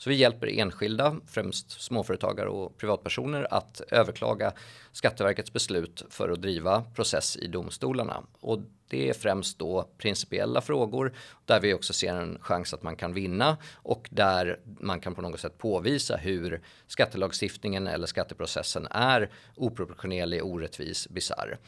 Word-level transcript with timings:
Så 0.00 0.10
vi 0.10 0.16
hjälper 0.16 0.46
enskilda, 0.46 1.16
främst 1.26 1.70
småföretagare 1.70 2.48
och 2.48 2.78
privatpersoner 2.78 3.46
att 3.50 3.80
överklaga 3.90 4.52
Skatteverkets 4.92 5.52
beslut 5.52 6.04
för 6.10 6.28
att 6.28 6.42
driva 6.42 6.82
process 6.82 7.36
i 7.36 7.46
domstolarna. 7.46 8.22
Och 8.40 8.58
det 8.88 9.08
är 9.08 9.12
främst 9.12 9.58
då 9.58 9.88
principiella 9.98 10.60
frågor 10.60 11.12
där 11.44 11.60
vi 11.60 11.74
också 11.74 11.92
ser 11.92 12.14
en 12.14 12.38
chans 12.40 12.74
att 12.74 12.82
man 12.82 12.96
kan 12.96 13.12
vinna 13.12 13.56
och 13.74 14.08
där 14.12 14.60
man 14.80 15.00
kan 15.00 15.14
på 15.14 15.22
något 15.22 15.40
sätt 15.40 15.58
påvisa 15.58 16.16
hur 16.16 16.60
skattelagstiftningen 16.86 17.86
eller 17.86 18.06
skatteprocessen 18.06 18.86
är 18.90 19.30
oproportionerlig, 19.56 20.44
orättvis, 20.44 21.08
bisarr. 21.08 21.58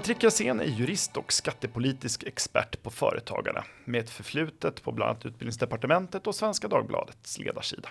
Patrik 0.00 0.22
Jassén 0.22 0.60
är 0.60 0.64
jurist 0.64 1.16
och 1.16 1.32
skattepolitisk 1.32 2.22
expert 2.22 2.82
på 2.82 2.90
Företagarna 2.90 3.64
med 3.84 4.00
ett 4.00 4.10
förflutet 4.10 4.82
på 4.82 4.92
bland 4.92 5.10
annat 5.10 5.26
Utbildningsdepartementet 5.26 6.26
och 6.26 6.34
Svenska 6.34 6.68
Dagbladets 6.68 7.38
ledarsida. 7.38 7.88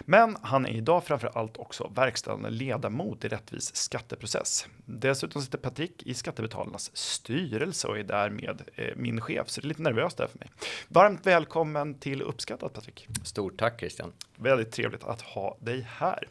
Men 0.00 0.36
han 0.42 0.66
är 0.66 0.70
idag 0.70 1.04
framför 1.04 1.30
allt 1.34 1.56
också 1.56 1.92
verkställande 1.94 2.50
ledamot 2.50 3.24
i 3.24 3.28
Rättvis 3.28 3.76
skatteprocess. 3.76 4.66
Dessutom 4.84 5.42
sitter 5.42 5.58
Patrik 5.58 6.02
i 6.02 6.14
Skattebetalarnas 6.14 6.96
styrelse 6.96 7.88
och 7.88 7.98
är 7.98 8.04
därmed 8.04 8.62
eh, 8.74 8.96
min 8.96 9.20
chef, 9.20 9.48
så 9.48 9.60
det 9.60 9.66
är 9.66 9.68
lite 9.68 9.82
nervöst 9.82 10.16
där 10.16 10.26
för 10.26 10.38
mig. 10.38 10.50
Varmt 10.88 11.26
välkommen 11.26 11.94
till 11.94 12.22
Uppskattat 12.22 12.72
Patrik. 12.72 13.08
Stort 13.24 13.58
tack 13.58 13.80
Christian. 13.80 14.12
Väldigt 14.36 14.72
trevligt 14.72 15.04
att 15.04 15.20
ha 15.20 15.56
dig 15.60 15.86
här. 15.90 16.28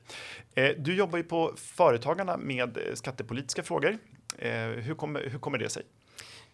Eh, 0.56 0.72
du 0.78 0.96
jobbar 0.96 1.18
ju 1.18 1.24
på 1.24 1.54
Företagarna 1.58 2.38
med 2.38 2.78
skattepolitiska 2.94 3.64
frågor. 3.64 3.98
Eh, 4.38 4.70
hur, 4.70 4.96
kommer, 4.96 5.30
hur 5.30 5.40
kommer 5.40 5.58
det 5.58 5.70
sig? 5.70 5.84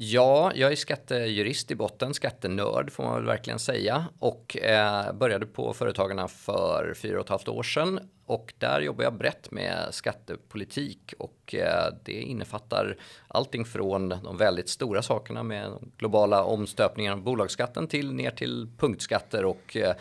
Ja, 0.03 0.51
jag 0.55 0.71
är 0.71 0.75
skattejurist 0.75 1.71
i 1.71 1.75
botten, 1.75 2.13
skattenörd 2.13 2.91
får 2.91 3.03
man 3.03 3.15
väl 3.15 3.25
verkligen 3.25 3.59
säga. 3.59 4.05
Och 4.19 4.57
eh, 4.57 5.13
började 5.13 5.45
på 5.45 5.73
Företagarna 5.73 6.27
för 6.27 6.93
fyra 6.95 7.19
och 7.19 7.25
ett 7.25 7.29
halvt 7.29 7.47
år 7.47 7.63
sedan. 7.63 7.99
Och 8.25 8.53
där 8.57 8.81
jobbar 8.81 9.03
jag 9.03 9.13
brett 9.13 9.51
med 9.51 9.87
skattepolitik. 9.91 11.13
Och 11.19 11.55
eh, 11.55 11.93
det 12.03 12.21
innefattar 12.21 12.97
allting 13.27 13.65
från 13.65 14.09
de 14.09 14.37
väldigt 14.37 14.69
stora 14.69 15.01
sakerna 15.01 15.43
med 15.43 15.71
globala 15.97 16.43
omstöpningar 16.43 17.11
av 17.11 17.21
bolagsskatten 17.21 17.87
till 17.87 18.13
ner 18.13 18.31
till 18.31 18.67
punktskatter 18.77 19.45
och 19.45 19.77
eh, 19.77 19.95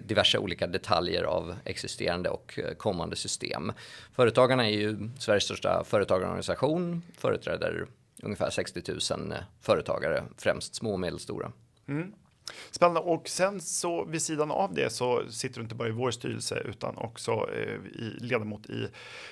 diverse 0.00 0.38
olika 0.38 0.66
detaljer 0.66 1.22
av 1.22 1.54
existerande 1.64 2.28
och 2.28 2.58
eh, 2.58 2.74
kommande 2.74 3.16
system. 3.16 3.72
Företagarna 4.12 4.66
är 4.66 4.72
ju 4.72 5.10
Sveriges 5.18 5.44
största 5.44 5.84
företagarorganisation, 5.84 7.02
företräder 7.18 7.86
ungefär 8.22 8.50
60 8.50 8.82
000 9.16 9.32
eh, 9.32 9.38
företagare, 9.60 10.24
främst 10.36 10.74
små 10.74 10.92
och 10.92 11.00
medelstora. 11.00 11.52
Mm. 11.88 12.12
Spännande 12.70 13.00
och 13.00 13.28
sen 13.28 13.60
så 13.60 14.04
vid 14.04 14.22
sidan 14.22 14.50
av 14.50 14.74
det 14.74 14.90
så 14.90 15.22
sitter 15.30 15.56
du 15.56 15.62
inte 15.62 15.74
bara 15.74 15.88
i 15.88 15.92
vår 15.92 16.10
styrelse 16.10 16.62
utan 16.64 16.96
också 16.96 17.32
eh, 17.32 18.02
i 18.02 18.16
ledamot 18.20 18.66
i 18.66 18.88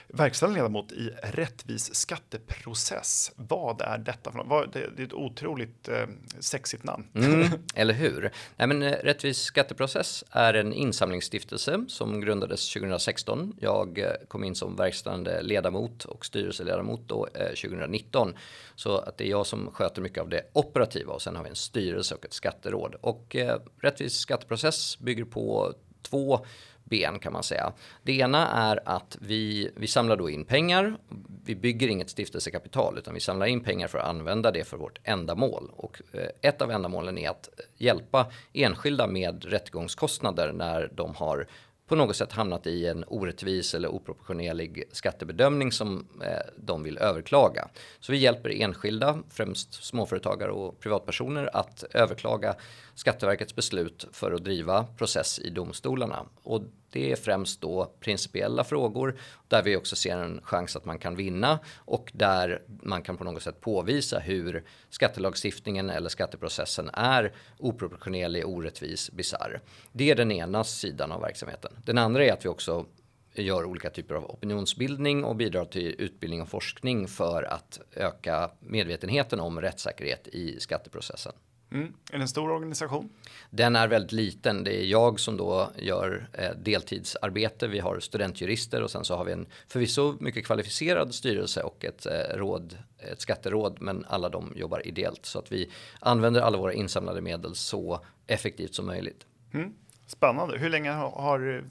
verkställande 0.09 0.61
ledamot 0.61 0.93
i 0.93 1.11
rättvis 1.23 1.95
skatteprocess. 1.95 3.33
Vad 3.37 3.81
är 3.81 3.99
detta 3.99 4.31
för 4.31 4.39
något? 4.39 4.73
Det, 4.73 5.03
är 5.03 5.05
ett 5.05 5.13
otroligt 5.13 5.89
eh, 5.89 6.07
sexigt 6.39 6.85
namn. 6.85 7.05
Mm, 7.15 7.49
eller 7.75 7.95
hur? 7.95 8.31
Nej, 8.57 8.69
men, 8.69 8.83
eh, 8.83 8.93
rättvis 8.93 9.39
skatteprocess 9.39 10.25
är 10.31 10.55
en 10.55 10.73
insamlingsstiftelse 10.73 11.85
som 11.89 12.21
grundades 12.21 12.73
2016. 12.73 13.57
Jag 13.61 14.07
kom 14.29 14.45
in 14.45 14.55
som 14.55 14.77
verkställande 14.77 15.43
ledamot 15.43 16.05
och 16.05 16.27
styrelseledamot 16.27 17.01
då, 17.07 17.29
eh, 17.35 17.49
2019. 17.49 18.35
Så 18.75 18.99
att 18.99 19.19
det 19.19 19.25
är 19.25 19.31
jag 19.31 19.47
som 19.47 19.71
sköter 19.73 20.03
mycket 20.03 20.23
av 20.23 20.29
det 20.29 20.43
operativa 20.53 21.13
och 21.13 21.23
sen 21.23 21.37
har 21.37 21.43
vi 21.43 21.49
en 21.49 21.57
styrelse 21.57 22.15
och 22.15 22.25
ett 22.25 22.33
skatteråd. 22.33 22.97
Och 23.07 23.37
eh, 23.37 23.61
rättvis 23.81 24.15
skatteprocess 24.15 24.99
bygger 24.99 25.25
på 25.25 25.75
två 26.03 26.47
ben 26.85 27.19
kan 27.19 27.33
man 27.33 27.43
säga. 27.43 27.73
Det 28.03 28.19
ena 28.19 28.49
är 28.49 28.81
att 28.85 29.17
vi, 29.21 29.71
vi 29.77 29.87
samlar 29.87 30.17
då 30.17 30.31
in 30.31 30.45
pengar. 30.45 30.97
Vi 31.45 31.57
bygger 31.57 31.89
inget 31.89 32.11
stiftelsekapital 32.11 32.99
utan 32.99 33.15
vi 33.15 33.21
samlar 33.21 33.47
in 33.47 33.61
pengar 33.61 33.89
för 33.89 33.99
att 33.99 34.09
använda 34.09 34.51
det 34.51 34.65
för 34.65 34.77
vårt 34.77 34.99
ändamål. 35.05 35.71
Och 35.77 36.03
eh, 36.13 36.29
ett 36.43 36.63
av 36.63 36.71
ändamålen 36.71 37.19
är 37.19 37.31
att 37.31 37.49
hjälpa 37.77 38.27
enskilda 38.53 39.07
med 39.07 39.45
rättegångskostnader 39.45 40.53
när 40.53 40.91
de 40.95 41.15
har 41.15 41.47
på 41.87 41.97
något 41.97 42.17
sätt 42.17 42.33
hamnat 42.33 42.67
i 42.67 42.87
en 42.87 43.05
orättvis 43.07 43.75
eller 43.75 43.89
oproportionerlig 43.89 44.85
skattebedömning 44.93 45.73
som 45.73 46.07
eh, 46.23 46.53
de 46.57 46.83
vill 46.83 46.99
överklaga. 46.99 47.69
Så 48.01 48.13
vi 48.13 48.19
hjälper 48.19 48.51
enskilda, 48.51 49.19
främst 49.31 49.85
småföretagare 49.85 50.51
och 50.51 50.81
privatpersoner 50.81 51.51
att 51.57 51.85
överklaga 51.95 52.55
Skatteverkets 52.95 53.55
beslut 53.55 54.09
för 54.13 54.33
att 54.33 54.45
driva 54.45 54.85
process 54.85 55.39
i 55.39 55.51
domstolarna. 55.51 56.27
Och 56.43 56.63
det 56.97 57.13
är 57.13 57.17
främst 57.17 57.61
då 57.61 57.93
principiella 58.01 58.65
frågor 58.65 59.19
där 59.49 59.63
vi 59.63 59.77
också 59.77 59.97
ser 59.97 60.17
en 60.17 60.41
chans 60.43 60.77
att 60.77 60.85
man 60.85 60.99
kan 60.99 61.17
vinna 61.17 61.59
och 61.77 62.11
där 62.15 62.63
man 62.67 63.03
kan 63.03 63.17
på 63.17 63.25
något 63.25 63.43
sätt 63.43 63.61
påvisa 63.61 64.19
hur 64.19 64.65
skattelagstiftningen 64.91 65.91
eller 65.91 66.09
skatteprocessen 66.09 66.91
är 66.93 67.33
oproportionerlig, 67.59 68.47
orättvis, 68.47 69.11
bisarr. 69.11 69.61
Det 69.93 70.11
är 70.11 70.15
den 70.15 70.33
ena 70.33 70.65
sidan 70.65 71.13
av 71.13 71.21
verksamheten. 71.21 71.73
Den 71.85 71.99
andra 71.99 72.25
är 72.25 72.33
att 72.33 72.45
vi 72.45 72.49
också 72.49 72.87
gör 73.35 73.65
olika 73.65 73.91
typer 73.91 74.15
av 74.15 74.31
opinionsbildning 74.31 75.25
och 75.25 75.37
bidrar 75.37 75.65
till 75.65 75.95
utbildning 75.99 76.43
och 76.43 76.49
forskning 76.49 77.09
för 77.09 77.43
att 77.43 77.81
öka 77.93 78.51
medvetenheten 78.61 79.41
om 79.41 79.61
rättssäkerhet 79.61 80.29
i 80.29 80.61
skatteprocessen. 80.61 81.33
Mm. 81.73 81.93
Är 82.13 82.17
det 82.17 82.23
en 82.23 82.29
stor 82.29 82.51
organisation? 82.51 83.09
Den 83.51 83.77
är 83.77 83.89
väldigt 83.89 84.13
liten. 84.13 84.65
Det 84.65 84.83
är 84.83 84.85
jag 84.85 85.21
som 85.21 85.37
då 85.37 85.71
gör 85.77 86.29
eh, 86.33 86.51
deltidsarbete. 86.63 87.69
Vi 87.69 87.79
har 87.79 88.01
studentjurister 88.01 88.83
och 88.83 88.91
sen 88.91 89.05
så 89.05 89.17
har 89.17 89.25
vi 89.25 89.33
en 89.33 89.47
förvisso 89.69 90.17
mycket 90.21 90.47
kvalificerad 90.47 91.15
styrelse 91.15 91.63
och 91.63 91.85
ett 91.85 92.07
eh, 92.07 92.37
råd, 92.37 92.79
ett 92.99 93.21
skatteråd, 93.21 93.77
men 93.81 94.05
alla 94.09 94.29
de 94.29 94.53
jobbar 94.57 94.87
ideellt 94.87 95.27
så 95.27 95.39
att 95.39 95.53
vi 95.53 95.71
använder 96.01 96.41
alla 96.41 96.59
våra 96.59 96.73
insamlade 96.73 97.21
medel 97.21 97.55
så 97.55 98.01
effektivt 98.27 98.75
som 98.75 98.87
möjligt. 98.87 99.27
Mm. 99.53 99.73
Spännande. 100.07 100.59
Hur 100.59 100.71
länge 100.71 100.91
har 100.91 101.65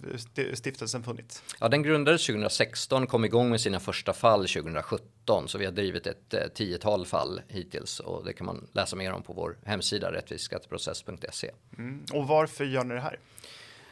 stiftelsen 0.55 1.03
funnits? 1.03 1.43
Ja, 1.59 1.69
den 1.69 1.83
grundades 1.83 2.25
2016, 2.25 3.07
kom 3.07 3.25
igång 3.25 3.49
med 3.49 3.61
sina 3.61 3.79
första 3.79 4.13
fall 4.13 4.47
2017, 4.47 5.47
så 5.47 5.57
vi 5.57 5.65
har 5.65 5.71
drivit 5.71 6.07
ett 6.07 6.33
eh, 6.33 6.47
tiotal 6.53 7.05
fall 7.05 7.41
hittills 7.47 7.99
och 7.99 8.25
det 8.25 8.33
kan 8.33 8.45
man 8.45 8.67
läsa 8.71 8.95
mer 8.95 9.13
om 9.13 9.23
på 9.23 9.33
vår 9.33 9.57
hemsida 9.65 10.11
rättvisskatteprocess.se. 10.11 11.51
Mm. 11.77 12.05
Och 12.13 12.27
varför 12.27 12.65
gör 12.65 12.83
ni 12.83 12.93
det 12.93 13.01
här? 13.01 13.19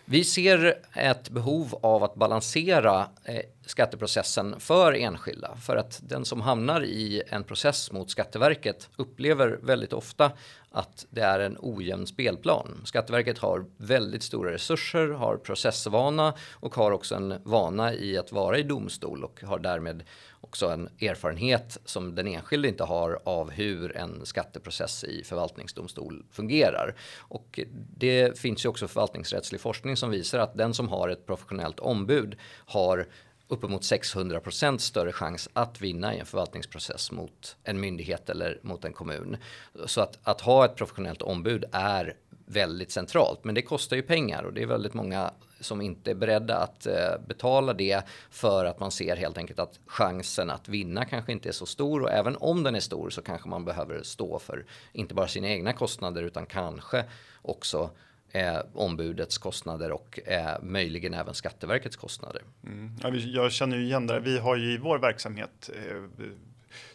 Vi 0.05 0.23
ser 0.23 0.79
ett 0.93 1.29
behov 1.29 1.79
av 1.81 2.03
att 2.03 2.15
balansera 2.15 3.07
eh, 3.23 3.41
skatteprocessen 3.66 4.59
för 4.59 4.94
enskilda 4.94 5.56
för 5.56 5.75
att 5.75 6.00
den 6.03 6.25
som 6.25 6.41
hamnar 6.41 6.84
i 6.84 7.24
en 7.28 7.44
process 7.44 7.91
mot 7.91 8.12
Skatteverket 8.12 8.90
upplever 8.96 9.59
väldigt 9.62 9.94
ofta 9.94 10.31
att 10.72 11.06
det 11.09 11.22
är 11.22 11.40
en 11.40 11.57
ojämn 11.59 12.07
spelplan. 12.07 12.81
Skatteverket 12.85 13.38
har 13.38 13.66
väldigt 13.78 14.24
stora 14.24 14.51
resurser, 14.51 15.07
har 15.07 15.38
processvana 15.38 16.34
och 16.53 16.75
har 16.75 16.91
också 16.91 17.16
en 17.16 17.35
vana 17.44 17.94
i 17.94 18.18
att 18.18 18.31
vara 18.31 18.57
i 18.57 18.63
domstol 18.63 19.24
och 19.24 19.41
har 19.44 19.59
därmed 19.59 20.03
också 20.41 20.69
en 20.69 20.90
erfarenhet 21.01 21.78
som 21.85 22.16
den 22.16 22.28
enskilde 22.28 22.68
inte 22.68 22.84
har 22.84 23.19
av 23.24 23.51
hur 23.51 23.97
en 23.97 24.25
skatteprocess 24.25 25.03
i 25.03 25.24
förvaltningsdomstol 25.24 26.25
fungerar. 26.31 26.95
Och 27.18 27.59
det 27.97 28.40
finns 28.40 28.66
ju 28.66 28.69
också 28.69 28.88
förvaltningsrättslig 28.88 29.62
forskning 29.62 29.97
som 29.97 30.09
visar 30.09 30.40
att 30.40 30.57
den 30.57 30.74
som 30.74 30.88
har 30.90 31.09
ett 31.09 31.25
professionellt 31.25 31.80
ombud 31.80 32.36
har 32.66 33.07
uppemot 33.48 33.81
600% 33.81 34.78
större 34.78 35.12
chans 35.12 35.50
att 35.54 35.81
vinna 35.81 36.16
i 36.16 36.19
en 36.19 36.25
förvaltningsprocess 36.25 37.12
mot 37.12 37.56
en 37.63 37.80
myndighet 37.80 38.30
eller 38.30 38.60
mot 38.62 38.86
en 38.86 38.94
kommun. 38.94 39.38
Så 39.86 40.01
att, 40.01 40.19
att 40.24 40.42
ha 40.42 40.66
ett 40.66 40.75
professionellt 40.75 41.22
ombud 41.22 41.66
är 41.72 42.16
väldigt 42.45 42.92
centralt. 42.92 43.44
Men 43.44 43.56
det 43.56 43.62
kostar 43.62 43.95
ju 43.95 44.01
pengar 44.01 44.44
och 44.44 44.54
det 44.54 44.62
är 44.62 44.68
väldigt 44.68 44.94
många 44.94 45.31
som 45.60 45.81
inte 45.81 46.12
är 46.12 46.16
beredda 46.16 46.57
att 46.57 46.86
eh, 46.86 47.18
betala 47.28 47.74
det 47.74 48.01
för 48.30 48.66
att 48.66 48.80
man 48.80 48.92
ser 48.92 49.16
helt 49.16 49.38
enkelt 49.38 49.60
att 49.60 49.80
chansen 49.86 50.50
att 50.50 50.69
vinna 50.69 51.06
kanske 51.06 51.31
inte 51.31 51.50
är 51.50 51.54
så 51.54 51.66
stor 51.66 52.01
och 52.01 52.12
även 52.12 52.36
om 52.40 52.63
den 52.63 52.75
är 52.75 52.80
stor 52.80 53.10
så 53.10 53.22
kanske 53.22 53.50
man 53.50 53.66
behöver 53.66 54.04
stå 54.04 54.40
för 54.40 54.66
inte 54.94 55.13
bara 55.13 55.28
sina 55.28 55.48
egna 55.48 55.74
kostnader 55.74 56.24
utan 56.24 56.45
kanske 56.45 57.06
också 57.42 57.90
eh, 58.33 58.59
ombudets 58.74 59.38
kostnader 59.38 59.91
och 59.91 60.19
eh, 60.25 60.62
möjligen 60.62 61.13
även 61.13 61.33
Skatteverkets 61.33 61.95
kostnader. 61.95 62.41
Mm. 62.63 62.91
Ja, 63.01 63.15
jag 63.15 63.51
känner 63.51 63.77
ju 63.77 63.83
igen 63.83 64.07
det. 64.07 64.19
Vi 64.19 64.38
har 64.38 64.56
ju 64.56 64.74
i 64.74 64.77
vår 64.77 65.00
verksamhet 65.00 65.69
eh, 65.75 66.25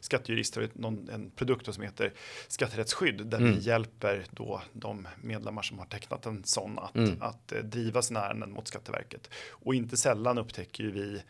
Skattejurist 0.01 0.57
har 0.57 0.69
någon, 0.73 1.09
en 1.09 1.31
produkt 1.31 1.75
som 1.75 1.85
heter 1.85 2.13
skatterättsskydd 2.49 3.27
där 3.27 3.39
mm. 3.39 3.53
vi 3.53 3.59
hjälper 3.59 4.25
då 4.31 4.63
de 4.73 5.09
medlemmar 5.23 5.63
som 5.63 5.79
har 5.79 5.87
tecknat 5.87 6.27
en 6.27 6.45
sån 6.45 6.79
att, 6.79 6.95
mm. 6.95 7.23
att, 7.23 7.53
att 7.53 7.71
driva 7.71 8.03
sina 8.03 8.27
ärenden 8.27 8.53
mot 8.53 8.69
Skatteverket. 8.69 9.31
Och 9.51 9.75
inte 9.75 9.97
sällan 9.97 10.39
upptäcker 10.39 10.85
vi 10.85 11.21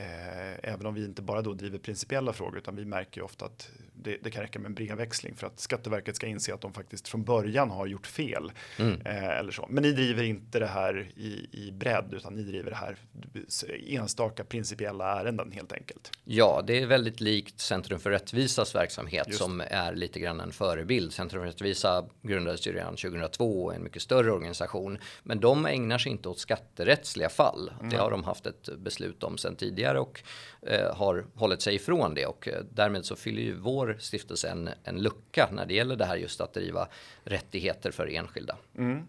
Eh, 0.00 0.70
även 0.72 0.86
om 0.86 0.94
vi 0.94 1.04
inte 1.04 1.22
bara 1.22 1.42
då 1.42 1.54
driver 1.54 1.78
principiella 1.78 2.32
frågor 2.32 2.58
utan 2.58 2.76
vi 2.76 2.84
märker 2.84 3.20
ju 3.20 3.24
ofta 3.24 3.44
att 3.44 3.70
det, 4.02 4.16
det, 4.22 4.30
kan 4.30 4.42
räcka 4.42 4.58
med 4.58 4.66
en 4.66 4.74
brevväxling 4.74 5.34
för 5.36 5.46
att 5.46 5.60
Skatteverket 5.60 6.16
ska 6.16 6.26
inse 6.26 6.54
att 6.54 6.60
de 6.60 6.72
faktiskt 6.72 7.08
från 7.08 7.24
början 7.24 7.70
har 7.70 7.86
gjort 7.86 8.06
fel. 8.06 8.52
Mm. 8.78 9.00
Eh, 9.04 9.38
eller 9.38 9.52
så. 9.52 9.66
Men 9.70 9.82
ni 9.82 9.92
driver 9.92 10.22
inte 10.22 10.58
det 10.58 10.66
här 10.66 11.10
i, 11.16 11.48
i 11.52 11.72
bredd 11.72 12.14
utan 12.16 12.34
ni 12.34 12.42
driver 12.42 12.70
det 12.70 12.76
här 12.76 12.96
enstaka 13.86 14.44
principiella 14.44 15.20
ärenden 15.20 15.52
helt 15.52 15.72
enkelt. 15.72 16.12
Ja, 16.24 16.62
det 16.66 16.82
är 16.82 16.86
väldigt 16.86 17.20
likt 17.20 17.60
Centrum 17.60 18.00
för 18.00 18.10
rättvisas 18.10 18.74
verksamhet 18.74 19.26
Just. 19.26 19.38
som 19.38 19.60
är 19.60 19.94
lite 19.94 20.20
grann 20.20 20.40
en 20.40 20.52
förebild. 20.52 21.12
Centrum 21.12 21.42
för 21.42 21.46
rättvisa 21.46 22.04
grundades 22.22 22.66
ju 22.66 22.72
redan 22.72 22.96
2002 22.96 23.64
och 23.64 23.72
är 23.72 23.76
en 23.76 23.84
mycket 23.84 24.02
större 24.02 24.32
organisation. 24.32 24.98
Men 25.22 25.40
de 25.40 25.66
ägnar 25.66 25.98
sig 25.98 26.12
inte 26.12 26.28
åt 26.28 26.38
skatterättsliga 26.38 27.28
fall. 27.28 27.72
Mm. 27.78 27.90
Det 27.90 27.96
har 27.96 28.10
de 28.10 28.24
haft 28.24 28.46
ett 28.46 28.68
beslut 28.78 29.22
om 29.22 29.38
sedan 29.38 29.56
tidigare 29.56 30.00
och 30.00 30.22
eh, 30.62 30.96
har 30.96 31.26
hållit 31.34 31.62
sig 31.62 31.74
ifrån 31.74 32.14
det 32.14 32.26
och 32.26 32.48
eh, 32.48 32.62
därmed 32.70 33.04
så 33.04 33.16
fyller 33.16 33.42
ju 33.42 33.54
vår 33.54 33.87
stiftelsen 33.98 34.68
en, 34.68 34.74
en 34.84 35.02
lucka 35.02 35.48
när 35.52 35.66
det 35.66 35.74
gäller 35.74 35.96
det 35.96 36.04
här 36.04 36.16
just 36.16 36.40
att 36.40 36.54
driva 36.54 36.88
rättigheter 37.24 37.90
för 37.90 38.06
enskilda. 38.06 38.56
Mm. 38.78 39.02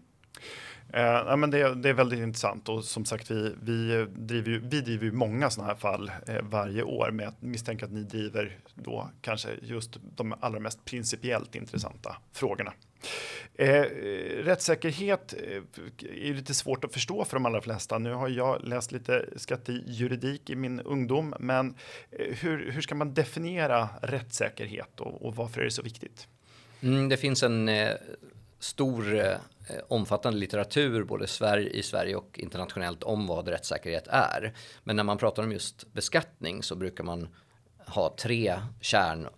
Eh, 0.92 1.02
ja, 1.02 1.36
men 1.36 1.50
det, 1.50 1.74
det, 1.74 1.88
är 1.88 1.92
väldigt 1.92 2.18
intressant 2.18 2.68
och 2.68 2.84
som 2.84 3.04
sagt 3.04 3.30
vi, 3.30 3.54
vi 3.62 4.06
driver 4.16 4.50
ju, 4.50 4.60
vi 4.60 4.80
driver 4.80 5.04
ju 5.04 5.12
många 5.12 5.50
sådana 5.50 5.72
här 5.72 5.78
fall 5.78 6.10
eh, 6.26 6.42
varje 6.42 6.82
år 6.82 7.10
med 7.10 7.28
att 7.28 7.42
misstänka 7.42 7.84
att 7.84 7.92
ni 7.92 8.02
driver 8.02 8.58
då 8.74 9.10
kanske 9.20 9.48
just 9.62 9.96
de 10.16 10.34
allra 10.40 10.60
mest 10.60 10.84
principiellt 10.84 11.54
intressanta 11.54 12.16
frågorna. 12.32 12.72
Eh, 13.54 13.68
eh, 13.68 14.44
rättssäkerhet 14.44 15.34
eh, 15.34 15.62
är 16.00 16.34
lite 16.34 16.54
svårt 16.54 16.84
att 16.84 16.92
förstå 16.92 17.24
för 17.24 17.36
de 17.36 17.46
allra 17.46 17.60
flesta. 17.60 17.98
Nu 17.98 18.12
har 18.12 18.28
jag 18.28 18.64
läst 18.64 18.92
lite 18.92 19.28
skattejuridik 19.36 20.50
i 20.50 20.56
min 20.56 20.80
ungdom, 20.80 21.34
men 21.38 21.74
eh, 22.10 22.36
hur, 22.36 22.72
hur 22.72 22.80
ska 22.80 22.94
man 22.94 23.14
definiera 23.14 23.88
rättssäkerhet 24.02 25.00
och, 25.00 25.26
och 25.26 25.36
varför 25.36 25.60
är 25.60 25.64
det 25.64 25.70
så 25.70 25.82
viktigt? 25.82 26.28
Mm, 26.80 27.08
det 27.08 27.16
finns 27.16 27.42
en 27.42 27.68
eh, 27.68 27.90
stor 28.58 29.14
eh, 29.14 29.34
omfattande 29.88 30.38
litteratur 30.38 31.04
både 31.04 31.26
Sverige, 31.26 31.70
i 31.70 31.82
Sverige 31.82 32.16
och 32.16 32.38
internationellt 32.38 33.02
om 33.02 33.26
vad 33.26 33.48
rättssäkerhet 33.48 34.06
är. 34.08 34.52
Men 34.84 34.96
när 34.96 35.04
man 35.04 35.18
pratar 35.18 35.42
om 35.42 35.52
just 35.52 35.92
beskattning 35.92 36.62
så 36.62 36.76
brukar 36.76 37.04
man 37.04 37.28
ha 37.86 38.16
tre 38.18 38.60
kärn 38.80 39.28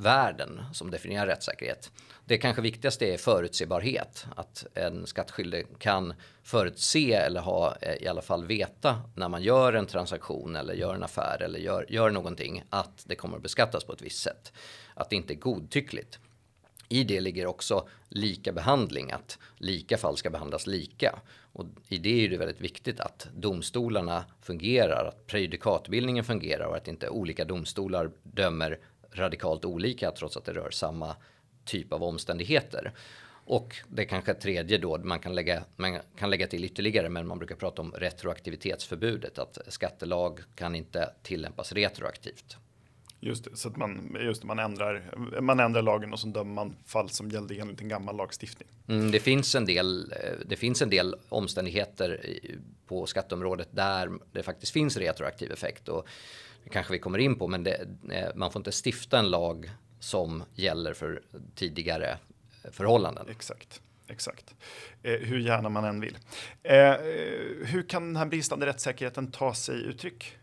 värden 0.00 0.60
som 0.72 0.90
definierar 0.90 1.26
rättssäkerhet. 1.26 1.90
Det 2.24 2.38
kanske 2.38 2.62
viktigaste 2.62 3.06
är 3.06 3.16
förutsebarhet. 3.16 4.26
Att 4.36 4.66
en 4.74 5.06
skattskyldig 5.06 5.66
kan 5.78 6.14
förutse 6.42 7.12
eller 7.12 7.40
ha, 7.40 7.76
eh, 7.80 8.02
i 8.02 8.08
alla 8.08 8.22
fall 8.22 8.44
veta 8.44 9.02
när 9.14 9.28
man 9.28 9.42
gör 9.42 9.72
en 9.72 9.86
transaktion 9.86 10.56
eller 10.56 10.74
gör 10.74 10.94
en 10.94 11.02
affär 11.02 11.42
eller 11.42 11.58
gör, 11.58 11.86
gör 11.88 12.10
någonting 12.10 12.64
att 12.70 13.04
det 13.06 13.14
kommer 13.14 13.36
att 13.36 13.42
beskattas 13.42 13.84
på 13.84 13.92
ett 13.92 14.02
visst 14.02 14.22
sätt. 14.22 14.52
Att 14.94 15.10
det 15.10 15.16
inte 15.16 15.32
är 15.32 15.38
godtyckligt. 15.38 16.18
I 16.88 17.04
det 17.04 17.20
ligger 17.20 17.46
också 17.46 17.88
lika 18.08 18.52
behandling, 18.52 19.12
att 19.12 19.38
lika 19.58 19.98
fall 19.98 20.16
ska 20.16 20.30
behandlas 20.30 20.66
lika. 20.66 21.18
Och 21.52 21.66
i 21.88 21.98
det 21.98 22.24
är 22.24 22.28
det 22.28 22.36
väldigt 22.36 22.60
viktigt 22.60 23.00
att 23.00 23.28
domstolarna 23.34 24.24
fungerar, 24.42 25.04
att 25.04 25.26
prejudikatbildningen 25.26 26.24
fungerar 26.24 26.66
och 26.66 26.76
att 26.76 26.88
inte 26.88 27.08
olika 27.08 27.44
domstolar 27.44 28.10
dömer 28.22 28.78
radikalt 29.12 29.64
olika 29.64 30.10
trots 30.10 30.36
att 30.36 30.44
det 30.44 30.52
rör 30.52 30.70
samma 30.70 31.16
typ 31.64 31.92
av 31.92 32.02
omständigheter. 32.02 32.92
Och 33.44 33.76
det 33.88 34.04
kanske 34.04 34.34
tredje 34.34 34.78
då 34.78 34.98
man 34.98 35.18
kan 35.18 35.34
lägga, 35.34 35.64
man 35.76 35.98
kan 36.16 36.30
lägga 36.30 36.46
till 36.46 36.64
ytterligare 36.64 37.08
men 37.08 37.26
man 37.26 37.38
brukar 37.38 37.56
prata 37.56 37.82
om 37.82 37.92
retroaktivitetsförbudet 37.92 39.38
att 39.38 39.58
skattelag 39.68 40.40
kan 40.54 40.74
inte 40.74 41.10
tillämpas 41.22 41.72
retroaktivt. 41.72 42.56
Just 43.22 43.44
det, 43.44 43.56
så 43.56 43.68
att 43.68 43.76
man, 43.76 44.16
just 44.20 44.40
det, 44.40 44.46
man, 44.46 44.58
ändrar, 44.58 45.02
man 45.40 45.60
ändrar 45.60 45.82
lagen 45.82 46.12
och 46.12 46.20
så 46.20 46.26
dömer 46.26 46.54
man 46.54 46.76
fall 46.86 47.10
som 47.10 47.30
gällde 47.30 47.54
enligt 47.54 47.80
en 47.80 47.88
gammal 47.88 48.16
lagstiftning. 48.16 48.68
Mm, 48.88 49.10
det, 49.10 49.20
finns 49.20 49.54
en 49.54 49.64
del, 49.64 50.14
det 50.46 50.56
finns 50.56 50.82
en 50.82 50.90
del 50.90 51.14
omständigheter 51.28 52.20
på 52.86 53.06
skatteområdet 53.06 53.68
där 53.70 54.10
det 54.32 54.42
faktiskt 54.42 54.72
finns 54.72 54.96
retroaktiv 54.96 55.52
effekt. 55.52 55.88
Och 55.88 56.08
det 56.64 56.70
kanske 56.70 56.92
vi 56.92 56.98
kommer 56.98 57.18
in 57.18 57.38
på, 57.38 57.48
men 57.48 57.64
det, 57.64 57.88
eh, 58.10 58.28
man 58.34 58.52
får 58.52 58.60
inte 58.60 58.72
stifta 58.84 59.18
en 59.18 59.30
lag 59.30 59.70
som 60.00 60.42
gäller 60.54 60.94
för 60.94 61.22
tidigare 61.54 62.18
förhållanden. 62.72 63.26
Exakt. 63.30 63.80
Exakt. 64.08 64.54
Eh, 65.02 65.12
hur 65.12 65.38
gärna 65.38 65.68
man 65.68 65.84
än 65.84 66.00
vill. 66.00 66.18
Eh, 66.62 66.94
hur 67.64 67.88
kan 67.88 68.06
den 68.06 68.16
här 68.16 68.26
bristande 68.26 68.66
rättssäkerheten 68.66 69.30
ta 69.30 69.54
sig 69.54 69.74
uttryck? 69.74 70.36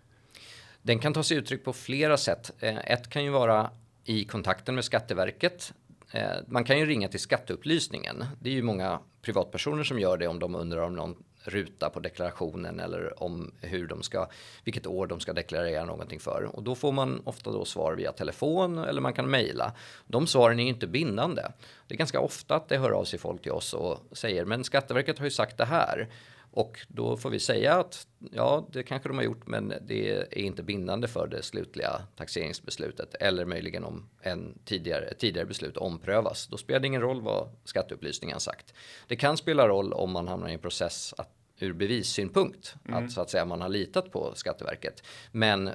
Den 0.82 1.00
kan 1.00 1.14
ta 1.14 1.24
sig 1.24 1.38
uttryck 1.38 1.64
på 1.64 1.74
flera 1.74 2.18
sätt. 2.18 2.52
Eh, 2.60 2.78
ett 2.78 3.10
kan 3.10 3.24
ju 3.24 3.30
vara 3.30 3.72
i 4.04 4.26
kontakten 4.26 4.76
med 4.76 4.86
Skatteverket. 4.86 5.74
Eh, 6.12 6.32
man 6.48 6.64
kan 6.64 6.80
ju 6.80 6.86
ringa 6.86 7.08
till 7.08 7.20
skatteupplysningen. 7.20 8.26
Det 8.42 8.50
är 8.50 8.54
ju 8.54 8.62
många 8.62 9.00
privatpersoner 9.22 9.84
som 9.84 10.00
gör 10.00 10.18
det 10.18 10.28
om 10.28 10.40
de 10.40 10.56
undrar 10.56 10.82
om 10.82 10.96
någon 10.96 11.24
ruta 11.48 11.90
på 11.90 12.00
deklarationen 12.00 12.80
eller 12.80 13.24
om 13.24 13.52
hur 13.62 13.88
de 13.88 14.04
ska, 14.04 14.28
vilket 14.64 14.88
år 14.88 15.08
de 15.08 15.20
ska 15.20 15.34
deklarera 15.34 15.86
någonting 15.86 16.20
för. 16.20 16.50
Och 16.54 16.64
då 16.64 16.76
får 16.76 16.92
man 16.92 17.22
ofta 17.24 17.52
då 17.52 17.66
svar 17.66 17.94
via 17.94 18.12
telefon 18.12 18.78
eller 18.78 19.02
man 19.02 19.14
kan 19.14 19.30
mejla. 19.30 19.74
De 20.08 20.28
svaren 20.28 20.60
är 20.60 20.68
inte 20.68 20.88
bindande. 20.88 21.42
Det 21.88 21.94
är 21.94 21.98
ganska 21.98 22.20
ofta 22.20 22.56
att 22.56 22.70
det 22.70 22.78
hör 22.78 22.92
av 22.92 23.04
sig 23.04 23.20
folk 23.20 23.42
till 23.42 23.52
oss 23.52 23.74
och 23.74 24.00
säger 24.12 24.46
men 24.46 24.64
Skatteverket 24.64 25.18
har 25.18 25.26
ju 25.26 25.32
sagt 25.32 25.58
det 25.58 25.66
här. 25.66 26.10
Och 26.58 26.80
då 26.88 27.18
får 27.18 27.30
vi 27.30 27.40
säga 27.40 27.74
att 27.74 28.08
ja, 28.32 28.68
det 28.72 28.84
kanske 28.84 29.10
de 29.10 29.18
har 29.18 29.24
gjort, 29.24 29.48
men 29.48 29.74
det 29.82 30.12
är 30.12 30.38
inte 30.38 30.64
bindande 30.64 31.08
för 31.08 31.28
det 31.28 31.44
slutliga 31.44 32.02
taxeringsbeslutet 32.16 33.14
eller 33.14 33.46
möjligen 33.46 33.84
om 33.84 34.10
en 34.22 34.60
tidigare, 34.66 35.06
ett 35.06 35.20
tidigare 35.20 35.46
beslut 35.48 35.78
omprövas. 35.78 36.48
Då 36.48 36.58
spelar 36.58 36.80
det 36.80 36.88
ingen 36.88 37.02
roll 37.02 37.22
vad 37.22 37.50
skatteupplysningen 37.64 38.40
sagt. 38.40 38.74
Det 39.08 39.16
kan 39.16 39.38
spela 39.38 39.68
roll 39.68 39.94
om 39.94 40.12
man 40.12 40.28
hamnar 40.28 40.50
i 40.50 40.54
en 40.54 40.60
process 40.60 41.14
att 41.18 41.34
ur 41.60 41.74
bevissynpunkt. 41.74 42.76
Mm. 42.88 43.06
Att 43.06 43.12
så 43.12 43.22
att 43.22 43.30
säga 43.30 43.46
man 43.46 43.62
har 43.62 43.70
litat 43.70 44.12
på 44.12 44.32
Skatteverket. 44.36 45.04
Men 45.32 45.70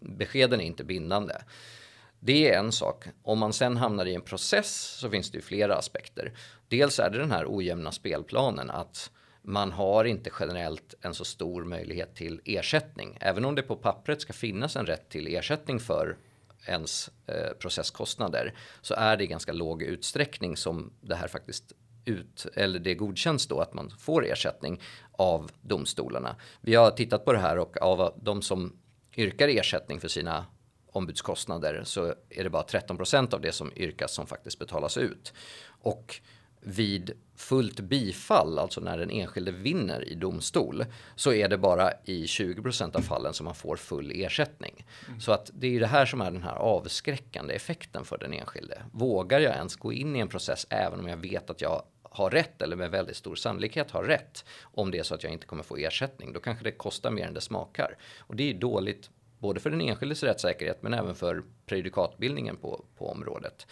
beskeden 0.00 0.60
är 0.60 0.64
inte 0.64 0.84
bindande. 0.84 1.34
Det 2.20 2.48
är 2.48 2.58
en 2.58 2.72
sak. 2.72 3.04
Om 3.22 3.38
man 3.38 3.52
sen 3.52 3.76
hamnar 3.76 4.06
i 4.06 4.14
en 4.14 4.20
process 4.20 4.96
så 5.00 5.10
finns 5.10 5.30
det 5.30 5.38
ju 5.38 5.42
flera 5.42 5.76
aspekter. 5.76 6.32
Dels 6.68 6.98
är 6.98 7.10
det 7.10 7.18
den 7.18 7.30
här 7.30 7.46
ojämna 7.48 7.92
spelplanen 7.92 8.70
att 8.70 9.10
man 9.44 9.72
har 9.72 10.04
inte 10.04 10.30
generellt 10.40 10.94
en 11.00 11.14
så 11.14 11.24
stor 11.24 11.64
möjlighet 11.64 12.14
till 12.14 12.40
ersättning. 12.44 13.18
Även 13.20 13.44
om 13.44 13.54
det 13.54 13.62
på 13.62 13.76
pappret 13.76 14.20
ska 14.20 14.32
finnas 14.32 14.76
en 14.76 14.86
rätt 14.86 15.08
till 15.08 15.26
ersättning 15.26 15.80
för 15.80 16.16
ens 16.66 17.10
eh, 17.26 17.52
processkostnader 17.58 18.54
så 18.82 18.94
är 18.94 19.16
det 19.16 19.24
i 19.24 19.26
ganska 19.26 19.52
låg 19.52 19.82
utsträckning 19.82 20.56
som 20.56 20.92
det 21.00 21.14
här 21.14 21.28
faktiskt 21.28 21.72
ut, 22.04 22.46
eller 22.54 22.78
det 22.78 22.94
godkänns 22.94 23.46
då 23.46 23.60
att 23.60 23.74
man 23.74 23.90
får 23.98 24.26
ersättning 24.26 24.80
av 25.12 25.50
domstolarna. 25.60 26.36
Vi 26.60 26.74
har 26.74 26.90
tittat 26.90 27.24
på 27.24 27.32
det 27.32 27.38
här 27.38 27.58
och 27.58 27.82
av 27.82 28.20
de 28.22 28.42
som 28.42 28.76
yrkar 29.16 29.48
ersättning 29.48 30.00
för 30.00 30.08
sina 30.08 30.46
ombudskostnader 30.86 31.82
så 31.84 32.14
är 32.30 32.44
det 32.44 32.50
bara 32.50 32.62
13 32.62 32.96
procent 32.96 33.34
av 33.34 33.40
det 33.40 33.52
som 33.52 33.72
yrkas 33.76 34.14
som 34.14 34.26
faktiskt 34.26 34.58
betalas 34.58 34.96
ut. 34.96 35.32
Och 35.66 36.20
vid 36.60 37.12
fullt 37.36 37.80
bifall, 37.80 38.58
alltså 38.58 38.80
när 38.80 38.98
den 38.98 39.10
enskilde 39.10 39.52
vinner 39.52 40.08
i 40.08 40.14
domstol, 40.14 40.84
så 41.16 41.32
är 41.32 41.48
det 41.48 41.58
bara 41.58 41.92
i 42.04 42.24
20% 42.24 42.96
av 42.96 43.00
fallen 43.00 43.34
som 43.34 43.44
man 43.44 43.54
får 43.54 43.76
full 43.76 44.12
ersättning. 44.14 44.86
Mm. 45.08 45.20
Så 45.20 45.32
att 45.32 45.50
det 45.54 45.76
är 45.76 45.80
det 45.80 45.86
här 45.86 46.06
som 46.06 46.20
är 46.20 46.30
den 46.30 46.42
här 46.42 46.54
avskräckande 46.54 47.54
effekten 47.54 48.04
för 48.04 48.18
den 48.18 48.32
enskilde. 48.32 48.82
Vågar 48.92 49.40
jag 49.40 49.54
ens 49.54 49.76
gå 49.76 49.92
in 49.92 50.16
i 50.16 50.18
en 50.18 50.28
process 50.28 50.66
även 50.70 51.00
om 51.00 51.08
jag 51.08 51.16
vet 51.16 51.50
att 51.50 51.60
jag 51.60 51.82
har 52.02 52.30
rätt 52.30 52.62
eller 52.62 52.76
med 52.76 52.90
väldigt 52.90 53.16
stor 53.16 53.34
sannolikhet 53.34 53.90
har 53.90 54.04
rätt 54.04 54.44
om 54.62 54.90
det 54.90 54.98
är 54.98 55.02
så 55.02 55.14
att 55.14 55.22
jag 55.22 55.32
inte 55.32 55.46
kommer 55.46 55.62
få 55.62 55.76
ersättning. 55.76 56.32
Då 56.32 56.40
kanske 56.40 56.64
det 56.64 56.72
kostar 56.72 57.10
mer 57.10 57.26
än 57.26 57.34
det 57.34 57.40
smakar. 57.40 57.96
Och 58.18 58.36
det 58.36 58.50
är 58.50 58.54
dåligt 58.54 59.10
både 59.38 59.60
för 59.60 59.70
den 59.70 59.80
enskildes 59.80 60.22
rättssäkerhet 60.22 60.82
men 60.82 60.94
även 60.94 61.14
för 61.14 61.42
prejudikatbildningen 61.66 62.56
på, 62.56 62.84
på 62.98 63.10
området. 63.10 63.66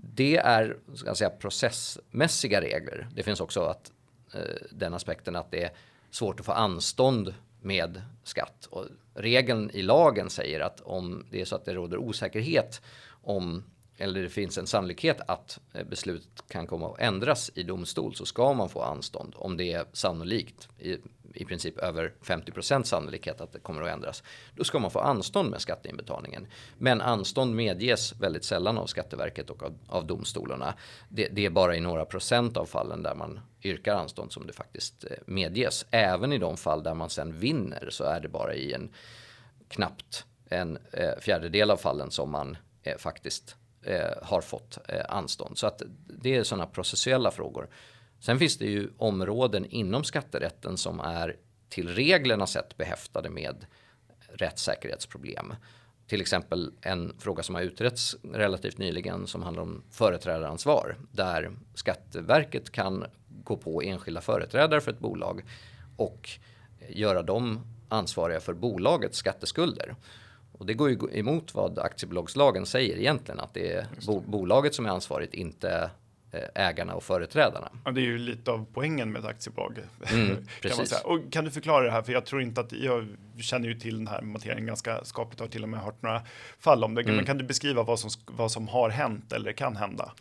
Det 0.00 0.36
är 0.36 0.76
ska 0.94 1.14
säga, 1.14 1.30
processmässiga 1.30 2.60
regler. 2.60 3.08
Det 3.14 3.22
finns 3.22 3.40
också 3.40 3.60
att, 3.60 3.92
eh, 4.34 4.40
den 4.70 4.94
aspekten 4.94 5.36
att 5.36 5.50
det 5.50 5.62
är 5.62 5.70
svårt 6.10 6.40
att 6.40 6.46
få 6.46 6.52
anstånd 6.52 7.34
med 7.60 8.02
skatt. 8.24 8.66
Och 8.70 8.86
regeln 9.14 9.70
i 9.70 9.82
lagen 9.82 10.30
säger 10.30 10.60
att 10.60 10.80
om 10.80 11.26
det 11.30 11.40
är 11.40 11.44
så 11.44 11.56
att 11.56 11.64
det 11.64 11.74
råder 11.74 11.96
osäkerhet 11.96 12.82
om 13.22 13.64
eller 13.98 14.22
det 14.22 14.28
finns 14.28 14.58
en 14.58 14.66
sannolikhet 14.66 15.20
att 15.26 15.58
eh, 15.72 15.84
beslutet 15.84 16.48
kan 16.48 16.66
komma 16.66 16.90
att 16.90 17.00
ändras 17.00 17.50
i 17.54 17.62
domstol 17.62 18.14
så 18.14 18.26
ska 18.26 18.52
man 18.52 18.68
få 18.68 18.82
anstånd 18.82 19.34
om 19.36 19.56
det 19.56 19.72
är 19.72 19.84
sannolikt 19.92 20.68
i, 20.78 20.96
i 21.34 21.44
princip 21.44 21.78
över 21.78 22.12
50% 22.22 22.82
sannolikhet 22.82 23.40
att 23.40 23.52
det 23.52 23.58
kommer 23.58 23.82
att 23.82 23.88
ändras. 23.88 24.22
Då 24.54 24.64
ska 24.64 24.78
man 24.78 24.90
få 24.90 25.00
anstånd 25.00 25.50
med 25.50 25.60
skatteinbetalningen. 25.60 26.46
Men 26.78 27.00
anstånd 27.00 27.54
medges 27.54 28.14
väldigt 28.20 28.44
sällan 28.44 28.78
av 28.78 28.86
Skatteverket 28.86 29.50
och 29.50 29.62
av, 29.62 29.78
av 29.88 30.06
domstolarna. 30.06 30.74
Det, 31.08 31.28
det, 31.28 31.46
är 31.46 31.50
bara 31.50 31.76
i 31.76 31.80
några 31.80 32.04
procent 32.04 32.56
av 32.56 32.66
fallen 32.66 33.02
där 33.02 33.14
man 33.14 33.40
yrkar 33.62 33.94
anstånd 33.94 34.32
som 34.32 34.46
det 34.46 34.52
faktiskt 34.52 35.04
eh, 35.04 35.10
medges. 35.26 35.86
Även 35.90 36.32
i 36.32 36.38
de 36.38 36.56
fall 36.56 36.82
där 36.82 36.94
man 36.94 37.10
sen 37.10 37.38
vinner 37.38 37.88
så 37.90 38.04
är 38.04 38.20
det 38.20 38.28
bara 38.28 38.54
i 38.54 38.72
en 38.72 38.90
knappt 39.68 40.24
en 40.50 40.78
eh, 40.92 41.18
fjärdedel 41.20 41.70
av 41.70 41.76
fallen 41.76 42.10
som 42.10 42.30
man 42.30 42.56
eh, 42.82 42.96
faktiskt 42.96 43.56
eh, 43.88 44.22
har 44.22 44.40
fått 44.40 44.78
eh, 44.88 45.04
anstånd. 45.08 45.58
Så 45.58 45.66
att 45.66 45.82
det 46.06 46.36
är 46.36 46.42
sådana 46.42 46.66
processuella 46.66 47.30
frågor. 47.30 47.68
Sen 48.20 48.38
finns 48.38 48.58
det 48.58 48.66
ju 48.66 48.90
områden 48.98 49.64
inom 49.64 50.04
skatterätten 50.04 50.76
som 50.76 51.00
är 51.00 51.36
till 51.68 51.88
reglerna 51.88 52.46
sett 52.46 52.76
behäftade 52.76 53.30
med 53.30 53.66
rättssäkerhetsproblem. 54.32 55.54
Till 56.06 56.20
exempel 56.20 56.72
en 56.80 57.14
fråga 57.18 57.42
som 57.42 57.54
har 57.54 57.62
utretts 57.62 58.16
relativt 58.32 58.78
nyligen 58.78 59.26
som 59.26 59.42
handlar 59.42 59.62
om 59.62 59.82
företrädaransvar 59.90 60.96
där 61.12 61.50
Skatteverket 61.74 62.70
kan 62.70 63.04
gå 63.28 63.56
på 63.56 63.82
enskilda 63.82 64.20
företrädare 64.20 64.80
för 64.80 64.90
ett 64.90 64.98
bolag 64.98 65.44
och 65.96 66.30
göra 66.88 67.22
dem 67.22 67.60
ansvariga 67.88 68.40
för 68.40 68.54
bolagets 68.54 69.18
skatteskulder. 69.18 69.94
Och 70.58 70.66
det 70.66 70.74
går 70.74 70.90
ju 70.90 70.98
emot 71.12 71.54
vad 71.54 71.78
aktiebolagslagen 71.78 72.66
säger 72.66 72.96
egentligen 72.96 73.40
att 73.40 73.54
det 73.54 73.72
är 73.72 73.86
bo 74.06 74.20
bolaget 74.20 74.74
som 74.74 74.86
är 74.86 74.90
ansvarigt, 74.90 75.34
inte 75.34 75.90
eh, 76.32 76.68
ägarna 76.68 76.94
och 76.94 77.02
företrädarna. 77.02 77.70
Ja, 77.84 77.90
det 77.90 78.00
är 78.00 78.04
ju 78.04 78.18
lite 78.18 78.50
av 78.50 78.66
poängen 78.72 79.12
med 79.12 79.20
ett 79.20 79.26
aktiebolag. 79.28 79.78
Mm, 80.12 80.46
kan. 80.60 80.86
Och 81.04 81.32
kan 81.32 81.44
du 81.44 81.50
förklara 81.50 81.84
det 81.84 81.90
här? 81.90 82.02
För 82.02 82.12
jag 82.12 82.26
tror 82.26 82.42
inte 82.42 82.60
att 82.60 82.72
jag 82.72 83.06
känner 83.40 83.68
ju 83.68 83.80
till 83.80 83.98
den 83.98 84.06
här 84.06 84.22
materien 84.22 84.66
ganska 84.66 85.04
skapligt. 85.04 85.40
Har 85.40 85.46
till 85.46 85.62
och 85.62 85.68
med 85.68 85.80
hört 85.80 86.02
några 86.02 86.22
fall 86.58 86.84
om 86.84 86.94
det. 86.94 87.02
Mm. 87.02 87.16
Men 87.16 87.24
kan 87.24 87.38
du 87.38 87.44
beskriva 87.44 87.82
vad 87.82 88.00
som, 88.00 88.10
vad 88.26 88.52
som 88.52 88.68
har 88.68 88.90
hänt 88.90 89.32
eller 89.32 89.52
kan 89.52 89.76
hända? 89.76 90.12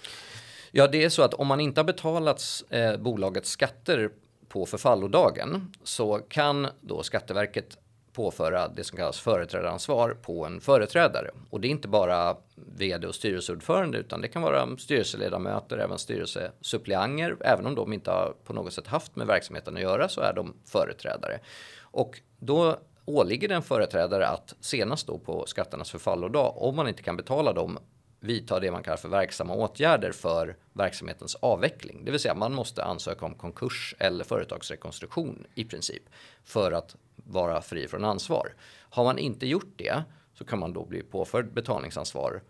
Ja, 0.72 0.88
det 0.88 1.03
är 1.03 1.10
så 1.10 1.22
att 1.22 1.34
om 1.34 1.48
man 1.48 1.60
inte 1.60 1.79
har 1.79 1.86
betalat 1.86 2.63
eh, 2.70 2.98
bolagets 2.98 3.50
skatter 3.50 4.10
på 4.50 4.65
förfallodagen 4.65 5.74
så 5.84 6.17
kan 6.17 6.67
då 6.82 7.03
Skatteverket 7.03 7.77
påföra 8.17 8.67
det 8.67 8.83
som 8.83 8.97
kallas 8.97 9.19
företrädaransvar 9.19 10.17
på 10.21 10.45
en 10.45 10.62
företrädare. 10.62 11.31
Och 11.50 11.62
det 11.62 11.67
är 11.67 11.69
inte 11.69 11.88
bara 11.88 12.38
vd 12.55 13.07
och 13.07 13.15
styrelseordförande 13.15 13.97
utan 13.97 14.21
det 14.21 14.27
kan 14.27 14.41
vara 14.41 14.77
styrelseledamöter, 14.77 15.77
även 15.77 15.97
styrelsesuppleanter. 15.97 17.38
Även 17.41 17.65
om 17.65 17.75
de 17.75 17.93
inte 17.93 18.12
har 18.12 18.33
på 18.43 18.53
något 18.53 18.74
sätt 18.74 18.88
haft 18.88 19.15
med 19.15 19.27
verksamheten 19.27 19.75
att 19.75 19.81
göra 19.81 20.09
så 20.09 20.21
är 20.21 20.33
de 20.33 20.53
företrädare. 20.65 21.39
Och 21.81 22.21
då 22.39 22.77
åligger 23.05 23.47
det 23.47 23.55
en 23.55 23.62
företrädare 23.62 24.27
att 24.27 24.55
senast 24.59 25.07
då 25.07 25.19
på 25.19 25.45
skatternas 25.45 25.91
förfallodag, 25.91 26.53
om 26.57 26.75
man 26.75 26.88
inte 26.88 27.03
kan 27.03 27.17
betala 27.17 27.53
dem, 27.53 27.79
vidta 28.19 28.59
det 28.59 28.71
man 28.71 28.83
kallar 28.83 28.97
för 28.97 29.09
verksamma 29.09 29.53
åtgärder 29.53 30.12
för 30.12 30.55
verksamhetens 30.74 31.36
avveckling. 31.36 32.05
Det 32.05 32.12
vill 32.12 32.19
säga 32.19 32.36
man 32.36 32.53
måste 32.53 32.83
ansöka 32.83 33.25
om 33.25 33.36
konkurs 33.36 33.95
eller 34.00 34.24
företagsrekonstruktion 34.24 35.45
i 35.55 35.63
princip 35.63 36.03
för 36.43 36.71
att 36.71 36.95
vara 37.27 37.62
fri 37.62 37.88
från 37.88 38.05
ansvar. 38.05 38.53
Har 38.89 39.03
man 39.03 39.19
inte 39.19 39.48
gjort 39.48 39.74
det 39.75 40.03
så 40.34 40.46
kan 40.46 40.60
man 40.60 40.74
då 40.74 40.86
bli 40.86 41.01
påförd 41.01 41.53
betalningsansvar 41.53 42.41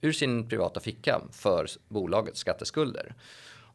ur 0.00 0.12
sin 0.12 0.48
privata 0.48 0.80
ficka 0.80 1.20
för 1.30 1.66
bolagets 1.88 2.40
skatteskulder. 2.40 3.14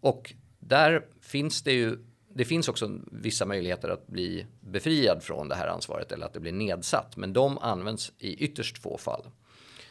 Och 0.01 0.33
där 0.59 1.05
finns 1.21 1.61
det 1.61 1.73
ju 1.73 1.97
det 2.37 2.45
finns 2.45 2.69
också 2.69 2.99
vissa 3.11 3.45
möjligheter 3.45 3.89
att 3.89 4.07
bli 4.07 4.45
befriad 4.59 5.23
från 5.23 5.47
det 5.47 5.55
här 5.55 5.67
ansvaret 5.67 6.11
eller 6.11 6.25
att 6.25 6.33
det 6.33 6.39
blir 6.39 6.51
nedsatt, 6.51 7.17
men 7.17 7.33
de 7.33 7.57
används 7.57 8.11
i 8.19 8.33
ytterst 8.33 8.77
få 8.77 8.97
fall. 8.97 9.25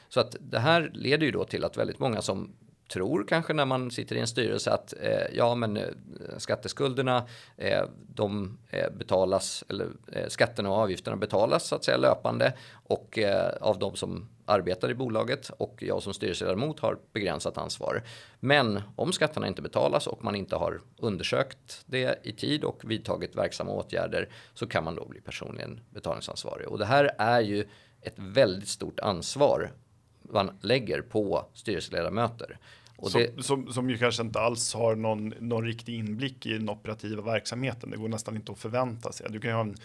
Så 0.09 0.21
att 0.21 0.37
det 0.41 0.59
här 0.59 0.91
leder 0.95 1.27
ju 1.27 1.33
då 1.33 1.45
till 1.45 1.65
att 1.65 1.77
väldigt 1.77 1.99
många 1.99 2.23
som 2.23 2.53
tror 2.89 3.25
kanske 3.29 3.53
när 3.53 3.65
man 3.65 3.91
sitter 3.91 4.17
i 4.17 4.21
en 4.21 4.27
styrelse 4.27 4.71
att 4.71 4.95
eh, 5.01 5.37
ja 5.37 5.55
men 5.55 5.77
eh, 5.77 5.85
skatteskulderna 6.39 7.27
eh, 7.57 7.83
de 8.15 8.59
eh, 8.71 8.91
betalas 8.91 9.65
eller 9.69 9.89
eh, 10.13 10.29
skatterna 10.29 10.71
och 10.71 10.77
avgifterna 10.77 11.17
betalas 11.17 11.67
så 11.67 11.75
att 11.75 11.85
säga 11.85 11.97
löpande 11.97 12.53
och 12.73 13.19
eh, 13.19 13.53
av 13.61 13.79
de 13.79 13.97
som 13.97 14.29
arbetar 14.47 14.91
i 14.91 14.95
bolaget 14.95 15.51
och 15.59 15.83
jag 15.83 16.03
som 16.03 16.15
styrelseledamot 16.15 16.81
har 16.81 16.99
begränsat 17.13 17.59
ansvar. 17.59 18.03
Men 18.41 18.83
om 18.97 19.13
skatterna 19.13 19.49
inte 19.49 19.63
betalas 19.63 20.07
och 20.07 20.25
man 20.25 20.35
inte 20.35 20.57
har 20.57 20.81
undersökt 20.99 21.83
det 21.87 22.21
i 22.23 22.33
tid 22.33 22.65
och 22.65 22.91
vidtagit 22.91 23.37
verksamma 23.37 23.73
åtgärder 23.73 24.29
så 24.55 24.67
kan 24.67 24.85
man 24.85 24.95
då 24.95 25.05
bli 25.05 25.21
personligen 25.21 25.81
betalningsansvarig 25.91 26.69
och 26.69 26.79
det 26.79 26.85
här 26.85 27.11
är 27.19 27.41
ju 27.41 27.67
ett 28.01 28.15
väldigt 28.17 28.69
stort 28.69 29.01
ansvar 29.01 29.73
man 30.31 30.51
lägger 30.61 31.03
på 31.03 31.47
styrelseledamöter. 31.55 32.59
Och 32.97 33.11
som, 33.11 33.21
det, 33.21 33.43
som, 33.43 33.73
som 33.73 33.91
ju 33.91 33.99
kanske 33.99 34.23
inte 34.23 34.41
alls 34.41 34.75
har 34.75 34.95
någon, 34.95 35.29
någon 35.29 35.65
riktig 35.65 35.95
inblick 35.95 36.47
i 36.47 36.53
den 36.53 36.69
operativa 36.69 37.23
verksamheten. 37.23 37.91
Det 37.91 37.97
går 37.97 38.09
nästan 38.09 38.37
inte 38.37 38.53
att 38.53 38.59
förvänta 38.59 39.13
sig. 39.13 39.27
Du 39.31 39.41
kan 39.41 39.51
ju 39.51 39.55
ha 39.55 39.61
en, 39.61 39.77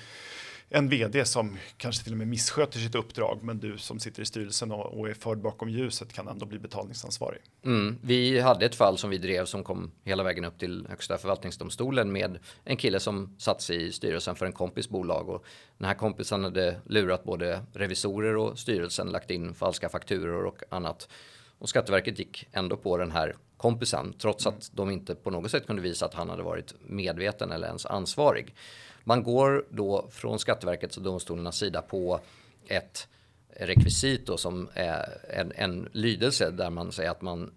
en 0.74 0.90
vd 0.90 1.26
som 1.26 1.58
kanske 1.78 2.04
till 2.04 2.14
och 2.14 2.18
med 2.18 2.28
missköter 2.28 2.80
sitt 2.80 2.96
uppdrag, 2.96 3.40
men 3.44 3.60
du 3.60 3.78
som 3.78 4.00
sitter 4.00 4.22
i 4.22 4.26
styrelsen 4.26 4.72
och, 4.72 5.00
och 5.00 5.10
är 5.10 5.14
förd 5.14 5.38
bakom 5.38 5.70
ljuset 5.70 6.14
kan 6.14 6.28
ändå 6.28 6.46
bli 6.46 6.60
betalningsansvarig. 6.60 7.42
Mm, 7.66 7.98
vi 8.02 8.40
hade 8.40 8.66
ett 8.66 8.76
fall 8.76 8.98
som 8.98 9.10
vi 9.10 9.18
drev 9.18 9.46
som 9.46 9.64
kom 9.64 9.92
hela 10.04 10.24
vägen 10.24 10.46
upp 10.46 10.60
till 10.60 10.88
Högsta 10.90 11.18
förvaltningsdomstolen 11.18 12.12
med 12.12 12.40
en 12.64 12.78
kille 12.78 13.00
som 13.00 13.36
satt 13.38 13.62
sig 13.62 13.88
i 13.88 13.92
styrelsen 13.92 14.36
för 14.36 14.46
en 14.46 14.54
kompis 14.54 14.90
bolag 14.90 15.30
och 15.30 15.46
den 15.78 15.88
här 15.88 15.96
kompisen 15.96 16.44
hade 16.44 16.82
lurat 16.86 17.24
både 17.24 17.62
revisorer 17.74 18.38
och 18.38 18.60
styrelsen, 18.60 19.08
lagt 19.08 19.32
in 19.32 19.54
falska 19.54 19.90
fakturor 19.90 20.46
och 20.46 20.64
annat. 20.70 21.10
Och 21.58 21.70
Skatteverket 21.70 22.20
gick 22.20 22.48
ändå 22.52 22.78
på 22.78 22.98
den 22.98 23.12
här 23.12 23.36
kompisen 23.58 24.14
trots 24.14 24.48
att 24.48 24.72
de 24.74 24.90
inte 24.90 25.16
på 25.16 25.30
något 25.30 25.52
sätt 25.52 25.68
kunde 25.68 25.82
visa 25.82 26.06
att 26.06 26.14
han 26.14 26.30
hade 26.30 26.44
varit 26.44 26.74
medveten 26.82 27.52
eller 27.52 27.68
ens 27.68 27.86
ansvarig. 27.86 28.56
Man 29.04 29.24
går 29.24 29.66
då 29.70 30.08
från 30.12 30.40
Skatteverkets 30.40 30.98
och 30.98 31.04
domstolarnas 31.04 31.58
sida 31.58 31.82
på 31.82 32.20
ett 32.68 33.08
rekvisit 33.50 34.26
då 34.28 34.38
som 34.38 34.70
är 34.74 35.18
en, 35.30 35.52
en 35.56 35.90
lydelse 35.92 36.52
där 36.52 36.70
man 36.70 36.92
säger 36.92 37.12
att 37.12 37.22
man 37.22 37.52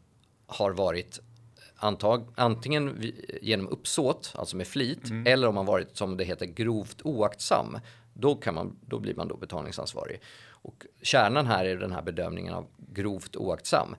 har 0.47 0.71
varit 0.71 1.21
antag, 1.77 2.29
antingen 2.35 3.13
genom 3.43 3.69
uppsåt, 3.69 4.33
alltså 4.35 4.57
med 4.57 4.67
flit, 4.67 5.11
mm. 5.11 5.27
eller 5.27 5.49
om 5.49 5.55
man 5.55 5.67
varit 5.67 5.97
som 5.97 6.17
det 6.17 6.25
heter 6.25 6.47
grovt 6.47 7.03
oaktsam. 7.03 7.79
Då, 8.15 8.35
kan 8.35 8.55
man, 8.55 8.77
då 8.87 8.99
blir 8.99 9.15
man 9.15 9.29
då 9.29 9.37
betalningsansvarig. 9.37 10.21
Och 10.47 10.87
kärnan 11.03 11.47
här 11.47 11.65
är 11.65 11.77
den 11.77 11.93
här 11.93 12.03
bedömningen 12.03 12.55
av 12.55 12.67
grovt 12.77 13.37
oaktsam. 13.37 13.97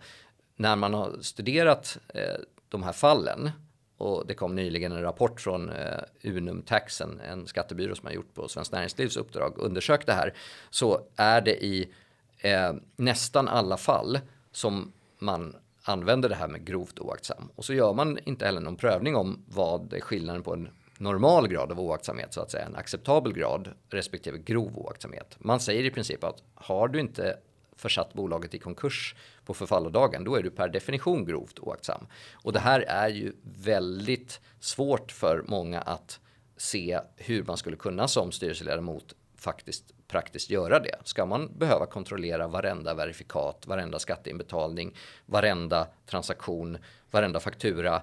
När 0.55 0.75
man 0.75 0.93
har 0.93 1.17
studerat 1.21 1.97
eh, 2.07 2.41
de 2.69 2.83
här 2.83 2.93
fallen 2.93 3.51
och 3.97 4.27
det 4.27 4.33
kom 4.33 4.55
nyligen 4.55 4.91
en 4.91 5.01
rapport 5.01 5.41
från 5.41 5.69
eh, 5.69 5.99
Unum 6.23 6.61
Taxen, 6.61 7.19
en 7.19 7.47
skattebyrå 7.47 7.95
som 7.95 8.05
har 8.05 8.13
gjort 8.13 8.33
på 8.33 8.47
Svenskt 8.47 8.71
Näringslivs 8.71 9.17
uppdrag, 9.17 9.53
undersökt 9.57 10.05
det 10.05 10.13
här, 10.13 10.33
så 10.69 11.01
är 11.15 11.41
det 11.41 11.65
i 11.65 11.93
eh, 12.37 12.73
nästan 12.95 13.47
alla 13.47 13.77
fall 13.77 14.19
som 14.51 14.91
man 15.19 15.55
använder 15.83 16.29
det 16.29 16.35
här 16.35 16.47
med 16.47 16.65
grovt 16.65 16.99
oaktsam. 16.99 17.49
Och 17.55 17.65
så 17.65 17.73
gör 17.73 17.93
man 17.93 18.17
inte 18.25 18.45
heller 18.45 18.61
någon 18.61 18.75
prövning 18.75 19.15
om 19.15 19.43
vad 19.47 19.93
är 19.93 19.99
skillnaden 19.99 20.43
på 20.43 20.53
en 20.53 20.69
normal 20.97 21.47
grad 21.47 21.71
av 21.71 21.79
oaktsamhet, 21.79 22.33
så 22.33 22.41
att 22.41 22.51
säga 22.51 22.65
en 22.65 22.75
acceptabel 22.75 23.33
grad 23.33 23.69
respektive 23.89 24.37
grov 24.37 24.77
oaktsamhet. 24.77 25.35
Man 25.39 25.59
säger 25.59 25.83
i 25.83 25.91
princip 25.91 26.23
att 26.23 26.43
har 26.55 26.87
du 26.87 26.99
inte 26.99 27.37
försatt 27.75 28.13
bolaget 28.13 28.53
i 28.53 28.59
konkurs 28.59 29.15
på 29.45 29.53
förfallodagen, 29.53 30.23
då 30.23 30.35
är 30.35 30.43
du 30.43 30.49
per 30.49 30.67
definition 30.67 31.25
grovt 31.25 31.59
oaktsam. 31.59 32.07
Och 32.33 32.53
det 32.53 32.59
här 32.59 32.79
är 32.81 33.09
ju 33.09 33.33
väldigt 33.43 34.41
svårt 34.59 35.11
för 35.11 35.43
många 35.47 35.81
att 35.81 36.19
se 36.57 36.99
hur 37.15 37.43
man 37.43 37.57
skulle 37.57 37.77
kunna 37.77 38.07
som 38.07 38.31
styrelseledamot 38.31 39.15
faktiskt 39.35 40.07
praktiskt 40.07 40.49
göra 40.49 40.79
det. 40.79 40.95
Ska 41.03 41.25
man 41.25 41.57
behöva 41.57 41.85
kontrollera 41.85 42.47
varenda 42.47 42.93
verifikat, 42.93 43.67
varenda 43.67 43.99
skatteinbetalning, 43.99 44.95
varenda 45.25 45.87
transaktion, 46.05 46.77
varenda 47.11 47.39
faktura 47.39 48.01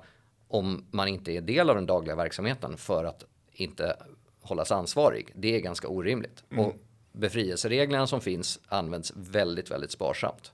om 0.48 0.86
man 0.90 1.08
inte 1.08 1.32
är 1.32 1.40
del 1.40 1.70
av 1.70 1.76
den 1.76 1.86
dagliga 1.86 2.16
verksamheten 2.16 2.76
för 2.76 3.04
att 3.04 3.24
inte 3.52 3.96
hållas 4.40 4.72
ansvarig. 4.72 5.32
Det 5.34 5.56
är 5.56 5.60
ganska 5.60 5.88
orimligt. 5.88 6.44
Mm. 6.50 6.64
Och 6.64 6.74
befrielsereglerna 7.12 8.06
som 8.06 8.20
finns 8.20 8.60
används 8.68 9.12
väldigt, 9.16 9.70
väldigt 9.70 9.90
sparsamt. 9.90 10.52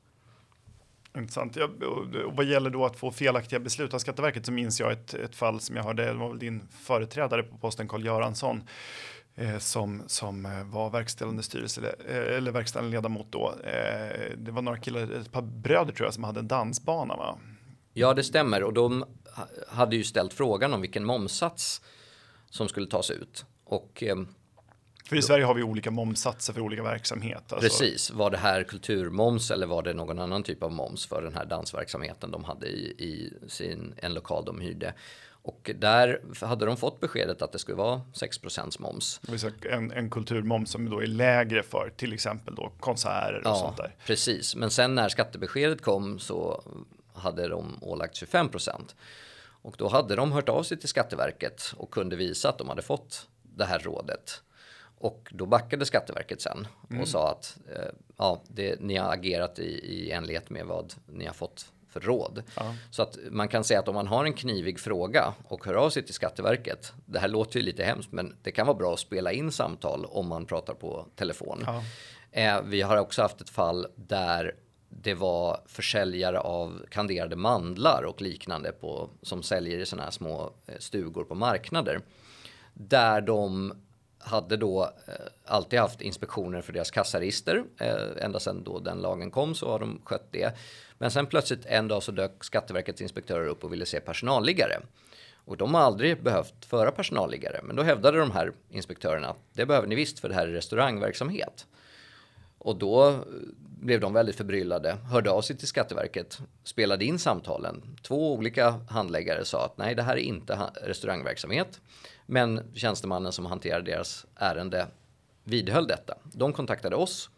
Intressant. 1.17 1.57
Ja, 1.57 1.65
och 1.65 2.37
vad 2.37 2.47
gäller 2.47 2.71
då 2.71 2.85
att 2.85 2.97
få 2.97 3.11
felaktiga 3.11 3.61
beslut 3.61 3.95
av 3.95 3.99
Skatteverket 3.99 4.47
så 4.47 4.53
minns 4.53 4.81
jag 4.81 4.93
ett, 4.93 5.15
ett 5.15 5.37
fall 5.37 5.61
som 5.61 5.77
jag 5.77 5.85
hörde, 5.85 6.05
det 6.05 6.13
var 6.13 6.29
väl 6.29 6.39
din 6.39 6.69
företrädare 6.81 7.43
på 7.43 7.59
posten 7.59 7.89
Karl 7.89 8.05
Göransson 8.05 8.63
eh, 9.35 9.59
som, 9.59 10.03
som 10.07 10.47
eh, 10.47 10.65
var 10.65 10.91
verkställande 10.91 11.43
styrelse 11.43 11.95
eh, 12.09 12.37
eller 12.37 12.53
verkställande 12.53 12.97
ledamot 12.97 13.27
då. 13.31 13.55
Eh, 13.65 14.37
det 14.37 14.51
var 14.51 14.63
några 14.63 14.79
killar, 14.79 15.01
ett 15.01 15.33
par 15.33 15.43
bröder 15.43 15.93
tror 15.93 16.07
jag, 16.07 16.15
som 16.15 16.25
hade 16.25 16.41
en 16.41 16.49
dansbana 16.49 17.17
va? 17.17 17.39
Ja, 17.93 18.15
det 18.15 18.25
stämmer 18.25 18.63
och 18.63 18.73
de 18.73 19.05
hade 19.69 19.97
ju 19.97 20.05
ställt 20.05 20.33
frågan 20.33 20.75
om 20.75 20.81
vilken 20.81 21.05
momsats 21.05 21.83
som 22.51 22.69
skulle 22.69 22.87
tas 22.87 23.11
ut 23.11 23.45
och 23.65 24.03
eh, 24.03 24.17
för 25.09 25.17
i 25.17 25.23
Sverige 25.23 25.45
har 25.45 25.55
vi 25.55 25.63
olika 25.63 25.91
momsatser 25.91 26.53
för 26.53 26.61
olika 26.61 26.83
verksamhet. 26.83 27.53
Alltså. 27.53 27.69
Precis, 27.69 28.11
var 28.11 28.31
det 28.31 28.37
här 28.37 28.63
kulturmoms 28.63 29.51
eller 29.51 29.67
var 29.67 29.83
det 29.83 29.95
någon 29.95 30.19
annan 30.19 30.43
typ 30.43 30.63
av 30.63 30.73
moms 30.73 31.07
för 31.07 31.23
den 31.23 31.35
här 31.35 31.45
dansverksamheten 31.45 32.31
de 32.31 32.45
hade 32.45 32.67
i, 32.67 32.95
i 32.99 33.33
sin, 33.49 33.95
en 33.97 34.15
lokal 34.15 34.45
de 34.45 34.61
hyrde. 34.61 34.95
Och 35.43 35.71
där 35.79 36.21
hade 36.47 36.67
de 36.67 36.77
fått 36.77 37.01
beskedet 37.01 37.43
att 37.43 37.53
det 37.53 37.59
skulle 37.59 37.77
vara 37.77 38.03
6% 38.15 38.83
moms. 38.83 39.21
En, 39.71 39.93
en 39.93 40.11
kulturmoms 40.11 40.71
som 40.71 40.91
då 40.91 41.03
är 41.03 41.07
lägre 41.07 41.63
för 41.63 41.93
till 41.97 42.13
exempel 42.13 42.55
då 42.55 42.73
konserter 42.81 43.39
och 43.39 43.43
ja, 43.45 43.55
sånt 43.55 43.77
där. 43.77 43.95
Precis, 44.07 44.57
men 44.57 44.71
sen 44.71 44.95
när 44.95 45.09
skattebeskedet 45.09 45.83
kom 45.83 46.19
så 46.19 46.63
hade 47.15 47.49
de 47.49 47.79
ålagt 47.81 48.17
25 48.17 48.51
Och 49.63 49.75
då 49.79 49.89
hade 49.89 50.17
de 50.17 50.33
hört 50.33 50.49
av 50.49 50.63
sig 50.63 50.79
till 50.79 50.89
Skatteverket 50.89 51.75
och 51.77 51.91
kunde 51.91 52.17
visa 52.17 52.49
att 52.49 52.59
de 52.59 52.69
hade 52.69 52.83
fått 52.83 53.29
det 53.43 53.65
här 53.65 53.79
rådet. 53.79 54.43
Och 54.99 55.29
då 55.31 55.47
backade 55.47 55.87
Skatteverket 55.87 56.41
sen 56.41 56.67
och 56.83 56.91
mm. 56.93 57.07
sa 57.07 57.31
att 57.31 57.57
eh, 57.77 57.93
ja, 58.17 58.43
det, 58.49 58.81
ni 58.81 58.97
har 58.97 59.13
agerat 59.13 59.59
i, 59.59 59.63
i 59.69 60.11
enlighet 60.11 60.51
med 60.51 60.67
vad 60.67 60.95
ni 61.07 61.27
har 61.27 61.35
fått 61.35 61.73
för 61.89 62.01
råd. 62.01 62.43
Ja. 62.57 62.75
Så 62.91 63.03
att 63.03 63.19
man 63.31 63.49
kan 63.49 63.65
säga 63.65 63.81
att 63.81 63.89
om 63.89 63.95
man 63.95 64.07
har 64.07 64.25
en 64.25 64.33
knivig 64.33 64.81
fråga 64.81 65.35
och 65.45 65.67
hör 65.67 65.75
av 65.75 65.91
sig 65.91 66.03
till 66.03 66.15
Skatteverket. 66.15 66.93
Det 67.07 67.19
här 67.19 67.29
låter 67.29 67.59
ju 67.59 67.65
lite 67.65 67.85
hemskt, 67.85 68.13
men 68.13 68.37
det 68.43 68.51
kan 68.51 68.67
vara 68.67 68.77
bra 68.77 68.93
att 68.93 69.01
spela 69.01 69.33
in 69.33 69.53
samtal 69.53 70.05
om 70.05 70.29
man 70.29 70.47
pratar 70.47 70.75
på 70.75 71.07
telefon. 71.17 71.65
Ja. 71.67 71.83
Eh, 72.31 72.63
vi 72.63 72.83
har 72.83 72.97
också 72.97 73.23
haft 73.23 73.41
ett 73.41 73.51
fall 73.51 73.87
där 73.95 74.55
det 74.89 75.15
var 75.15 75.61
försäljare 75.67 76.41
av 76.41 76.87
kanderade 76.91 77.37
mandlar 77.37 78.03
och 78.03 78.23
liknande 78.23 78.73
på, 78.73 79.11
som 79.23 79.43
säljer 79.43 79.79
i 79.79 79.87
sådana 79.87 80.05
här 80.05 80.11
små 80.11 80.53
eh, 80.67 80.75
stugor 80.79 81.25
på 81.25 81.35
marknader. 81.35 82.01
Där 82.75 83.21
de 83.21 83.73
hade 84.19 84.57
då 84.57 84.83
eh, 85.07 85.15
alltid 85.45 85.79
haft 85.79 86.01
inspektioner 86.01 86.61
för 86.61 86.73
deras 86.73 86.91
kassaregister. 86.91 87.65
Eh, 87.81 88.25
ända 88.25 88.41
sedan 88.41 88.63
då 88.65 88.79
den 88.79 88.99
lagen 88.99 89.31
kom 89.31 89.55
så 89.55 89.71
har 89.71 89.79
de 89.79 90.01
skött 90.05 90.29
det. 90.31 90.57
Men 90.99 91.11
sen 91.11 91.27
plötsligt 91.27 91.67
en 91.67 91.89
dag 91.89 92.03
så 92.03 92.13
dök 92.13 92.45
Skatteverkets 92.45 93.01
inspektörer 93.01 93.47
upp 93.47 93.65
och 93.65 93.73
ville 93.73 93.87
se 93.87 94.01
personalliggare. 94.01 94.81
Och 95.45 95.57
de 95.57 95.75
har 95.75 95.81
aldrig 95.81 96.23
behövt 96.23 96.65
föra 96.65 96.91
personalliggare. 96.91 97.61
Men 97.63 97.77
då 97.77 97.83
hävdade 97.83 98.19
de 98.19 98.31
här 98.31 98.53
inspektörerna 98.71 99.29
att 99.29 99.39
det 99.53 99.67
behöver 99.67 99.89
ni 99.89 99.95
visst 99.95 100.19
för 100.19 100.29
det 100.29 100.35
här 100.35 100.47
är 100.47 100.53
restaurangverksamhet. 100.53 101.67
Och 102.59 102.77
då 102.77 103.09
eh, 103.09 103.19
blev 103.81 104.01
de 104.01 104.13
väldigt 104.13 104.37
förbryllade, 104.37 104.97
hörde 105.11 105.31
av 105.31 105.43
sig 105.43 105.57
till 105.57 105.69
Skatteverket, 105.69 106.39
spelade 106.65 107.05
in 107.05 107.19
samtalen. 107.19 107.97
Två 108.03 108.35
olika 108.35 108.81
handläggare 108.89 109.45
sa 109.45 109.65
att 109.65 109.79
nej, 109.79 109.95
det 109.95 110.03
här 110.03 110.17
är 110.17 110.21
inte 110.21 110.71
restaurangverksamhet. 110.83 111.81
Men 112.27 112.75
tjänstemannen 112.75 113.33
som 113.33 113.47
hanterade 113.47 113.91
deras 113.91 114.27
ärende 114.35 114.87
vidhöll 115.45 115.87
detta. 115.87 116.15
De 116.33 116.53
kontaktade 116.53 116.97
oss. 116.97 117.31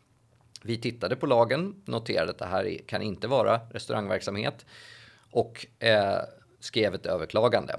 Vi 0.62 0.78
tittade 0.78 1.16
på 1.16 1.26
lagen, 1.26 1.82
noterade 1.84 2.30
att 2.30 2.38
det 2.38 2.46
här 2.46 2.78
kan 2.86 3.02
inte 3.02 3.28
vara 3.28 3.60
restaurangverksamhet 3.70 4.66
och 5.30 5.66
eh, 5.78 6.18
skrev 6.60 6.94
ett 6.94 7.06
överklagande. 7.06 7.74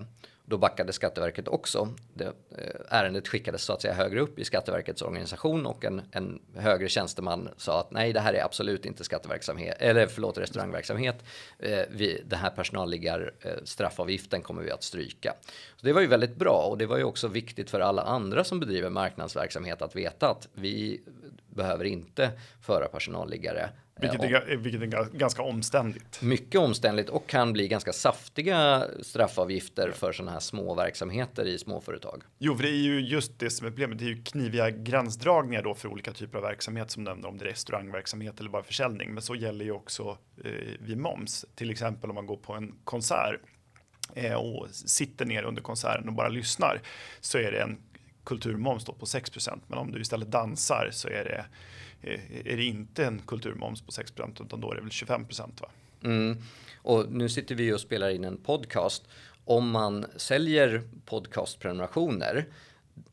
Då 0.46 0.58
backade 0.58 0.94
Skatteverket 0.94 1.48
också. 1.48 1.90
Det, 2.14 2.26
eh, 2.26 2.32
ärendet 2.90 3.28
skickades 3.28 3.64
så 3.64 3.74
att 3.74 3.82
säga 3.82 3.94
högre 3.94 4.20
upp 4.20 4.40
i 4.40 4.46
Skatteverkets 4.46 5.02
organisation 5.02 5.66
och 5.66 5.86
en, 5.86 6.02
en 6.12 6.42
högre 6.56 6.90
tjänsteman 6.90 7.50
sa 7.58 7.80
att 7.80 7.92
nej, 7.92 8.14
det 8.14 8.20
här 8.20 8.34
är 8.34 8.44
absolut 8.44 8.86
inte 8.86 9.04
skatteverksamhet 9.04 9.76
eller 9.80 10.08
förlåt 10.08 10.38
restaurangverksamhet. 10.38 11.24
Eh, 11.60 11.80
vi, 11.90 12.24
den 12.26 12.40
här 12.40 12.50
personalliggar 12.50 13.34
eh, 13.42 13.52
straffavgiften 13.64 14.42
kommer 14.42 14.62
vi 14.62 14.72
att 14.72 14.84
stryka. 14.84 15.34
Så 15.76 15.86
det 15.86 15.94
var 15.94 16.02
ju 16.02 16.08
väldigt 16.08 16.36
bra 16.36 16.68
och 16.70 16.78
det 16.78 16.86
var 16.86 16.98
ju 16.98 17.04
också 17.04 17.28
viktigt 17.28 17.70
för 17.70 17.80
alla 17.80 18.02
andra 18.02 18.44
som 18.44 18.60
bedriver 18.60 18.90
marknadsverksamhet 18.90 19.82
att 19.82 19.96
veta 19.96 20.30
att 20.30 20.48
vi 20.54 21.02
behöver 21.50 21.86
inte 21.86 22.32
föra 22.62 22.88
personalliggare 22.88 23.70
vilket 24.02 24.24
är, 24.24 24.56
vilket 24.56 24.82
är 24.82 25.18
ganska 25.18 25.42
omständligt. 25.42 26.22
Mycket 26.22 26.62
omständligt 26.62 27.10
och 27.10 27.28
kan 27.28 27.54
bli 27.54 27.68
ganska 27.68 27.94
saftiga 27.94 28.86
straffavgifter 29.02 29.92
för 29.92 30.12
sådana 30.12 30.32
här 30.32 30.40
små 30.40 30.76
verksamheter 30.76 31.46
i 31.46 31.58
småföretag. 31.58 32.24
Jo, 32.40 32.56
för 32.56 32.64
det 32.64 32.70
är 32.70 32.84
ju 32.84 33.00
just 33.00 33.40
det 33.40 33.50
som 33.50 33.68
är 33.68 33.72
problemet. 33.72 34.00
Det 34.00 34.06
är 34.06 34.10
ju 34.10 34.24
kniviga 34.24 34.70
gränsdragningar 34.70 35.64
då 35.64 35.76
för 35.76 35.90
olika 35.90 36.14
typer 36.14 36.38
av 36.38 36.44
verksamhet 36.44 36.92
som 36.92 37.04
nämnde 37.04 37.28
om 37.28 37.38
det 37.38 37.46
är 37.46 37.50
restaurangverksamhet 37.50 38.40
eller 38.40 38.50
bara 38.50 38.64
försäljning. 38.64 39.14
Men 39.14 39.24
så 39.24 39.36
gäller 39.36 39.66
ju 39.66 39.72
också 39.72 40.18
eh, 40.46 40.52
vid 40.80 40.98
moms, 40.98 41.46
till 41.56 41.70
exempel 41.70 42.10
om 42.10 42.16
man 42.16 42.26
går 42.26 42.38
på 42.38 42.54
en 42.54 42.76
konsert 42.84 43.40
eh, 44.16 44.34
och 44.34 44.68
sitter 44.70 45.26
ner 45.26 45.44
under 45.44 45.62
konserten 45.62 46.08
och 46.08 46.14
bara 46.14 46.30
lyssnar 46.30 46.82
så 47.20 47.38
är 47.38 47.52
det 47.52 47.62
en 47.62 47.78
kulturmoms 48.24 48.86
då 48.86 48.94
på 48.94 49.06
6% 49.06 49.60
men 49.68 49.80
om 49.80 49.92
du 49.92 50.02
istället 50.02 50.32
dansar 50.32 50.90
så 50.92 51.08
är 51.08 51.24
det 51.24 51.46
eh, 52.10 52.48
är 52.54 52.58
det 52.58 52.64
inte 52.64 53.06
en 53.06 53.20
kulturmoms 53.20 53.82
på 53.82 53.92
6% 53.92 54.46
utan 54.46 54.62
då 54.62 54.72
är 54.72 54.76
det 54.76 54.82
väl 54.82 54.92
25 54.92 55.26
va? 55.62 55.70
Mm. 56.04 56.38
Och 56.76 57.12
nu 57.12 57.30
sitter 57.30 57.56
vi 57.56 57.74
och 57.74 57.82
spelar 57.82 58.10
in 58.10 58.24
en 58.24 58.38
podcast. 58.38 59.08
Om 59.46 59.70
man 59.70 60.06
säljer 60.16 60.84
podcastprenumerationer 61.06 62.46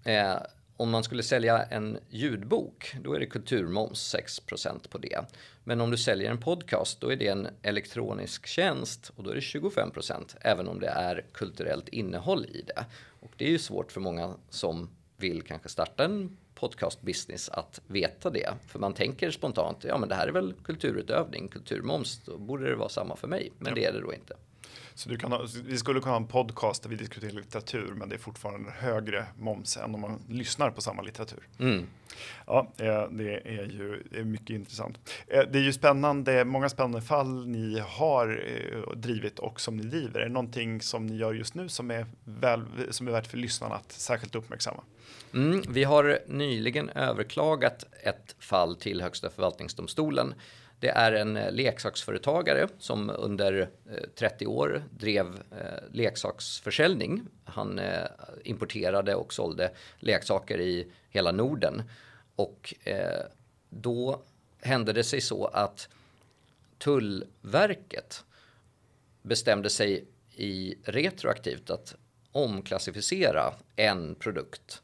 eh, 0.05 0.37
om 0.79 0.90
man 0.90 1.05
skulle 1.05 1.23
sälja 1.23 1.62
en 1.62 1.99
ljudbok, 2.09 2.94
då 3.03 3.12
är 3.14 3.21
det 3.21 3.27
kulturmoms 3.27 4.14
6% 4.14 4.88
på 4.88 4.99
det. 4.99 5.25
Men 5.64 5.81
om 5.81 5.90
du 5.90 5.97
säljer 5.97 6.31
en 6.31 6.40
podcast, 6.40 7.01
då 7.01 7.12
är 7.12 7.16
det 7.16 7.29
en 7.29 7.49
elektronisk 7.62 8.47
tjänst 8.47 9.12
och 9.16 9.25
då 9.25 9.31
är 9.31 9.35
det 9.35 9.40
25% 9.40 10.37
även 10.40 10.68
om 10.68 10.81
det 10.81 10.88
är 10.88 11.25
kulturellt 11.33 11.88
innehåll 11.88 12.47
i 12.47 12.62
det. 12.66 12.85
Och 13.21 13.31
det 13.37 13.44
är 13.44 13.51
ju 13.51 13.59
svårt 13.59 13.92
för 13.92 14.01
många 14.01 14.35
som 14.51 14.88
vill 15.18 15.42
kanske 15.42 15.68
starta 15.68 16.04
en 16.04 16.37
podcastbusiness 16.54 17.48
att 17.48 17.81
veta 17.87 18.31
det. 18.31 18.54
För 18.66 18.78
man 18.78 18.94
tänker 18.94 19.31
spontant, 19.31 19.85
ja 19.85 19.98
men 19.98 20.09
det 20.09 20.14
här 20.14 20.28
är 20.28 20.33
väl 20.33 20.54
kulturutövning, 20.64 21.48
kulturmoms, 21.48 22.22
då 22.24 22.38
borde 22.38 22.68
det 22.68 22.76
vara 22.76 22.88
samma 22.88 23.16
för 23.16 23.28
mig. 23.28 23.52
Men 23.59 23.68
ja. 23.68 23.74
det 23.74 23.85
är 23.85 23.92
det 23.92 24.00
då 24.00 24.14
inte. 24.14 24.37
Så 24.98 25.08
du 25.08 25.16
kan 25.16 25.32
ha, 25.32 25.46
vi 25.64 25.78
skulle 25.78 26.00
kunna 26.00 26.12
ha 26.12 26.16
en 26.16 26.26
podcast 26.26 26.82
där 26.82 26.90
vi 26.90 26.96
diskuterar 26.96 27.32
litteratur, 27.32 27.92
men 27.94 28.08
det 28.08 28.14
är 28.14 28.18
fortfarande 28.18 28.70
högre 28.70 29.26
moms 29.37 29.76
än 29.76 29.94
om 29.94 30.00
man 30.00 30.22
lyssnar 30.28 30.70
på 30.70 30.80
samma 30.80 31.02
litteratur. 31.02 31.48
Mm. 31.58 31.87
Ja, 32.46 32.72
eh, 32.76 33.08
det 33.11 33.40
är 33.44 33.64
ju 33.64 34.02
det 34.11 34.18
är 34.18 34.24
mycket 34.24 34.50
intressant. 34.50 34.98
Eh, 35.26 35.42
det 35.50 35.58
är 35.58 35.62
ju 35.62 35.72
spännande, 35.72 36.44
många 36.44 36.68
spännande 36.68 37.00
fall 37.00 37.46
ni 37.46 37.82
har 37.87 38.44
eh, 38.46 38.96
drivit 38.96 39.38
och 39.38 39.61
som 39.61 39.76
ni 39.76 39.82
driver. 39.82 40.20
Är 40.20 40.24
det 40.24 40.32
någonting 40.32 40.80
som 40.80 41.06
ni 41.06 41.16
gör 41.16 41.34
just 41.34 41.54
nu 41.54 41.68
som 41.68 41.90
är, 41.90 42.06
väl, 42.24 42.64
som 42.90 43.08
är 43.08 43.12
värt 43.12 43.26
för 43.26 43.37
lyssnarna 43.37 43.74
att 43.74 43.92
särskilt 43.92 44.34
uppmärksamma? 44.34 44.82
Mm, 45.34 45.62
vi 45.68 45.84
har 45.84 46.18
nyligen 46.26 46.88
överklagat 46.88 47.84
ett 48.02 48.37
fall 48.38 48.76
till 48.76 49.02
Högsta 49.02 49.30
förvaltningsdomstolen 49.30 50.34
det 50.80 50.88
är 50.88 51.12
en 51.12 51.36
eh, 51.36 51.52
leksaksföretagare 51.52 52.68
som 52.78 53.10
under 53.10 53.70
eh, 53.90 54.08
30 54.14 54.46
år 54.46 54.84
drev 54.90 55.26
eh, 55.26 55.84
leksaksförsäljning. 55.92 57.22
Han 57.44 57.80
importerade 58.44 59.14
och 59.14 59.32
sålde 59.32 59.70
leksaker 59.98 60.60
i 60.60 60.86
hela 61.10 61.32
Norden. 61.32 61.82
Och 62.36 62.74
då 63.68 64.22
hände 64.60 64.92
det 64.92 65.04
sig 65.04 65.20
så 65.20 65.46
att 65.46 65.88
Tullverket 66.78 68.24
bestämde 69.22 69.70
sig 69.70 70.04
i 70.36 70.74
retroaktivt 70.84 71.70
att 71.70 71.94
omklassificera 72.32 73.54
en 73.76 74.14
produkt 74.14 74.82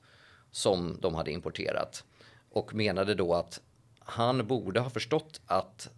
som 0.50 0.98
de 1.00 1.14
hade 1.14 1.30
importerat 1.30 2.04
och 2.50 2.74
menade 2.74 3.14
då 3.14 3.34
att 3.34 3.60
han 4.04 4.46
borde 4.46 4.80
ha 4.80 4.90
förstått 4.90 5.40
att 5.46 5.90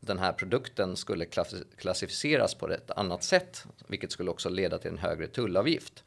den 0.00 0.18
här 0.18 0.32
produkten 0.32 0.96
skulle 0.96 1.26
klassificeras 1.76 2.54
på 2.54 2.68
ett 2.68 2.90
annat 2.90 3.22
sätt, 3.22 3.64
vilket 3.86 4.12
skulle 4.12 4.30
också 4.30 4.48
leda 4.48 4.78
till 4.78 4.90
en 4.90 4.98
högre 4.98 5.26
tullavgift. 5.26 6.04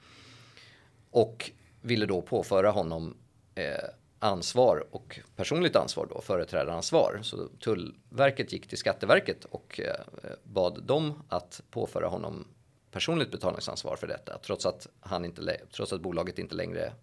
Och 1.12 1.52
ville 1.82 2.06
då 2.06 2.22
påföra 2.22 2.72
honom 2.72 3.18
eh, 3.56 3.90
ansvar 4.20 4.88
och 4.92 5.20
personligt 5.36 5.76
ansvar 5.76 6.08
då, 6.10 6.22
företrädaransvar. 6.22 7.20
Så 7.24 7.48
Tullverket 7.48 8.54
gick 8.54 8.68
till 8.68 8.78
Skatteverket 8.78 9.46
och 9.46 9.80
eh, 9.80 9.96
bad 10.44 10.84
dem 10.84 11.24
att 11.30 11.62
påföra 11.70 12.08
honom 12.08 12.48
personligt 12.92 13.32
betalningsansvar 13.32 13.96
för 13.96 14.08
detta, 14.08 14.38
trots 14.38 14.66
att, 14.66 14.88
han 15.00 15.26
inte, 15.26 15.58
trots 15.72 15.94
att 15.94 16.02
bolaget 16.02 16.40
inte 16.40 16.56
längre 16.56 16.94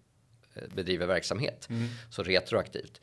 eh, 0.54 0.62
bedriver 0.74 1.06
verksamhet. 1.06 1.66
Mm. 1.70 1.88
Så 2.10 2.22
retroaktivt. 2.22 3.00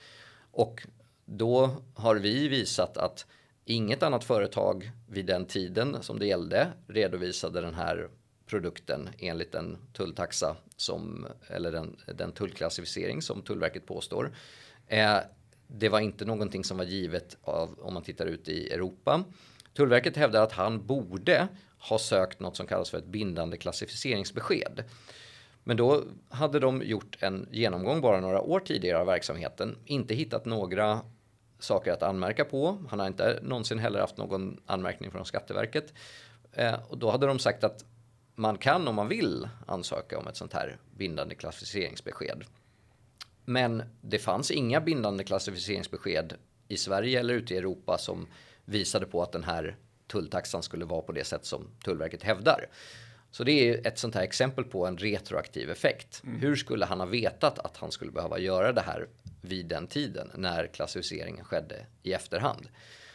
Och 0.51 0.87
då 1.31 1.71
har 1.93 2.15
vi 2.15 2.47
visat 2.47 2.97
att 2.97 3.25
inget 3.65 4.03
annat 4.03 4.23
företag 4.23 4.91
vid 5.07 5.25
den 5.25 5.45
tiden 5.45 5.97
som 6.01 6.19
det 6.19 6.25
gällde 6.25 6.67
redovisade 6.87 7.61
den 7.61 7.73
här 7.73 8.09
produkten 8.45 9.09
enligt 9.19 9.51
den 9.51 9.77
tulltaxa 9.93 10.55
som, 10.77 11.27
eller 11.47 11.71
den, 11.71 11.95
den 12.15 12.31
tullklassificering 12.31 13.21
som 13.21 13.41
Tullverket 13.41 13.85
påstår. 13.85 14.35
Eh, 14.87 15.17
det 15.67 15.89
var 15.89 15.99
inte 15.99 16.25
någonting 16.25 16.63
som 16.63 16.77
var 16.77 16.85
givet 16.85 17.37
av, 17.41 17.79
om 17.79 17.93
man 17.93 18.03
tittar 18.03 18.25
ut 18.25 18.49
i 18.49 18.69
Europa. 18.69 19.23
Tullverket 19.73 20.17
hävdar 20.17 20.43
att 20.43 20.51
han 20.51 20.85
borde 20.85 21.47
ha 21.77 21.99
sökt 21.99 22.39
något 22.39 22.57
som 22.57 22.67
kallas 22.67 22.89
för 22.89 22.97
ett 22.97 23.05
bindande 23.05 23.57
klassificeringsbesked. 23.57 24.83
Men 25.63 25.77
då 25.77 26.03
hade 26.29 26.59
de 26.59 26.81
gjort 26.81 27.17
en 27.19 27.47
genomgång 27.51 28.01
bara 28.01 28.19
några 28.19 28.41
år 28.41 28.59
tidigare 28.59 28.99
av 28.99 29.05
verksamheten, 29.05 29.77
inte 29.85 30.13
hittat 30.13 30.45
några 30.45 31.01
saker 31.59 31.91
att 31.91 32.03
anmärka 32.03 32.45
på. 32.45 32.77
Han 32.89 32.99
har 32.99 33.07
inte 33.07 33.39
någonsin 33.41 33.79
heller 33.79 33.99
haft 33.99 34.17
någon 34.17 34.61
anmärkning 34.65 35.11
från 35.11 35.25
Skatteverket. 35.25 35.93
Eh, 36.53 36.75
och 36.87 36.97
då 36.97 37.11
hade 37.11 37.27
de 37.27 37.39
sagt 37.39 37.63
att 37.63 37.85
man 38.35 38.57
kan 38.57 38.87
om 38.87 38.95
man 38.95 39.07
vill 39.07 39.49
ansöka 39.67 40.19
om 40.19 40.27
ett 40.27 40.35
sånt 40.35 40.53
här 40.53 40.77
bindande 40.97 41.35
klassificeringsbesked. 41.35 42.43
Men 43.45 43.83
det 44.01 44.19
fanns 44.19 44.51
inga 44.51 44.81
bindande 44.81 45.23
klassificeringsbesked 45.23 46.33
i 46.67 46.77
Sverige 46.77 47.19
eller 47.19 47.33
ute 47.33 47.53
i 47.53 47.57
Europa 47.57 47.97
som 47.97 48.27
visade 48.65 49.05
på 49.05 49.23
att 49.23 49.31
den 49.31 49.43
här 49.43 49.77
tulltaxan 50.07 50.63
skulle 50.63 50.85
vara 50.85 51.01
på 51.01 51.11
det 51.11 51.23
sätt 51.23 51.45
som 51.45 51.67
Tullverket 51.83 52.23
hävdar. 52.23 52.65
Så 53.31 53.43
det 53.43 53.51
är 53.51 53.87
ett 53.87 53.99
sånt 53.99 54.15
här 54.15 54.23
exempel 54.23 54.63
på 54.63 54.85
en 54.85 54.97
retroaktiv 54.97 55.69
effekt. 55.69 56.21
Mm. 56.23 56.39
Hur 56.39 56.55
skulle 56.55 56.85
han 56.85 56.99
ha 56.99 57.07
vetat 57.07 57.59
att 57.59 57.77
han 57.77 57.91
skulle 57.91 58.11
behöva 58.11 58.39
göra 58.39 58.73
det 58.73 58.81
här 58.81 59.07
vid 59.41 59.65
den 59.65 59.87
tiden 59.87 60.31
när 60.35 60.67
klassificeringen 60.67 61.45
skedde 61.45 61.85
i 62.03 62.13
efterhand? 62.13 62.69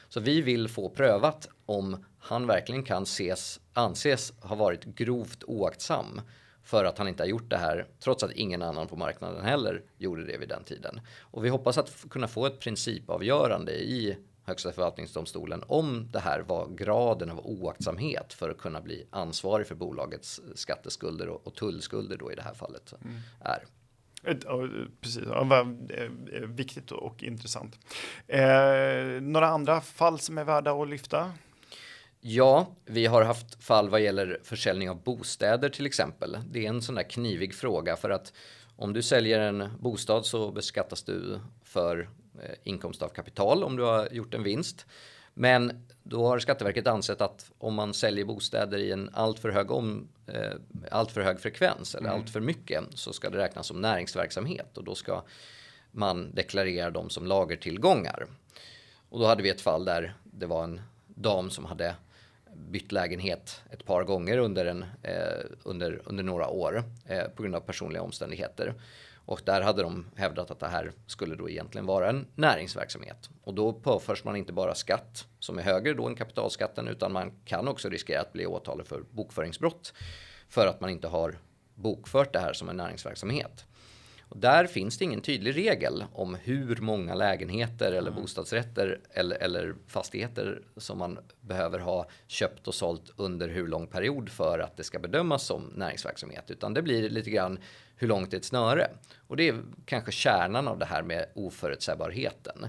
Så 0.08 0.20
vi 0.20 0.40
vill 0.40 0.68
få 0.68 0.88
prövat 0.88 1.48
om 1.66 2.04
han 2.18 2.46
verkligen 2.46 2.82
kan 2.82 3.02
ses, 3.02 3.60
anses 3.72 4.32
ha 4.40 4.56
varit 4.56 4.84
grovt 4.84 5.44
oaktsam 5.44 6.20
för 6.64 6.84
att 6.84 6.98
han 6.98 7.08
inte 7.08 7.22
har 7.22 7.28
gjort 7.28 7.50
det 7.50 7.56
här, 7.56 7.86
trots 8.00 8.22
att 8.22 8.32
ingen 8.32 8.62
annan 8.62 8.86
på 8.86 8.96
marknaden 8.96 9.44
heller 9.44 9.82
gjorde 9.98 10.24
det 10.24 10.36
vid 10.36 10.48
den 10.48 10.64
tiden. 10.64 11.00
Och 11.20 11.44
vi 11.44 11.48
hoppas 11.48 11.78
att 11.78 12.04
kunna 12.10 12.28
få 12.28 12.46
ett 12.46 12.60
principavgörande 12.60 13.72
i 13.72 14.16
Högsta 14.46 14.72
förvaltningsdomstolen 14.72 15.62
om 15.66 16.08
det 16.12 16.20
här 16.20 16.40
var 16.40 16.68
graden 16.68 17.30
av 17.30 17.46
oaktsamhet 17.46 18.32
för 18.32 18.50
att 18.50 18.58
kunna 18.58 18.80
bli 18.80 19.06
ansvarig 19.10 19.66
för 19.66 19.74
bolagets 19.74 20.40
skatteskulder 20.54 21.28
och, 21.28 21.46
och 21.46 21.54
tullskulder 21.54 22.16
då 22.16 22.32
i 22.32 22.34
det 22.34 22.42
här 22.42 22.54
fallet 22.54 22.94
mm. 23.04 23.20
är. 23.40 23.64
Precis, 25.00 25.22
ja, 25.26 25.66
viktigt 26.46 26.90
och 26.90 27.22
intressant. 27.22 27.78
Eh, 28.26 29.20
några 29.20 29.46
andra 29.46 29.80
fall 29.80 30.18
som 30.18 30.38
är 30.38 30.44
värda 30.44 30.72
att 30.72 30.88
lyfta? 30.88 31.32
Ja, 32.20 32.66
vi 32.84 33.06
har 33.06 33.22
haft 33.22 33.64
fall 33.64 33.88
vad 33.88 34.00
gäller 34.00 34.40
försäljning 34.42 34.90
av 34.90 35.02
bostäder 35.02 35.68
till 35.68 35.86
exempel. 35.86 36.38
Det 36.50 36.64
är 36.64 36.68
en 36.68 36.82
sån 36.82 36.94
där 36.94 37.10
knivig 37.10 37.54
fråga 37.54 37.96
för 37.96 38.10
att 38.10 38.32
om 38.76 38.92
du 38.92 39.02
säljer 39.02 39.40
en 39.40 39.68
bostad 39.80 40.26
så 40.26 40.52
beskattas 40.52 41.02
du 41.02 41.40
för 41.64 41.98
Eh, 41.98 42.23
inkomst 42.62 43.02
av 43.02 43.08
kapital 43.08 43.64
om 43.64 43.76
du 43.76 43.82
har 43.82 44.08
gjort 44.12 44.34
en 44.34 44.42
vinst. 44.42 44.86
Men 45.34 45.86
då 46.02 46.26
har 46.26 46.38
Skatteverket 46.38 46.86
ansett 46.86 47.20
att 47.20 47.52
om 47.58 47.74
man 47.74 47.94
säljer 47.94 48.24
bostäder 48.24 48.78
i 48.78 48.92
en 48.92 49.10
alltför 49.12 49.50
hög, 49.50 49.70
om, 49.70 50.08
eh, 50.26 50.52
alltför 50.90 51.20
hög 51.20 51.40
frekvens 51.40 51.94
eller 51.94 52.08
mm. 52.08 52.20
allt 52.20 52.30
för 52.30 52.40
mycket 52.40 52.84
så 52.94 53.12
ska 53.12 53.30
det 53.30 53.38
räknas 53.38 53.66
som 53.66 53.80
näringsverksamhet 53.80 54.78
och 54.78 54.84
då 54.84 54.94
ska 54.94 55.22
man 55.90 56.34
deklarera 56.34 56.90
dem 56.90 57.10
som 57.10 57.26
lagertillgångar. 57.26 58.26
Och 59.08 59.20
då 59.20 59.26
hade 59.26 59.42
vi 59.42 59.48
ett 59.48 59.60
fall 59.60 59.84
där 59.84 60.14
det 60.24 60.46
var 60.46 60.64
en 60.64 60.80
dam 61.06 61.50
som 61.50 61.64
hade 61.64 61.94
bytt 62.54 62.92
lägenhet 62.92 63.60
ett 63.70 63.84
par 63.84 64.04
gånger 64.04 64.38
under, 64.38 64.66
en, 64.66 64.84
eh, 65.02 65.44
under, 65.62 66.00
under 66.04 66.24
några 66.24 66.48
år 66.48 66.84
eh, 67.06 67.24
på 67.24 67.42
grund 67.42 67.54
av 67.54 67.60
personliga 67.60 68.02
omständigheter. 68.02 68.74
Och 69.26 69.40
där 69.44 69.60
hade 69.60 69.82
de 69.82 70.06
hävdat 70.16 70.50
att 70.50 70.60
det 70.60 70.68
här 70.68 70.92
skulle 71.06 71.36
då 71.36 71.48
egentligen 71.48 71.86
vara 71.86 72.08
en 72.08 72.26
näringsverksamhet. 72.34 73.30
Och 73.42 73.54
då 73.54 73.72
påförs 73.72 74.24
man 74.24 74.36
inte 74.36 74.52
bara 74.52 74.74
skatt 74.74 75.26
som 75.38 75.58
är 75.58 75.62
högre 75.62 75.94
då 75.94 76.06
än 76.06 76.14
kapitalskatten 76.14 76.88
utan 76.88 77.12
man 77.12 77.32
kan 77.44 77.68
också 77.68 77.88
riskera 77.88 78.20
att 78.20 78.32
bli 78.32 78.46
åtalad 78.46 78.86
för 78.86 79.02
bokföringsbrott 79.10 79.92
för 80.48 80.66
att 80.66 80.80
man 80.80 80.90
inte 80.90 81.08
har 81.08 81.38
bokfört 81.74 82.32
det 82.32 82.38
här 82.38 82.52
som 82.52 82.68
en 82.68 82.76
näringsverksamhet. 82.76 83.66
Och 84.28 84.38
där 84.38 84.66
finns 84.66 84.98
det 84.98 85.04
ingen 85.04 85.20
tydlig 85.20 85.56
regel 85.56 86.04
om 86.12 86.34
hur 86.34 86.76
många 86.76 87.14
lägenheter 87.14 87.92
eller 87.92 88.10
mm. 88.10 88.22
bostadsrätter 88.22 89.00
eller, 89.10 89.36
eller, 89.36 89.74
fastigheter 89.86 90.62
som 90.76 90.98
man 90.98 91.18
behöver 91.40 91.78
ha 91.78 92.06
köpt 92.26 92.68
och 92.68 92.74
sålt 92.74 93.12
under 93.16 93.48
hur 93.48 93.68
lång 93.68 93.86
period 93.86 94.28
för 94.28 94.58
att 94.58 94.76
det 94.76 94.84
ska 94.84 94.98
bedömas 94.98 95.46
som 95.46 95.72
näringsverksamhet. 95.76 96.50
Utan 96.50 96.74
det 96.74 96.82
blir 96.82 97.10
lite 97.10 97.30
grann 97.30 97.58
hur 97.96 98.08
långt 98.08 98.32
är 98.32 98.36
ett 98.36 98.44
snöre? 98.44 98.90
Och 99.26 99.36
det 99.36 99.48
är 99.48 99.62
kanske 99.84 100.12
kärnan 100.12 100.68
av 100.68 100.78
det 100.78 100.86
här 100.86 101.02
med 101.02 101.26
oförutsägbarheten. 101.34 102.66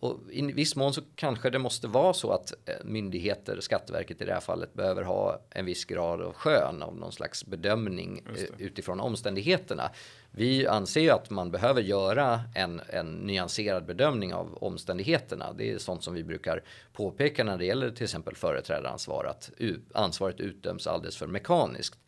Och 0.00 0.18
I 0.30 0.42
viss 0.52 0.76
mån 0.76 0.94
så 0.94 1.00
kanske 1.14 1.50
det 1.50 1.58
måste 1.58 1.88
vara 1.88 2.12
så 2.12 2.32
att 2.32 2.52
eh, 2.64 2.74
myndigheter, 2.84 3.60
Skatteverket 3.60 4.22
i 4.22 4.24
det 4.24 4.32
här 4.32 4.40
fallet, 4.40 4.74
behöver 4.74 5.02
ha 5.02 5.40
en 5.50 5.64
viss 5.64 5.84
grad 5.84 6.22
av 6.22 6.32
skön 6.32 6.82
av 6.82 6.96
någon 6.96 7.12
slags 7.12 7.46
bedömning 7.46 8.22
eh, 8.36 8.44
utifrån 8.58 9.00
omständigheterna. 9.00 9.90
Vi 10.30 10.66
anser 10.66 11.00
ju 11.00 11.10
att 11.10 11.30
man 11.30 11.50
behöver 11.50 11.82
göra 11.82 12.40
en, 12.54 12.80
en 12.88 13.14
nyanserad 13.14 13.86
bedömning 13.86 14.34
av 14.34 14.58
omständigheterna. 14.60 15.52
Det 15.52 15.70
är 15.70 15.78
sånt 15.78 16.04
som 16.04 16.14
vi 16.14 16.24
brukar 16.24 16.62
påpeka 16.92 17.44
när 17.44 17.58
det 17.58 17.64
gäller 17.64 17.90
till 17.90 18.04
exempel 18.04 18.36
företrädaransvar, 18.36 19.24
att 19.24 19.50
ansvaret 19.94 20.40
utdöms 20.40 20.86
alldeles 20.86 21.16
för 21.16 21.26
mekaniskt. 21.26 21.98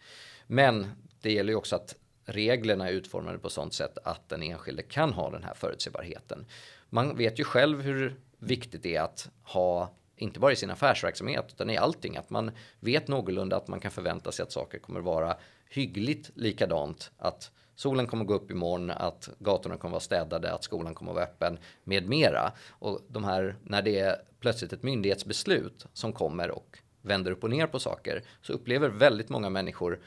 Men 0.47 0.87
det 1.21 1.33
gäller 1.33 1.53
ju 1.53 1.57
också 1.57 1.77
att 1.77 1.97
reglerna 2.25 2.89
är 2.89 2.93
utformade 2.93 3.39
på 3.39 3.51
sånt 3.51 3.75
sätt 3.75 3.99
att 4.05 4.29
den 4.29 4.43
enskilde 4.43 4.83
kan 4.83 5.13
ha 5.13 5.31
den 5.31 5.43
här 5.43 5.55
förutsägbarheten. 5.55 6.47
Man 6.91 7.17
vet 7.17 7.41
ju 7.41 7.45
själv 7.45 7.81
hur 7.81 8.17
viktigt 8.39 8.83
det 8.83 8.97
är 8.97 9.03
att 9.03 9.31
ha 9.43 9.95
inte 10.17 10.41
bara 10.41 10.53
i 10.53 10.57
sin 10.57 10.71
affärsverksamhet 10.71 11.45
utan 11.49 11.71
i 11.71 11.77
allting 11.77 12.17
att 12.17 12.31
man 12.31 12.51
vet 12.81 13.09
någorlunda 13.09 13.57
att 13.57 13.69
man 13.69 13.81
kan 13.81 13.91
förvänta 13.91 14.33
sig 14.33 14.43
att 14.43 14.53
saker 14.53 14.79
kommer 14.79 15.01
vara 15.01 15.37
hyggligt 15.69 16.31
likadant 16.35 17.11
att 17.19 17.51
solen 17.75 18.07
kommer 18.07 18.25
gå 18.25 18.35
upp 18.35 18.51
imorgon, 18.51 18.91
att 18.91 19.29
gatorna 19.39 19.77
kommer 19.77 19.93
vara 19.93 20.01
städade, 20.01 20.53
att 20.53 20.65
skolan 20.65 20.95
kommer 20.95 21.13
vara 21.13 21.25
öppen 21.25 21.59
med 21.85 22.09
mera. 22.09 22.53
Och 22.69 23.01
de 23.09 23.25
här, 23.25 23.57
när 23.63 23.83
det 23.83 23.99
är 23.99 24.17
plötsligt 24.41 24.73
ett 24.73 24.83
myndighetsbeslut 24.83 25.87
som 25.93 26.13
kommer 26.13 26.51
och 26.51 26.79
vänder 27.03 27.31
upp 27.31 27.45
och 27.45 27.51
ner 27.51 27.67
på 27.67 27.79
saker 27.79 28.23
så 28.43 28.53
upplever 28.53 28.89
väldigt 28.89 29.29
många 29.29 29.51
människor 29.51 30.01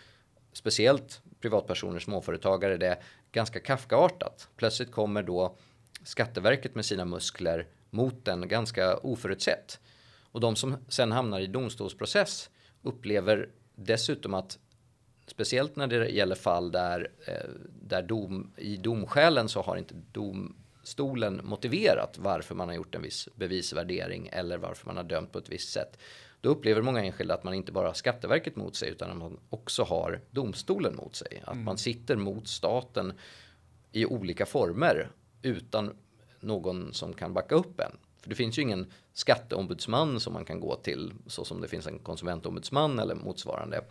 speciellt 0.54 1.22
privatpersoner, 1.46 2.00
småföretagare, 2.00 2.78
det 2.78 2.98
ganska 3.32 3.60
Kafkaartat. 3.60 4.50
Plötsligt 4.56 4.92
kommer 4.92 5.24
då 5.24 5.58
Skatteverket 6.04 6.76
med 6.76 6.86
sina 6.86 7.06
muskler 7.06 7.68
mot 7.90 8.26
den 8.26 8.48
ganska 8.48 8.98
oförutsett. 8.98 9.80
Och 10.32 10.40
de 10.40 10.56
som 10.56 10.78
sen 10.88 11.12
hamnar 11.12 11.40
i 11.40 11.48
domstolsprocess 11.48 12.50
upplever 12.82 13.50
dessutom 13.76 14.34
att 14.34 14.60
speciellt 15.28 15.76
när 15.76 15.88
det 15.88 16.10
gäller 16.10 16.36
fall 16.36 16.72
där, 16.72 17.12
eh, 17.28 17.50
där 17.82 18.02
dom, 18.02 18.54
i 18.58 18.78
domskälen 18.78 19.50
så 19.50 19.62
har 19.62 19.78
inte 19.78 19.96
domstolen 20.12 21.42
motiverat 21.44 22.18
varför 22.18 22.56
man 22.56 22.68
har 22.68 22.76
gjort 22.76 22.96
en 22.96 23.02
viss 23.02 23.30
bevisvärdering 23.36 24.30
eller 24.32 24.58
varför 24.58 24.86
man 24.86 24.98
har 24.98 25.04
dömt 25.04 25.32
på 25.32 25.38
ett 25.38 25.50
visst 25.50 25.74
sätt. 25.74 25.98
Då 26.46 26.52
upplever 26.52 26.82
många 26.82 27.04
enskilda 27.04 27.34
att 27.34 27.44
man 27.44 27.54
inte 27.54 27.72
bara 27.72 27.88
har 27.88 27.94
Skatteverket 27.94 28.56
mot 28.56 28.76
sig 28.76 28.90
utan 28.90 29.12
att 29.12 29.18
man 29.18 29.40
också 29.50 29.84
har 29.84 30.22
domstolen 30.32 30.96
mot 30.96 31.16
sig. 31.16 31.42
Att 31.46 31.54
mm. 31.54 31.66
man 31.66 31.78
sitter 31.78 32.16
mot 32.16 32.48
staten 32.48 33.14
i 33.92 34.06
olika 34.06 34.46
former 34.46 35.10
utan 35.42 35.98
någon 36.40 36.94
som 36.94 37.14
kan 37.14 37.34
backa 37.34 37.56
upp 37.56 37.80
en. 37.80 37.92
För 38.22 38.30
det 38.30 38.36
finns 38.36 38.58
ju 38.58 38.62
ingen 38.62 38.92
skatteombudsman 39.14 40.20
som 40.20 40.34
man 40.34 40.46
kan 40.46 40.60
gå 40.60 40.76
till 40.76 41.14
så 41.28 41.46
som 41.46 41.62
det 41.62 41.68
finns 41.68 41.88
en 41.88 42.00
konsumentombudsman 42.00 43.00
eller 43.00 43.16
motsvarande. 43.16 43.82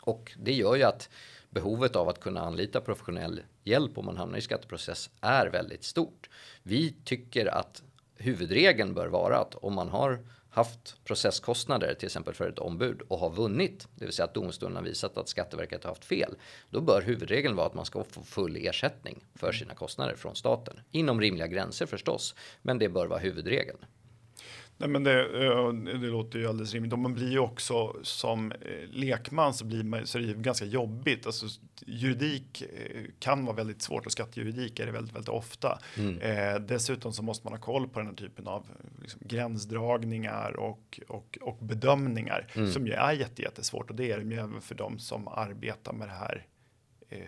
Och 0.00 0.32
det 0.42 0.52
gör 0.52 0.74
ju 0.74 0.82
att 0.82 1.08
behovet 1.50 1.96
av 1.96 2.08
att 2.08 2.20
kunna 2.20 2.40
anlita 2.40 2.80
professionell 2.80 3.42
hjälp 3.64 3.98
om 3.98 4.06
man 4.06 4.16
hamnar 4.16 4.38
i 4.38 4.40
skatteprocess 4.40 5.10
är 5.20 5.46
väldigt 5.46 5.84
stort. 5.84 6.30
Vi 6.62 6.94
tycker 7.04 7.46
att 7.46 7.82
huvudregeln 8.16 8.94
bör 8.94 9.06
vara 9.06 9.38
att 9.38 9.54
om 9.54 9.74
man 9.74 9.88
har 9.88 10.18
haft 10.50 11.04
processkostnader 11.04 11.94
till 11.94 12.06
exempel 12.06 12.34
för 12.34 12.48
ett 12.48 12.58
ombud 12.58 13.00
och 13.08 13.18
har 13.18 13.30
vunnit, 13.30 13.88
det 13.94 14.04
vill 14.04 14.14
säga 14.14 14.24
att 14.24 14.34
domstolen 14.34 14.76
har 14.76 14.82
visat 14.82 15.16
att 15.16 15.28
Skatteverket 15.28 15.84
har 15.84 15.90
haft 15.90 16.04
fel, 16.04 16.34
då 16.70 16.80
bör 16.80 17.02
huvudregeln 17.02 17.56
vara 17.56 17.66
att 17.66 17.74
man 17.74 17.84
ska 17.84 18.04
få 18.04 18.22
full 18.22 18.56
ersättning 18.56 19.24
för 19.34 19.52
sina 19.52 19.74
kostnader 19.74 20.14
från 20.14 20.36
staten. 20.36 20.80
Inom 20.90 21.20
rimliga 21.20 21.46
gränser 21.46 21.86
förstås, 21.86 22.34
men 22.62 22.78
det 22.78 22.88
bör 22.88 23.06
vara 23.06 23.18
huvudregeln. 23.18 23.78
Nej, 24.84 24.90
men 24.90 25.04
det, 25.04 25.98
det 25.98 26.06
låter 26.06 26.38
ju 26.38 26.48
alldeles 26.48 26.74
rimligt. 26.74 26.92
Och 26.92 26.98
man 26.98 27.14
blir 27.14 27.30
ju 27.30 27.38
också 27.38 27.96
som 28.02 28.52
eh, 28.52 28.88
lekman 28.90 29.54
så 29.54 29.64
blir 29.64 29.84
man 29.84 30.06
så 30.06 30.18
är 30.18 30.22
det 30.22 30.28
ju 30.28 30.34
ganska 30.34 30.64
jobbigt. 30.64 31.26
Alltså, 31.26 31.46
juridik 31.86 32.62
eh, 32.62 33.02
kan 33.18 33.44
vara 33.44 33.56
väldigt 33.56 33.82
svårt 33.82 34.06
och 34.06 34.12
skattejuridik 34.12 34.80
är 34.80 34.86
det 34.86 34.92
väldigt, 34.92 35.14
väldigt 35.14 35.28
ofta. 35.28 35.78
Mm. 35.98 36.18
Eh, 36.18 36.60
dessutom 36.60 37.12
så 37.12 37.22
måste 37.22 37.46
man 37.46 37.52
ha 37.52 37.60
koll 37.60 37.88
på 37.88 37.98
den 37.98 38.08
här 38.08 38.14
typen 38.14 38.46
av 38.46 38.66
liksom, 39.00 39.20
gränsdragningar 39.24 40.56
och, 40.56 41.00
och, 41.08 41.38
och 41.40 41.58
bedömningar 41.60 42.46
mm. 42.54 42.70
som 42.70 42.86
ju 42.86 42.92
är 42.92 43.12
jättesvårt 43.12 43.90
och 43.90 43.96
det 43.96 44.12
är 44.12 44.18
det 44.18 44.24
ju 44.24 44.34
även 44.34 44.60
för 44.60 44.74
de 44.74 44.98
som 44.98 45.28
arbetar 45.28 45.92
med 45.92 46.08
det 46.08 46.14
här 46.14 46.46
eh, 47.08 47.18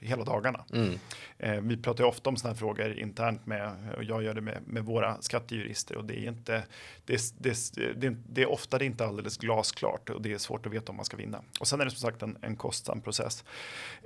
hela 0.00 0.24
dagarna. 0.24 0.64
Mm. 0.72 0.98
Eh, 1.38 1.60
vi 1.60 1.76
pratar 1.76 2.04
ju 2.04 2.08
ofta 2.08 2.30
om 2.30 2.36
sådana 2.36 2.52
här 2.52 2.58
frågor 2.58 2.98
internt 2.98 3.46
med, 3.46 3.72
och 3.96 4.04
jag 4.04 4.22
gör 4.22 4.34
det 4.34 4.40
med, 4.40 4.62
med 4.66 4.84
våra 4.84 5.22
skattejurister 5.22 5.96
och 5.96 6.04
det 6.04 6.18
är 6.18 6.28
inte, 6.28 6.62
det, 7.04 7.20
det, 7.38 7.72
det, 7.96 8.16
det, 8.28 8.42
är 8.42 8.50
ofta 8.50 8.78
det 8.78 8.84
inte 8.84 9.06
alldeles 9.06 9.36
glasklart 9.36 10.10
och 10.10 10.22
det 10.22 10.32
är 10.32 10.38
svårt 10.38 10.66
att 10.66 10.72
veta 10.72 10.92
om 10.92 10.96
man 10.96 11.04
ska 11.04 11.16
vinna. 11.16 11.42
Och 11.60 11.68
sen 11.68 11.80
är 11.80 11.84
det 11.84 11.90
som 11.90 12.00
sagt 12.00 12.22
en, 12.22 12.38
en 12.40 12.56
kostsam 12.56 13.00
process. 13.00 13.44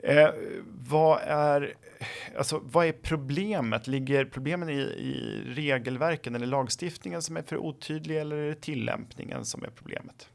Eh, 0.02 0.28
vad, 0.66 1.20
är, 1.22 1.74
alltså, 2.36 2.60
vad 2.64 2.86
är 2.86 2.92
problemet? 2.92 3.86
Ligger 3.86 4.24
problemen 4.24 4.68
i, 4.68 4.80
i 4.80 5.42
regelverken 5.46 6.34
eller 6.34 6.46
lagstiftningen 6.46 7.22
som 7.22 7.36
är 7.36 7.42
för 7.42 7.56
otydlig 7.56 8.20
eller 8.20 8.36
är 8.36 8.48
det 8.48 8.60
tillämpningen 8.60 9.44
som 9.44 9.64
är 9.64 9.70
problemet? 9.70 10.28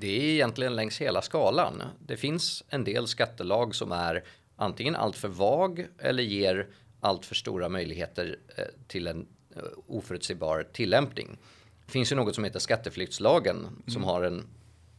Det 0.00 0.06
är 0.06 0.32
egentligen 0.32 0.76
längs 0.76 1.00
hela 1.00 1.22
skalan. 1.22 1.82
Det 2.06 2.16
finns 2.16 2.64
en 2.68 2.84
del 2.84 3.06
skattelag 3.06 3.74
som 3.74 3.92
är 3.92 4.24
antingen 4.56 4.96
alltför 4.96 5.28
vag 5.28 5.86
eller 5.98 6.22
ger 6.22 6.68
allt 7.00 7.26
för 7.26 7.34
stora 7.34 7.68
möjligheter 7.68 8.38
eh, 8.56 8.64
till 8.86 9.06
en 9.06 9.26
eh, 9.56 9.62
oförutsägbar 9.86 10.66
tillämpning. 10.72 11.38
Det 11.86 11.92
finns 11.92 12.12
ju 12.12 12.16
något 12.16 12.34
som 12.34 12.44
heter 12.44 12.58
skatteflyktslagen 12.58 13.56
mm. 13.56 13.82
som 13.86 14.04
har 14.04 14.22
en 14.22 14.44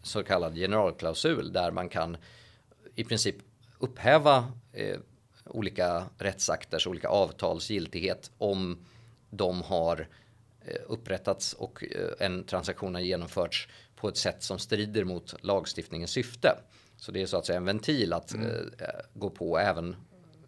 så 0.04 0.24
kallad 0.24 0.56
generalklausul 0.56 1.54
där 1.54 1.72
man 1.72 1.90
kan 1.90 2.18
i 2.96 3.04
princip 3.04 3.36
upphäva 3.80 4.52
eh, 4.74 5.00
olika 5.46 6.06
rättsakters, 6.18 6.88
olika 6.88 7.08
avtals 7.08 7.70
giltighet 7.70 8.32
om 8.38 8.86
de 9.30 9.62
har 9.62 10.08
eh, 10.66 10.82
upprättats 10.88 11.54
och 11.54 11.84
eh, 11.84 12.28
en 12.28 12.44
transaktion 12.44 12.96
har 12.96 13.02
genomförts 13.02 13.68
på 13.96 14.10
ett 14.10 14.18
sätt 14.18 14.44
som 14.44 14.60
strider 14.60 15.04
mot 15.04 15.44
lagstiftningens 15.44 16.12
syfte. 16.12 16.58
Så 17.04 17.12
det 17.12 17.22
är 17.22 17.26
så 17.26 17.38
att 17.38 17.46
säga 17.46 17.58
en 17.58 17.66
ventil 17.66 18.14
att 18.14 18.34
mm. 18.34 18.48
eh, 18.80 18.88
gå 19.14 19.30
på 19.30 19.58
även 19.58 19.96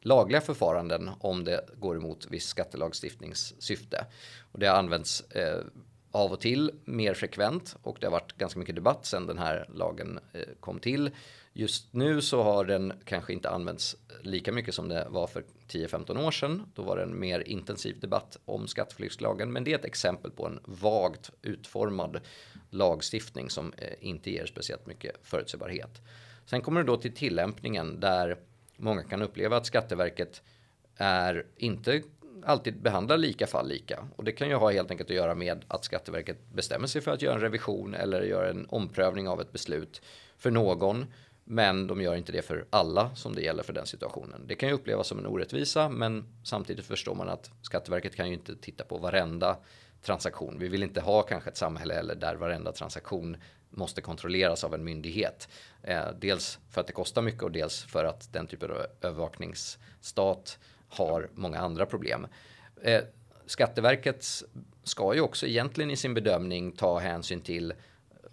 lagliga 0.02 0.42
förfaranden 0.42 1.10
om 1.20 1.44
det 1.44 1.66
går 1.80 1.98
emot 1.98 2.28
viss 2.32 2.48
skattelagstiftningssyfte. 2.48 4.06
Och 4.52 4.60
det 4.60 4.68
har 4.68 4.78
använts 4.78 5.22
eh, 5.32 5.64
av 6.12 6.32
och 6.32 6.40
till 6.40 6.72
mer 6.86 7.14
frekvent 7.14 7.76
och 7.82 7.98
det 8.00 8.08
har 8.08 8.12
varit 8.12 8.38
ganska 8.38 8.60
mycket 8.60 8.76
debatt 8.76 9.06
sedan 9.06 9.28
den 9.28 9.38
här 9.38 9.70
lagen 9.74 10.20
eh, 10.34 10.42
kom 10.60 10.80
till. 10.80 11.12
Just 11.54 11.94
nu 11.94 12.22
så 12.22 12.44
har 12.44 12.66
den 12.66 12.94
kanske 13.06 13.34
inte 13.34 13.50
använts 13.50 13.96
lika 14.22 14.52
mycket 14.52 14.76
som 14.76 14.90
det 14.90 15.08
var 15.10 15.28
för 15.28 15.44
10-15 15.68 16.26
år 16.26 16.32
sedan. 16.32 16.64
Då 16.76 16.82
var 16.82 16.98
det 16.98 17.04
en 17.04 17.20
mer 17.20 17.40
intensiv 17.40 18.00
debatt 18.00 18.38
om 18.46 18.68
skatteflyktslagen, 18.68 19.52
men 19.52 19.64
det 19.64 19.74
är 19.74 19.80
ett 19.80 19.86
exempel 19.86 20.32
på 20.32 20.46
en 20.48 20.60
vagt 20.66 21.32
utformad 21.42 22.20
lagstiftning 22.70 23.50
som 23.50 23.74
eh, 23.78 23.94
inte 24.00 24.32
ger 24.32 24.46
speciellt 24.46 24.86
mycket 24.86 25.16
förutsägbarhet. 25.24 26.02
Sen 26.46 26.62
kommer 26.62 26.84
det 26.84 26.88
då 26.88 26.98
till 26.98 27.14
tillämpningen 27.14 28.00
där 28.00 28.38
många 28.78 29.04
kan 29.04 29.22
uppleva 29.22 29.58
att 29.58 29.66
Skatteverket 29.66 30.42
är 30.98 31.46
inte 31.58 32.02
alltid 32.46 32.82
behandlar 32.82 33.18
lika 33.18 33.48
fall 33.48 33.68
lika. 33.68 34.08
Och 34.16 34.24
det 34.24 34.32
kan 34.32 34.50
ju 34.50 34.56
ha 34.56 34.72
helt 34.72 34.92
enkelt 34.92 35.10
att 35.10 35.16
göra 35.16 35.36
med 35.36 35.66
att 35.68 35.86
Skatteverket 35.86 36.38
bestämmer 36.54 36.88
sig 36.88 37.02
för 37.02 37.12
att 37.12 37.22
göra 37.22 37.36
en 37.36 37.42
revision 37.42 37.94
eller 37.94 38.22
göra 38.22 38.50
en 38.50 38.66
omprövning 38.70 39.28
av 39.28 39.42
ett 39.42 39.52
beslut 39.52 40.02
för 40.38 40.52
någon. 40.52 41.06
Men 41.44 41.88
de 41.88 42.02
gör 42.02 42.16
inte 42.16 42.32
det 42.32 42.42
för 42.42 42.66
alla 42.70 43.16
som 43.16 43.36
det 43.36 43.42
gäller 43.42 43.64
för 43.64 43.74
den 43.74 43.86
situationen. 43.86 44.42
Det 44.48 44.56
kan 44.56 44.70
ju 44.70 44.76
upplevas 44.76 45.08
som 45.08 45.20
en 45.20 45.26
orättvisa 45.26 45.90
men 45.90 46.26
samtidigt 46.44 46.86
förstår 46.86 47.16
man 47.16 47.30
att 47.30 47.52
Skatteverket 47.62 48.16
kan 48.16 48.28
ju 48.28 48.34
inte 48.34 48.56
titta 48.56 48.84
på 48.84 48.98
varenda 48.98 49.58
transaktion. 50.02 50.60
Vi 50.60 50.68
vill 50.68 50.84
inte 50.84 51.02
ha 51.02 51.22
kanske 51.22 51.50
ett 51.50 51.58
samhälle 51.58 51.94
eller 51.94 52.16
där 52.16 52.36
varenda 52.36 52.72
transaktion 52.72 53.38
måste 53.76 54.02
kontrolleras 54.02 54.64
av 54.64 54.74
en 54.74 54.84
myndighet. 54.84 55.50
Eh, 55.84 56.08
dels 56.20 56.60
för 56.70 56.82
att 56.82 56.88
det 56.88 56.94
kostar 56.94 57.22
mycket 57.22 57.44
och 57.44 57.52
dels 57.52 57.84
för 57.84 58.06
att 58.06 58.34
den 58.34 58.48
typen 58.48 58.72
av 58.72 58.78
övervakningsstat 59.02 60.60
har 60.90 61.30
många 61.34 61.60
andra 61.60 61.86
problem. 61.86 62.28
Eh, 62.82 63.02
Skatteverket 63.46 64.26
ska 64.84 65.14
ju 65.16 65.22
också 65.22 65.48
egentligen 65.48 65.92
i 65.92 65.96
sin 65.96 66.14
bedömning 66.14 66.72
ta 66.72 67.00
hänsyn 67.00 67.42
till 67.42 67.74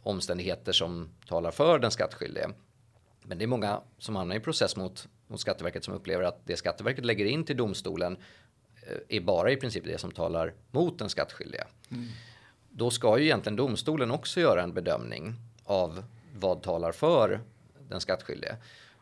omständigheter 0.02 0.72
som 0.72 1.08
talar 1.28 1.50
för 1.50 1.78
den 1.78 1.90
skattskyldige. 1.90 2.50
Men 3.22 3.38
det 3.38 3.44
är 3.44 3.46
många 3.46 3.80
som 3.98 4.16
hamnar 4.16 4.36
i 4.36 4.40
process 4.40 4.76
mot, 4.76 5.08
mot 5.26 5.40
Skatteverket 5.40 5.84
som 5.84 5.94
upplever 5.94 6.24
att 6.24 6.46
det 6.46 6.56
Skatteverket 6.56 7.04
lägger 7.04 7.24
in 7.24 7.44
till 7.44 7.56
domstolen 7.56 8.16
eh, 8.86 9.16
är 9.16 9.20
bara 9.20 9.52
i 9.52 9.56
princip 9.56 9.84
det 9.84 9.98
som 9.98 10.10
talar 10.10 10.54
mot 10.70 10.98
den 10.98 11.08
skattskyldige. 11.08 11.64
Mm 11.90 12.08
då 12.72 12.90
ska 12.90 13.18
ju 13.18 13.24
egentligen 13.24 13.56
domstolen 13.56 14.10
också 14.10 14.40
göra 14.40 14.62
en 14.62 14.74
bedömning 14.74 15.34
av 15.64 16.04
vad 16.34 16.62
talar 16.62 16.92
för 16.92 17.40
den 17.88 18.00
skattskyldige. 18.00 18.56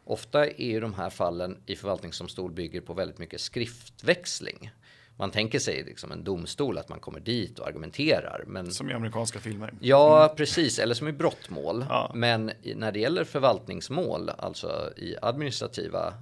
Ofta 0.05 0.47
är 0.47 0.67
ju 0.67 0.81
de 0.81 0.95
här 0.95 1.11
fallen 1.11 1.59
i 1.67 1.77
förvaltningsdomstol 1.77 2.53
bygger 2.53 2.81
på 2.81 2.95
väldigt 2.95 3.19
mycket 3.19 3.41
skriftväxling. 3.41 4.71
Man 5.17 5.31
tänker 5.31 5.59
sig 5.59 5.85
liksom 5.85 6.13
en 6.13 6.25
domstol 6.25 6.79
att 6.79 6.89
man 6.89 7.01
kommer 7.01 7.21
dit 7.21 7.59
och 7.59 7.67
argumenterar. 7.67 8.45
Men... 8.47 8.71
Som 8.71 8.91
i 8.91 8.93
amerikanska 8.93 9.39
filmer. 9.39 9.75
Ja, 9.81 10.25
mm. 10.25 10.37
precis. 10.37 10.79
Eller 10.79 10.95
som 10.95 11.09
i 11.09 11.13
brottmål. 11.13 11.85
Ja. 11.89 12.13
Men 12.15 12.51
när 12.77 12.93
det 12.93 12.99
gäller 12.99 13.25
förvaltningsmål, 13.25 14.31
alltså 14.39 14.93
i 14.97 15.17
administrativa 15.23 16.15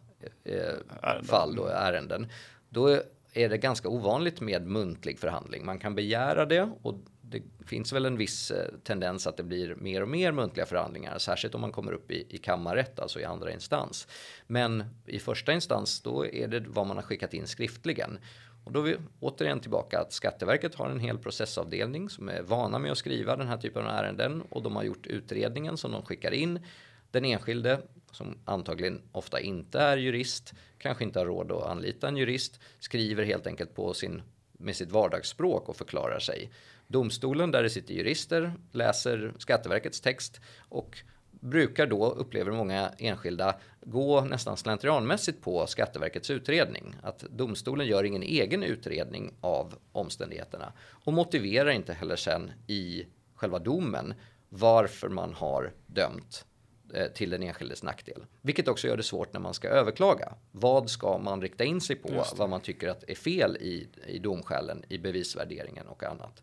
eh, 0.45 1.23
fall 1.23 1.59
och 1.59 1.71
ärenden, 1.71 2.27
då 2.69 2.89
är 3.33 3.49
det 3.49 3.59
ganska 3.59 3.89
ovanligt 3.89 4.41
med 4.41 4.67
muntlig 4.67 5.19
förhandling. 5.19 5.67
Man 5.67 5.79
kan 5.79 5.95
begära 5.95 6.47
det 6.47 6.71
och 6.83 6.95
det 7.31 7.43
finns 7.67 7.93
väl 7.93 8.07
en 8.07 8.17
viss 8.17 8.51
eh, 8.51 8.69
tendens 8.85 9.27
att 9.27 9.37
det 9.37 9.43
blir 9.43 9.75
mer 9.75 10.03
och 10.03 10.09
mer 10.09 10.33
muntliga 10.33 10.67
förhandlingar, 10.67 11.19
särskilt 11.19 11.55
om 11.55 11.61
man 11.61 11.73
kommer 11.73 11.93
upp 11.93 12.11
i, 12.11 12.27
i 12.29 12.39
kammarrätt, 12.39 12.99
alltså 12.99 13.21
i 13.21 13.25
andra 13.25 13.53
instans. 13.53 14.09
Men 14.47 14.85
i 15.07 15.19
första 15.19 15.53
instans, 15.53 16.01
då 16.01 16.27
är 16.27 16.49
det 16.49 16.65
vad 16.67 16.87
man 16.87 16.97
har 16.97 17.05
skickat 17.05 17.35
in 17.35 17.47
skriftligen. 17.47 18.19
Och 18.65 18.73
då 18.73 18.81
är 18.81 18.85
vi 18.85 18.97
återigen 19.21 19.61
tillbaka 19.61 20.01
att 20.01 20.13
Skatteverket 20.13 20.75
har 20.75 20.91
en 20.91 21.01
hel 21.01 21.19
processavdelning 21.19 22.11
som 22.11 22.29
är 22.29 22.43
vana 22.43 22.79
med 22.79 22.93
att 22.93 22.99
skriva 22.99 23.37
den 23.37 23.49
här 23.49 23.57
typen 23.57 23.83
av 23.83 23.89
ärenden 23.89 24.43
och 24.43 24.63
de 24.63 24.77
har 24.77 24.83
gjort 24.83 25.07
utredningen 25.07 25.77
som 25.77 25.93
de 25.93 26.03
skickar 26.03 26.31
in. 26.31 26.61
Den 27.11 27.25
enskilde, 27.25 27.81
som 28.11 28.39
antagligen 28.45 29.03
ofta 29.13 29.41
inte 29.41 29.79
är 29.79 29.97
jurist, 29.97 30.55
kanske 30.79 31.05
inte 31.05 31.19
har 31.19 31.27
råd 31.27 31.53
att 31.53 31.67
anlita 31.67 32.09
en 32.09 32.17
jurist, 32.17 32.61
skriver 32.79 33.25
helt 33.25 33.47
enkelt 33.47 33.75
på 33.75 33.95
sin 33.95 34.23
med 34.59 34.77
sitt 34.77 34.93
vardagsspråk 34.93 35.69
och 35.69 35.77
förklarar 35.77 36.19
sig. 36.19 36.51
Domstolen 36.87 37.51
där 37.51 37.63
det 37.63 37.71
sitter 37.71 37.95
jurister 37.95 38.53
läser 38.73 39.33
Skatteverkets 39.39 40.01
text 40.01 40.41
och 40.69 40.99
brukar 41.31 41.87
då, 41.87 42.11
upplever 42.11 42.53
många 42.53 42.91
enskilda, 42.99 43.55
gå 43.81 44.21
nästan 44.21 44.57
slentrianmässigt 44.57 45.43
på 45.43 45.67
Skatteverkets 45.67 46.31
utredning. 46.31 46.97
Att 47.03 47.19
domstolen 47.19 47.87
gör 47.87 48.05
ingen 48.05 48.23
egen 48.23 48.63
utredning 48.63 49.35
av 49.41 49.75
omständigheterna 49.93 50.73
och 51.05 51.13
motiverar 51.13 51.71
inte 51.71 51.93
heller 51.93 52.17
sen 52.17 52.51
i 52.67 53.07
själva 53.35 53.59
domen 53.59 54.15
varför 54.49 55.09
man 55.09 55.35
har 55.35 55.73
dömt 55.87 56.45
till 57.15 57.31
den 57.31 57.43
enskildes 57.43 57.83
nackdel. 57.83 58.25
Vilket 58.43 58.69
också 58.69 58.87
gör 58.87 58.97
det 58.97 59.03
svårt 59.03 59.33
när 59.33 59.41
man 59.41 59.55
ska 59.55 59.69
överklaga. 59.69 60.35
Vad 60.53 60.91
ska 60.91 61.19
man 61.19 61.43
rikta 61.43 61.65
in 61.65 61.81
sig 61.81 61.97
på? 61.97 62.25
Vad 62.37 62.49
man 62.49 62.61
tycker 62.61 62.89
att 62.89 63.05
är 63.09 63.15
fel 63.15 63.57
i, 63.57 63.89
i 64.07 64.19
domskälen, 64.19 64.85
i 64.89 64.99
bevisvärderingen 64.99 65.87
och 65.87 66.05
annat. 66.05 66.43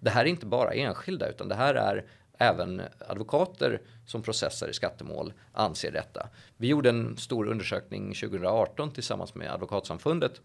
Det 0.00 0.10
här 0.10 0.24
är 0.24 0.28
inte 0.28 0.46
bara 0.46 0.72
enskilda 0.72 1.28
utan 1.28 1.48
det 1.48 1.54
här 1.54 1.74
är 1.74 2.04
även 2.38 2.82
advokater 2.98 3.80
som 4.06 4.22
processar 4.22 4.68
i 4.68 4.72
skattemål 4.72 5.32
anser 5.52 5.92
detta. 5.92 6.28
Vi 6.56 6.66
gjorde 6.66 6.88
en 6.88 7.16
stor 7.16 7.46
undersökning 7.46 8.14
2018 8.14 8.92
tillsammans 8.92 9.34
med 9.34 9.52
Advokatsamfundet 9.52 10.40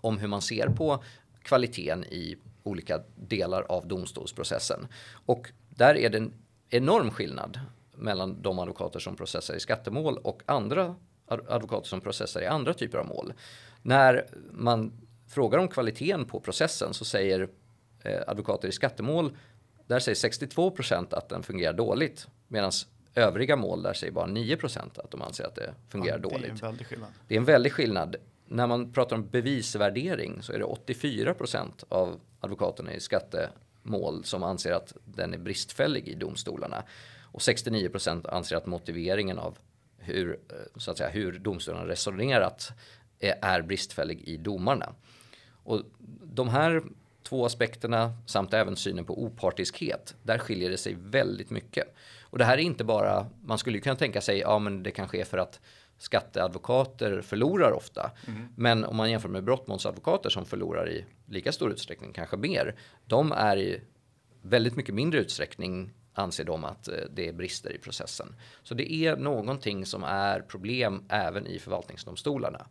om 0.00 0.18
hur 0.18 0.28
man 0.28 0.42
ser 0.42 0.68
på 0.68 1.04
kvaliteten 1.42 2.04
i 2.04 2.36
olika 2.62 3.02
delar 3.16 3.62
av 3.62 3.88
domstolsprocessen. 3.88 4.88
Och 5.26 5.50
där 5.68 5.96
är 5.96 6.10
det 6.10 6.18
en 6.18 6.32
enorm 6.70 7.10
skillnad 7.10 7.60
mellan 7.98 8.42
de 8.42 8.58
advokater 8.58 9.00
som 9.00 9.16
processar 9.16 9.54
i 9.54 9.60
skattemål 9.60 10.18
och 10.18 10.42
andra 10.46 10.94
advokater 11.26 11.88
som 11.88 12.00
processar 12.00 12.40
i 12.42 12.46
andra 12.46 12.74
typer 12.74 12.98
av 12.98 13.06
mål. 13.06 13.32
När 13.82 14.26
man 14.52 14.92
frågar 15.28 15.58
om 15.58 15.68
kvaliteten 15.68 16.24
på 16.24 16.40
processen 16.40 16.94
så 16.94 17.04
säger 17.04 17.48
eh, 18.02 18.20
advokater 18.26 18.68
i 18.68 18.72
skattemål, 18.72 19.36
där 19.86 19.98
säger 19.98 20.16
62 20.16 20.70
procent 20.70 21.12
att 21.12 21.28
den 21.28 21.42
fungerar 21.42 21.72
dåligt. 21.72 22.26
Medan 22.48 22.72
övriga 23.14 23.56
mål, 23.56 23.82
där 23.82 23.92
säger 23.92 24.12
bara 24.12 24.26
9 24.26 24.56
procent 24.56 24.98
att 24.98 25.10
de 25.10 25.22
anser 25.22 25.44
att 25.44 25.54
det 25.54 25.74
fungerar 25.88 26.16
ja, 26.16 26.28
det 26.28 26.34
dåligt. 26.34 26.60
Det 26.60 26.66
är 26.66 26.68
en 26.68 26.70
väldig 26.70 26.86
skillnad. 26.86 27.10
Det 27.28 27.34
är 27.34 27.38
en 27.38 27.44
väldig 27.44 27.72
skillnad. 27.72 28.16
När 28.46 28.66
man 28.66 28.92
pratar 28.92 29.16
om 29.16 29.28
bevisvärdering 29.28 30.42
så 30.42 30.52
är 30.52 30.58
det 30.58 30.64
84 30.64 31.34
procent 31.34 31.84
av 31.88 32.20
advokaterna 32.40 32.94
i 32.94 33.00
skattemål 33.00 33.48
mål 33.88 34.24
som 34.24 34.42
anser 34.42 34.72
att 34.72 34.92
den 35.04 35.34
är 35.34 35.38
bristfällig 35.38 36.08
i 36.08 36.14
domstolarna. 36.14 36.82
Och 37.32 37.42
69 37.42 37.88
procent 37.88 38.26
anser 38.26 38.56
att 38.56 38.66
motiveringen 38.66 39.38
av 39.38 39.58
hur, 39.98 40.32
eh, 40.32 40.56
så 40.76 40.90
att 40.90 40.98
säga, 40.98 41.10
hur 41.10 41.38
domstolarna 41.38 41.88
resonerat 41.88 42.72
är 43.20 43.62
bristfällig 43.62 44.20
i 44.20 44.36
domarna. 44.36 44.94
Och 45.64 45.82
de 46.22 46.48
här 46.48 46.82
två 47.22 47.46
aspekterna 47.46 48.12
samt 48.26 48.54
även 48.54 48.76
synen 48.76 49.04
på 49.04 49.22
opartiskhet, 49.22 50.14
där 50.22 50.38
skiljer 50.38 50.70
det 50.70 50.76
sig 50.76 50.96
väldigt 50.98 51.50
mycket. 51.50 51.94
Och 52.22 52.38
det 52.38 52.44
här 52.44 52.58
är 52.58 52.62
inte 52.62 52.84
bara, 52.84 53.26
man 53.44 53.58
skulle 53.58 53.78
kunna 53.78 53.96
tänka 53.96 54.20
sig, 54.20 54.38
ja 54.38 54.58
men 54.58 54.82
det 54.82 54.90
kanske 54.90 55.20
är 55.20 55.24
för 55.24 55.38
att 55.38 55.60
skatteadvokater 55.98 57.22
förlorar 57.22 57.72
ofta. 57.72 58.10
Mm. 58.26 58.48
Men 58.56 58.84
om 58.84 58.96
man 58.96 59.10
jämför 59.10 59.28
med 59.28 59.44
brottmålsadvokater 59.44 60.30
som 60.30 60.46
förlorar 60.46 60.90
i 60.90 61.04
lika 61.26 61.52
stor 61.52 61.72
utsträckning, 61.72 62.12
kanske 62.12 62.36
mer, 62.36 62.74
de 63.06 63.32
är 63.32 63.56
i 63.56 63.80
väldigt 64.42 64.76
mycket 64.76 64.94
mindre 64.94 65.20
utsträckning 65.20 65.92
anser 66.18 66.44
de 66.44 66.64
att 66.64 66.88
eh, 66.88 66.94
det 67.14 67.28
är 67.28 67.32
brister 67.32 67.72
i 67.72 67.78
processen. 67.78 68.34
Så 68.62 68.74
det 68.74 68.92
är 68.92 69.16
någonting 69.16 69.86
som 69.86 70.04
är 70.04 70.40
problem 70.40 71.04
även 71.08 71.46
i 71.46 71.58
förvaltningsdomstolarna. 71.58 72.66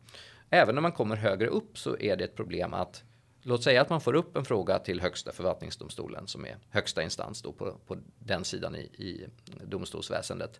Även 0.50 0.76
när 0.76 0.82
man 0.82 0.92
kommer 0.92 1.16
högre 1.16 1.48
upp 1.48 1.78
så 1.78 1.98
är 2.00 2.16
det 2.16 2.24
ett 2.24 2.36
problem 2.36 2.74
att 2.74 3.04
Låt 3.42 3.64
säga 3.64 3.82
att 3.82 3.90
man 3.90 4.02
får 4.02 4.14
upp 4.14 4.38
en 4.38 4.46
fråga 4.46 4.80
till 4.80 5.02
högsta 5.02 5.32
förvaltningsdomstolen 5.32 6.28
som 6.28 6.46
är 6.46 6.58
högsta 6.70 7.04
instans 7.04 7.42
då 7.42 7.52
på, 7.52 7.78
på 7.88 7.98
den 8.20 8.46
sidan 8.46 8.76
i, 8.76 8.80
i 8.80 9.28
domstolsväsendet. 9.64 10.60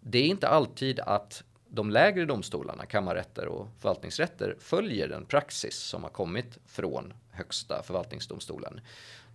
Det 0.00 0.18
är 0.18 0.26
inte 0.26 0.48
alltid 0.48 1.00
att 1.00 1.44
de 1.68 1.90
lägre 1.90 2.24
domstolarna, 2.24 2.86
kammarrätter 2.86 3.46
och 3.46 3.68
förvaltningsrätter 3.78 4.56
följer 4.58 5.08
den 5.08 5.26
praxis 5.26 5.76
som 5.76 6.02
har 6.02 6.10
kommit 6.10 6.58
från 6.66 7.12
högsta 7.30 7.82
förvaltningsdomstolen. 7.82 8.80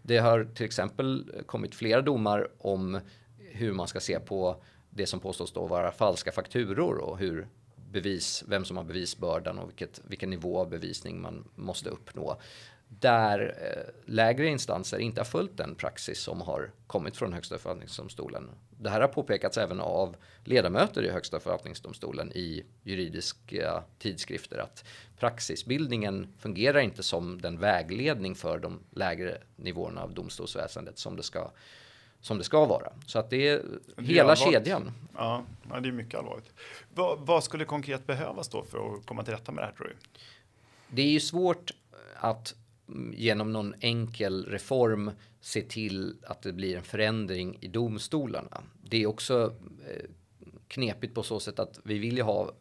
Det 0.08 0.18
har 0.18 0.48
till 0.56 0.66
exempel 0.66 1.32
kommit 1.46 1.76
flera 1.76 2.02
domar 2.02 2.48
om 2.58 3.00
hur 3.38 3.74
man 3.74 3.88
ska 3.88 4.00
se 4.00 4.20
på 4.20 4.64
det 4.90 5.06
som 5.06 5.20
påstås 5.20 5.54
då 5.54 5.68
vara 5.68 5.92
falska 5.92 6.32
fakturor 6.32 6.98
och 6.98 7.18
hur 7.18 7.48
bevis, 7.92 8.44
vem 8.48 8.66
som 8.66 8.78
har 8.78 8.84
bevisbördan 8.84 9.60
och 9.60 9.70
vilket, 9.70 10.02
vilken 10.08 10.30
nivå 10.30 10.60
av 10.60 10.70
bevisning 10.70 11.22
man 11.22 11.44
måste 11.56 11.90
uppnå 11.90 12.40
där 12.88 13.56
eh, 13.62 14.12
lägre 14.14 14.48
instanser 14.48 14.98
inte 14.98 15.20
har 15.20 15.26
följt 15.26 15.58
den 15.58 15.76
praxis 15.76 16.20
som 16.20 16.42
har 16.42 16.72
kommit 16.88 17.18
från 17.18 17.34
Högsta 17.34 17.58
förvaltningsdomstolen. 17.58 18.50
Det 18.70 18.90
här 18.90 19.02
har 19.02 19.08
påpekats 19.08 19.58
även 19.58 19.80
av 19.80 20.16
ledamöter 20.44 21.04
i 21.04 21.10
Högsta 21.10 21.40
förvaltningsdomstolen 21.40 22.32
i 22.32 22.66
juridiska 22.84 23.84
tidskrifter 24.00 24.58
att 24.58 24.84
praxisbildningen 25.20 26.34
fungerar 26.40 26.80
inte 26.80 27.04
som 27.04 27.42
den 27.42 27.60
vägledning 27.60 28.36
för 28.36 28.60
de 28.60 28.80
lägre 28.92 29.38
nivåerna 29.56 30.02
av 30.02 30.14
domstolsväsendet 30.14 31.00
som 31.00 31.16
det 31.16 31.24
ska 31.24 31.52
som 32.22 32.38
det 32.38 32.44
ska 32.44 32.66
vara. 32.66 32.94
Så 33.08 33.20
att 33.20 33.30
det 33.30 33.48
är, 33.48 33.62
det 33.96 34.02
är 34.02 34.06
hela 34.06 34.32
allvarligt. 34.32 34.54
kedjan. 34.54 34.92
Ja, 35.16 35.44
ja, 35.70 35.80
det 35.80 35.90
är 35.90 35.92
mycket 35.92 36.20
allvarligt. 36.20 36.54
Vad, 36.94 37.20
vad, 37.20 37.44
skulle 37.44 37.66
konkret 37.66 38.08
behövas 38.08 38.50
då 38.50 38.64
för 38.64 38.96
att 38.96 39.06
komma 39.06 39.24
till 39.24 39.34
rätta 39.34 39.52
med 39.52 39.64
det 39.64 39.66
här 39.66 39.74
tror 39.74 39.88
du? 39.88 39.96
Det 40.88 41.02
är 41.02 41.10
ju 41.10 41.20
svårt 41.20 41.72
att 42.16 42.56
genom 43.14 43.54
någon 43.54 43.74
enkel 43.80 44.46
reform 44.46 45.12
se 45.42 45.62
till 45.62 46.16
att 46.24 46.42
det 46.42 46.54
blir 46.54 46.78
en 46.78 46.84
förändring 46.84 47.58
i 47.62 47.68
domstolarna. 47.68 48.64
Det 48.84 49.04
är 49.04 49.08
också 49.08 49.56
eh, 49.88 50.10
knepigt 50.68 51.16
på 51.16 51.24
så 51.24 51.40
sätt 51.40 51.60
att 51.60 51.80
vi 51.84 52.00
vill 52.00 52.18
ju 52.18 52.24
ha 52.24 52.52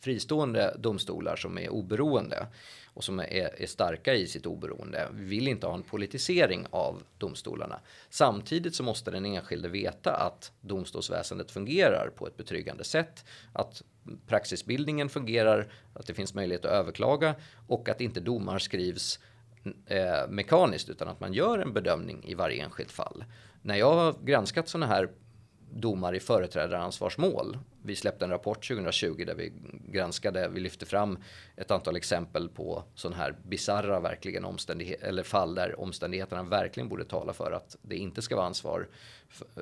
fristående 0.00 0.76
domstolar 0.78 1.36
som 1.36 1.58
är 1.58 1.68
oberoende 1.68 2.46
och 2.94 3.04
som 3.04 3.18
är, 3.18 3.62
är, 3.62 3.66
starka 3.66 4.14
i 4.14 4.26
sitt 4.26 4.46
oberoende. 4.46 5.08
Vi 5.12 5.24
vill 5.24 5.48
inte 5.48 5.66
ha 5.66 5.74
en 5.74 5.82
politisering 5.82 6.66
av 6.70 7.02
domstolarna. 7.18 7.80
Samtidigt 8.10 8.74
så 8.74 8.82
måste 8.82 9.10
den 9.10 9.26
enskilde 9.26 9.68
veta 9.68 10.12
att 10.12 10.52
domstolsväsendet 10.60 11.50
fungerar 11.50 12.12
på 12.16 12.26
ett 12.26 12.36
betryggande 12.36 12.84
sätt, 12.84 13.24
att 13.52 13.82
praxisbildningen 14.26 15.08
fungerar, 15.08 15.72
att 15.94 16.06
det 16.06 16.14
finns 16.14 16.34
möjlighet 16.34 16.64
att 16.64 16.70
överklaga 16.70 17.34
och 17.68 17.88
att 17.88 18.00
inte 18.00 18.20
domar 18.20 18.58
skrivs 18.58 19.18
eh, 19.86 20.28
mekaniskt 20.28 20.88
utan 20.88 21.08
att 21.08 21.20
man 21.20 21.32
gör 21.32 21.58
en 21.58 21.72
bedömning 21.72 22.24
i 22.24 22.34
varje 22.34 22.64
enskilt 22.64 22.92
fall. 22.92 23.24
När 23.62 23.76
jag 23.76 23.94
har 23.94 24.14
granskat 24.24 24.68
sådana 24.68 24.86
här 24.86 25.08
domar 25.72 26.14
i 26.14 26.20
företrädaransvarsmål. 26.20 27.58
Vi 27.82 27.96
släppte 27.96 28.24
en 28.24 28.30
rapport 28.30 28.68
2020 28.68 29.24
där 29.26 29.34
vi 29.34 29.52
granskade, 29.88 30.48
vi 30.48 30.60
lyfte 30.60 30.86
fram 30.86 31.18
ett 31.56 31.70
antal 31.70 31.96
exempel 31.96 32.48
på 32.48 32.84
sådana 32.94 33.16
här 33.16 33.34
bizarra 33.44 34.00
verkligen 34.00 34.44
omständigheter 34.44 35.06
eller 35.06 35.22
fall 35.22 35.54
där 35.54 35.80
omständigheterna 35.80 36.42
verkligen 36.42 36.88
borde 36.88 37.04
tala 37.04 37.32
för 37.32 37.52
att 37.52 37.76
det 37.82 37.96
inte 37.96 38.22
ska 38.22 38.36
vara 38.36 38.46
ansvar, 38.46 38.88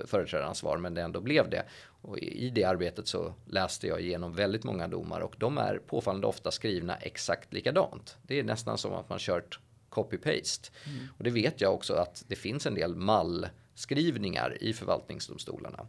företrädaransvar, 0.05 0.79
men 0.79 0.95
det 0.95 1.03
ändå 1.03 1.21
blev 1.21 1.51
det. 1.51 1.65
Och 2.03 2.19
i 2.19 2.51
det 2.51 2.65
arbetet 2.65 3.09
så 3.09 3.35
läste 3.47 3.87
jag 3.87 4.01
igenom 4.01 4.33
väldigt 4.33 4.65
många 4.65 4.89
domar 4.89 5.21
och 5.21 5.35
de 5.39 5.59
är 5.59 5.79
påfallande 5.79 6.27
ofta 6.27 6.51
skrivna 6.51 6.97
exakt 6.97 7.53
likadant. 7.53 8.17
Det 8.23 8.39
är 8.39 8.45
nästan 8.45 8.79
som 8.79 8.95
att 8.95 9.09
man 9.09 9.19
kört 9.19 9.59
copy-paste. 9.91 10.71
Mm. 10.87 11.09
Och 11.19 11.25
det 11.25 11.31
vet 11.31 11.61
jag 11.61 11.75
också 11.75 11.95
att 11.95 12.25
det 12.29 12.37
finns 12.37 12.67
en 12.67 12.75
del 12.75 12.95
mallskrivningar 12.95 14.57
i 14.61 14.73
förvaltningsdomstolarna. 14.73 15.87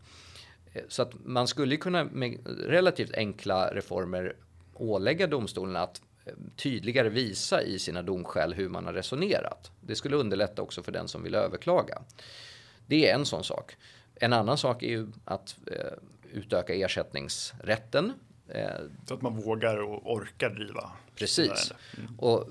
Eh, 0.74 0.84
så 0.88 1.02
att 1.02 1.12
man 1.26 1.48
skulle 1.48 1.78
kunna 1.78 2.04
med 2.04 2.38
relativt 2.68 3.14
enkla 3.14 3.74
reformer 3.74 4.36
ålägga 4.74 5.28
domstolarna 5.28 5.82
att 5.82 6.02
eh, 6.26 6.34
tydligare 6.56 7.10
visa 7.10 7.62
i 7.62 7.80
sina 7.80 8.02
domskäl 8.02 8.54
hur 8.54 8.70
man 8.70 8.86
har 8.86 8.94
resonerat. 8.94 9.72
Det 9.82 9.96
skulle 9.96 10.16
underlätta 10.16 10.62
också 10.62 10.84
för 10.84 10.92
den 10.92 11.08
som 11.08 11.24
vill 11.24 11.36
överklaga. 11.36 12.02
Det 12.88 13.10
är 13.10 13.16
en 13.16 13.26
sån 13.26 13.44
sak. 13.44 13.78
En 14.16 14.34
annan 14.34 14.58
sak 14.58 14.84
är 14.84 14.88
ju 14.88 15.08
att 15.26 15.58
eh, 15.68 15.94
utöka 16.32 16.74
ersättningsrätten. 16.74 18.14
Eh, 18.48 18.70
så 19.08 19.14
att 19.14 19.22
man 19.22 19.36
vågar 19.36 19.78
och 19.78 20.14
orkar 20.14 20.50
driva. 20.50 20.92
Precis. 21.16 21.74
Mm. 21.98 22.20
Och 22.20 22.48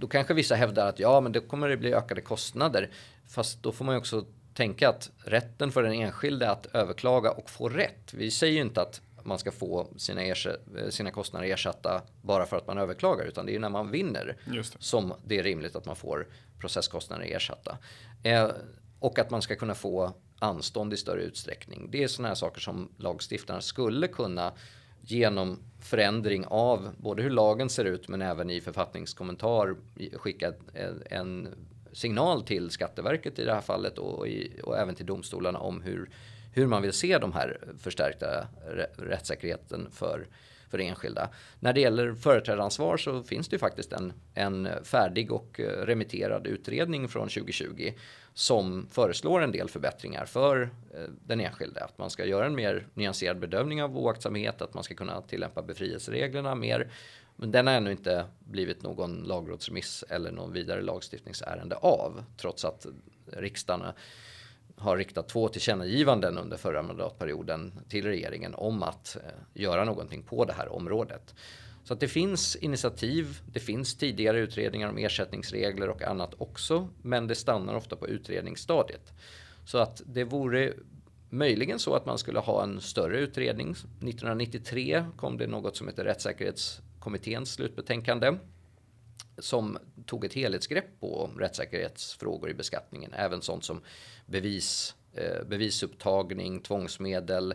då 0.00 0.06
kanske 0.06 0.34
vissa 0.34 0.54
hävdar 0.54 0.86
att 0.86 0.98
ja, 0.98 1.20
men 1.20 1.32
då 1.32 1.40
kommer 1.40 1.68
det 1.68 1.76
bli 1.76 1.94
ökade 1.94 2.20
kostnader. 2.20 2.90
Fast 3.28 3.62
då 3.62 3.72
får 3.72 3.84
man 3.84 3.94
ju 3.94 3.98
också 3.98 4.24
tänka 4.54 4.88
att 4.88 5.10
rätten 5.24 5.72
för 5.72 5.82
den 5.82 5.92
enskilde 5.92 6.50
att 6.50 6.66
överklaga 6.66 7.30
och 7.30 7.50
få 7.50 7.68
rätt. 7.68 8.14
Vi 8.14 8.30
säger 8.30 8.54
ju 8.54 8.60
inte 8.60 8.82
att 8.82 9.00
man 9.24 9.38
ska 9.38 9.52
få 9.52 9.88
sina, 9.96 10.34
sina 10.90 11.10
kostnader 11.10 11.46
ersatta 11.46 12.02
bara 12.22 12.46
för 12.46 12.56
att 12.56 12.66
man 12.66 12.78
överklagar, 12.78 13.24
utan 13.24 13.46
det 13.46 13.54
är 13.54 13.58
när 13.58 13.68
man 13.68 13.90
vinner 13.90 14.36
det. 14.44 14.62
som 14.78 15.14
det 15.24 15.38
är 15.38 15.42
rimligt 15.42 15.76
att 15.76 15.86
man 15.86 15.96
får 15.96 16.26
processkostnader 16.58 17.24
ersatta. 17.24 17.78
Eh, 18.22 18.50
och 18.98 19.18
att 19.18 19.30
man 19.30 19.42
ska 19.42 19.56
kunna 19.56 19.74
få 19.74 20.12
anstånd 20.38 20.92
i 20.92 20.96
större 20.96 21.22
utsträckning. 21.22 21.88
Det 21.90 22.02
är 22.02 22.08
sådana 22.08 22.28
här 22.28 22.34
saker 22.34 22.60
som 22.60 22.88
lagstiftarna 22.96 23.60
skulle 23.60 24.08
kunna 24.08 24.52
genom 25.10 25.58
förändring 25.80 26.44
av 26.46 26.88
både 26.96 27.22
hur 27.22 27.30
lagen 27.30 27.70
ser 27.70 27.84
ut 27.84 28.08
men 28.08 28.22
även 28.22 28.50
i 28.50 28.60
författningskommentar 28.60 29.76
skicka 30.12 30.52
eh, 30.74 30.90
en 31.10 31.48
signal 31.92 32.42
till 32.42 32.70
Skatteverket 32.70 33.38
i 33.38 33.44
det 33.44 33.54
här 33.54 33.60
fallet 33.60 33.98
och, 33.98 34.28
i, 34.28 34.60
och 34.62 34.78
även 34.78 34.94
till 34.94 35.06
domstolarna 35.06 35.58
om 35.58 35.82
hur, 35.82 36.10
hur 36.52 36.66
man 36.66 36.82
vill 36.82 36.92
se 36.92 37.18
de 37.18 37.32
här 37.32 37.58
förstärkta 37.78 38.46
rättssäkerheten 38.96 39.88
för, 39.92 40.26
för 40.70 40.78
enskilda. 40.78 41.28
När 41.60 41.72
det 41.72 41.80
gäller 41.80 42.14
företrädaransvar 42.14 42.96
så 42.96 43.22
finns 43.22 43.48
det 43.48 43.54
ju 43.54 43.58
faktiskt 43.58 43.92
en, 43.92 44.12
en 44.34 44.68
färdig 44.84 45.32
och 45.32 45.60
eh, 45.60 45.86
remitterad 45.86 46.46
utredning 46.46 47.08
från 47.08 47.28
2020 47.28 47.92
som 48.34 48.86
föreslår 48.90 49.42
en 49.42 49.52
del 49.52 49.68
förbättringar 49.68 50.24
för 50.24 50.70
eh, 50.94 51.00
den 51.26 51.40
enskilde. 51.40 51.84
Att 51.84 51.98
man 51.98 52.10
ska 52.10 52.24
göra 52.24 52.46
en 52.46 52.54
mer 52.54 52.86
nyanserad 52.94 53.38
bedömning 53.38 53.82
av 53.82 53.98
oaktsamhet, 53.98 54.62
att 54.62 54.74
man 54.74 54.84
ska 54.84 54.94
kunna 54.94 55.22
tillämpa 55.22 55.62
befrielsereglerna 55.62 56.54
mer. 56.54 56.90
Men 57.36 57.50
den 57.50 57.66
har 57.66 57.74
ännu 57.74 57.90
inte 57.90 58.24
blivit 58.38 58.82
någon 58.82 59.22
lagrådsremiss 59.22 60.04
eller 60.08 60.30
någon 60.30 60.52
vidare 60.52 60.82
lagstiftningsärende 60.82 61.76
av, 61.76 62.24
trots 62.36 62.64
att 62.64 62.86
riksdagen 63.26 63.82
har 64.76 64.96
riktat 64.96 65.28
två 65.28 65.48
tillkännagivanden 65.48 66.38
under 66.38 66.56
förra 66.56 66.82
mandatperioden 66.82 67.72
till 67.88 68.06
regeringen 68.06 68.54
om 68.54 68.82
att 68.82 69.16
eh, 69.16 69.62
göra 69.62 69.84
någonting 69.84 70.22
på 70.22 70.44
det 70.44 70.52
här 70.52 70.72
området. 70.72 71.34
Så 71.84 71.94
att 71.94 72.00
det 72.00 72.08
finns 72.08 72.56
initiativ, 72.56 73.40
det 73.52 73.60
finns 73.60 73.94
tidigare 73.94 74.38
utredningar 74.38 74.88
om 74.88 74.98
ersättningsregler 74.98 75.88
och 75.88 76.02
annat 76.02 76.34
också, 76.38 76.88
men 77.02 77.26
det 77.26 77.34
stannar 77.34 77.74
ofta 77.74 77.96
på 77.96 78.08
utredningsstadiet. 78.08 79.12
Så 79.64 79.78
att 79.78 80.02
det 80.06 80.24
vore 80.24 80.72
möjligen 81.30 81.78
så 81.78 81.94
att 81.94 82.06
man 82.06 82.18
skulle 82.18 82.38
ha 82.38 82.62
en 82.62 82.80
större 82.80 83.18
utredning. 83.18 83.70
1993 83.70 85.04
kom 85.16 85.38
det 85.38 85.46
något 85.46 85.76
som 85.76 85.88
heter 85.88 86.04
Rättssäkerhetskommitténs 86.04 87.52
slutbetänkande 87.52 88.32
som 89.38 89.78
tog 90.06 90.24
ett 90.24 90.34
helhetsgrepp 90.34 91.00
på 91.00 91.30
rättssäkerhetsfrågor 91.38 92.50
i 92.50 92.54
beskattningen, 92.54 93.12
även 93.12 93.42
sånt 93.42 93.64
som 93.64 93.80
bevis 94.26 94.94
eh, 95.12 95.44
bevisupptagning, 95.48 96.60
tvångsmedel, 96.60 97.54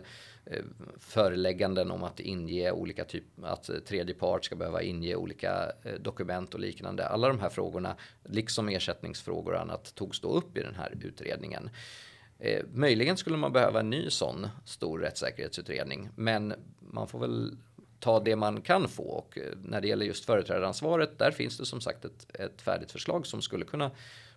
förelägganden 0.98 1.90
om 1.90 2.02
att 2.02 2.20
inge 2.20 2.70
olika 2.70 3.04
typ, 3.04 3.24
att 3.42 3.70
tredje 3.86 4.14
part 4.14 4.44
ska 4.44 4.56
behöva 4.56 4.82
inge 4.82 5.14
olika 5.14 5.72
eh, 5.82 5.94
dokument 5.94 6.54
och 6.54 6.60
liknande. 6.60 7.08
Alla 7.08 7.28
de 7.28 7.40
här 7.40 7.48
frågorna, 7.48 7.96
liksom 8.24 8.68
ersättningsfrågor 8.68 9.54
och 9.54 9.60
annat, 9.60 9.94
togs 9.94 10.20
då 10.20 10.28
upp 10.28 10.58
i 10.58 10.62
den 10.62 10.74
här 10.74 10.94
utredningen. 11.02 11.70
Eh, 12.38 12.64
möjligen 12.72 13.16
skulle 13.16 13.36
man 13.36 13.52
behöva 13.52 13.80
en 13.80 13.90
ny 13.90 14.10
sån 14.10 14.48
stor 14.64 14.98
rättssäkerhetsutredning, 14.98 16.08
men 16.16 16.54
man 16.78 17.08
får 17.08 17.18
väl 17.18 17.56
ta 18.00 18.20
det 18.20 18.36
man 18.36 18.60
kan 18.60 18.88
få 18.88 19.02
och 19.02 19.38
eh, 19.38 19.52
när 19.64 19.80
det 19.80 19.88
gäller 19.88 20.06
just 20.06 20.24
företrädaransvaret, 20.24 21.18
där 21.18 21.30
finns 21.30 21.58
det 21.58 21.66
som 21.66 21.80
sagt 21.80 22.04
ett, 22.04 22.36
ett 22.40 22.62
färdigt 22.62 22.92
förslag 22.92 23.26
som 23.26 23.42
skulle 23.42 23.64
kunna 23.64 23.90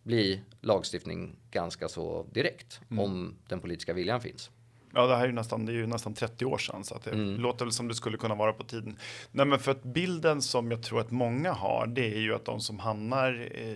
bli 0.03 0.41
lagstiftning 0.61 1.35
ganska 1.51 1.87
så 1.87 2.25
direkt 2.31 2.81
mm. 2.89 3.03
om 3.03 3.35
den 3.47 3.59
politiska 3.59 3.93
viljan 3.93 4.21
finns. 4.21 4.49
Ja, 4.93 5.07
det 5.07 5.15
här 5.15 5.23
är 5.23 5.27
ju 5.27 5.33
nästan, 5.33 5.65
det 5.65 5.71
är 5.71 5.75
ju 5.75 5.87
nästan 5.87 6.13
30 6.13 6.45
år 6.45 6.57
sedan 6.57 6.83
så 6.83 6.95
att 6.95 7.03
det 7.03 7.11
mm. 7.11 7.35
låter 7.35 7.65
väl 7.65 7.71
som 7.71 7.87
det 7.87 7.95
skulle 7.95 8.17
kunna 8.17 8.35
vara 8.35 8.53
på 8.53 8.63
tiden. 8.63 8.97
Nej, 9.31 9.45
men 9.45 9.59
för 9.59 9.71
att 9.71 9.83
bilden 9.83 10.41
som 10.41 10.71
jag 10.71 10.83
tror 10.83 10.99
att 11.01 11.11
många 11.11 11.51
har, 11.51 11.87
det 11.87 12.13
är 12.13 12.19
ju 12.19 12.35
att 12.35 12.45
de 12.45 12.59
som 12.59 12.79
hamnar 12.79 13.49
eh, 13.51 13.75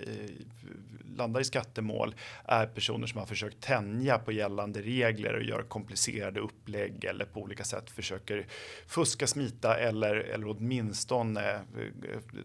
landar 1.18 1.42
i 1.42 1.44
skattemål 1.44 2.16
är 2.46 2.66
personer 2.66 3.08
som 3.08 3.20
har 3.20 3.26
försökt 3.26 3.62
tänja 3.62 4.18
på 4.18 4.32
gällande 4.32 4.82
regler 4.82 5.34
och 5.34 5.44
gör 5.44 5.62
komplicerade 5.62 6.40
upplägg 6.40 7.04
eller 7.04 7.26
på 7.26 7.42
olika 7.42 7.64
sätt 7.64 7.90
försöker 7.90 8.48
fuska, 8.88 9.28
smita 9.28 9.78
eller, 9.78 10.16
eller 10.16 10.48
åtminstone 10.50 11.52
eh, 11.54 11.62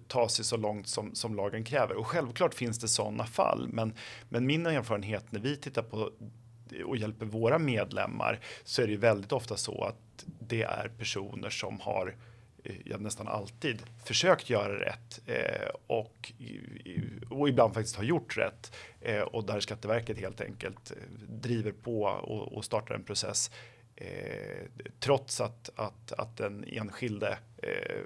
ta 0.07 0.29
sig 0.29 0.45
så 0.45 0.57
långt 0.57 0.89
som, 0.89 1.15
som 1.15 1.35
lagen 1.35 1.65
kräver. 1.65 1.95
Och 1.95 2.07
självklart 2.07 2.55
finns 2.55 2.79
det 2.79 2.89
sådana 2.89 3.25
fall, 3.25 3.69
men, 3.69 3.95
men 4.29 4.47
min 4.47 4.67
erfarenhet 4.67 5.33
när 5.33 5.41
vi 5.41 5.57
tittar 5.57 5.83
på 5.83 6.11
och 6.85 6.97
hjälper 6.97 7.27
våra 7.27 7.59
medlemmar 7.59 8.41
så 8.65 8.83
är 8.83 8.87
det 8.87 8.97
väldigt 8.97 9.33
ofta 9.33 9.57
så 9.57 9.85
att 9.85 10.25
det 10.41 10.63
är 10.63 10.91
personer 10.99 11.51
som 11.51 11.81
har 11.81 12.15
eh, 12.65 12.75
jag 12.85 13.01
nästan 13.01 13.29
alltid 13.29 13.83
försökt 14.05 14.51
göra 14.51 14.81
rätt 14.81 15.21
eh, 15.27 15.69
och, 15.87 16.33
eh, 16.39 17.31
och 17.31 17.49
ibland 17.49 17.75
faktiskt 17.75 17.97
har 17.97 18.05
gjort 18.05 18.37
rätt 18.37 18.73
eh, 19.01 19.21
och 19.21 19.45
där 19.45 19.61
Skatteverket 19.61 20.19
helt 20.19 20.41
enkelt 20.41 20.91
eh, 20.91 20.97
driver 21.29 21.73
på 21.73 22.03
och, 22.03 22.53
och 22.53 22.65
startar 22.65 22.95
en 22.95 23.05
process 23.05 23.51
eh, 23.97 24.67
trots 25.01 25.41
att, 25.41 25.71
att, 25.77 26.13
att 26.13 26.37
den 26.37 26.65
enskilde 26.65 27.39
eh, 27.63 28.03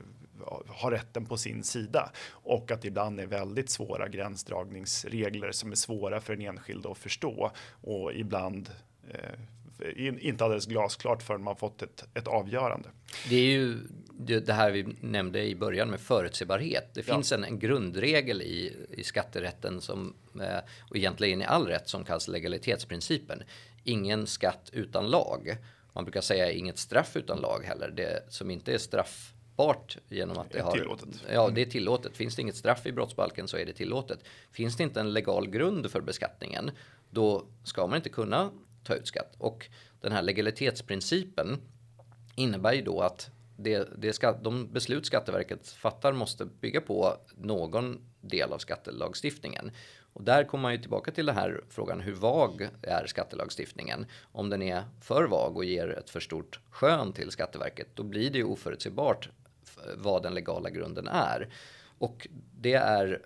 har 0.68 0.90
rätten 0.90 1.26
på 1.26 1.36
sin 1.36 1.64
sida 1.64 2.12
och 2.30 2.70
att 2.70 2.82
det 2.82 2.88
ibland 2.88 3.20
är 3.20 3.26
väldigt 3.26 3.70
svåra 3.70 4.08
gränsdragningsregler 4.08 5.52
som 5.52 5.72
är 5.72 5.76
svåra 5.76 6.20
för 6.20 6.36
den 6.36 6.46
enskilde 6.46 6.90
att 6.90 6.98
förstå 6.98 7.50
och 7.80 8.12
ibland 8.12 8.70
eh, 9.10 9.38
inte 9.98 10.44
alldeles 10.44 10.66
glasklart 10.66 11.22
förrän 11.22 11.42
man 11.42 11.56
fått 11.56 11.82
ett, 11.82 12.04
ett 12.14 12.28
avgörande. 12.28 12.88
Det 13.28 13.36
är 13.36 13.44
ju 13.44 13.78
det 14.18 14.52
här 14.52 14.70
vi 14.70 14.96
nämnde 15.00 15.42
i 15.42 15.54
början 15.54 15.90
med 15.90 16.00
förutsebarhet. 16.00 16.90
Det 16.94 17.02
finns 17.02 17.30
ja. 17.30 17.36
en, 17.36 17.44
en, 17.44 17.58
grundregel 17.58 18.42
i, 18.42 18.76
i 18.90 19.04
skatterätten 19.04 19.80
som, 19.80 20.14
eh, 20.40 20.58
och 20.90 20.96
egentligen 20.96 21.42
i 21.42 21.44
all 21.44 21.66
rätt 21.66 21.88
som 21.88 22.04
kallas 22.04 22.28
legalitetsprincipen. 22.28 23.42
Ingen 23.84 24.26
skatt 24.26 24.70
utan 24.72 25.10
lag. 25.10 25.56
Man 25.92 26.04
brukar 26.04 26.20
säga 26.20 26.50
inget 26.50 26.78
straff 26.78 27.16
utan 27.16 27.40
lag 27.40 27.64
heller. 27.64 27.90
Det 27.90 28.24
som 28.28 28.50
inte 28.50 28.74
är 28.74 28.78
straff 28.78 29.32
straffbart 29.62 29.98
genom 30.08 30.38
att 30.38 30.50
det, 30.50 30.58
det 30.58 30.64
har... 30.64 30.72
Tillåtet. 30.72 31.24
Ja, 31.32 31.50
det 31.50 31.62
är 31.62 31.66
tillåtet. 31.66 32.16
Finns 32.16 32.36
det 32.36 32.42
inget 32.42 32.56
straff 32.56 32.86
i 32.86 32.92
brottsbalken 32.92 33.48
så 33.48 33.56
är 33.56 33.66
det 33.66 33.72
tillåtet. 33.72 34.18
Finns 34.50 34.76
det 34.76 34.82
inte 34.82 35.00
en 35.00 35.12
legal 35.12 35.50
grund 35.50 35.90
för 35.90 36.00
beskattningen, 36.00 36.70
då 37.10 37.46
ska 37.64 37.86
man 37.86 37.96
inte 37.96 38.08
kunna 38.08 38.50
ta 38.84 38.94
ut 38.94 39.06
skatt. 39.06 39.34
Och 39.38 39.68
den 40.00 40.12
här 40.12 40.22
legalitetsprincipen 40.22 41.60
innebär 42.36 42.72
ju 42.72 42.82
då 42.82 43.00
att 43.00 43.30
det, 43.56 43.88
det 43.96 44.12
ska, 44.12 44.32
de 44.32 44.72
beslut 44.72 45.06
Skatteverket 45.06 45.68
fattar 45.68 46.12
måste 46.12 46.44
bygga 46.44 46.80
på 46.80 47.16
någon 47.36 48.00
del 48.20 48.52
av 48.52 48.58
skattelagstiftningen. 48.58 49.70
Och 50.14 50.22
där 50.22 50.44
kommer 50.44 50.62
man 50.62 50.72
ju 50.72 50.78
tillbaka 50.78 51.10
till 51.10 51.26
den 51.26 51.36
här 51.36 51.64
frågan, 51.68 52.00
hur 52.00 52.14
vag 52.14 52.68
är 52.82 53.06
skattelagstiftningen? 53.06 54.06
Om 54.32 54.50
den 54.50 54.62
är 54.62 54.84
för 55.00 55.24
vag 55.24 55.56
och 55.56 55.64
ger 55.64 55.88
ett 55.88 56.10
för 56.10 56.20
stort 56.20 56.60
skön 56.70 57.12
till 57.12 57.30
Skatteverket, 57.30 57.88
då 57.94 58.02
blir 58.02 58.30
det 58.30 58.38
ju 58.38 58.44
oförutsägbart 58.44 59.28
vad 59.96 60.22
den 60.22 60.34
legala 60.34 60.70
grunden 60.70 61.08
är. 61.08 61.48
Och 61.98 62.28
det 62.60 62.74
är, 62.74 63.22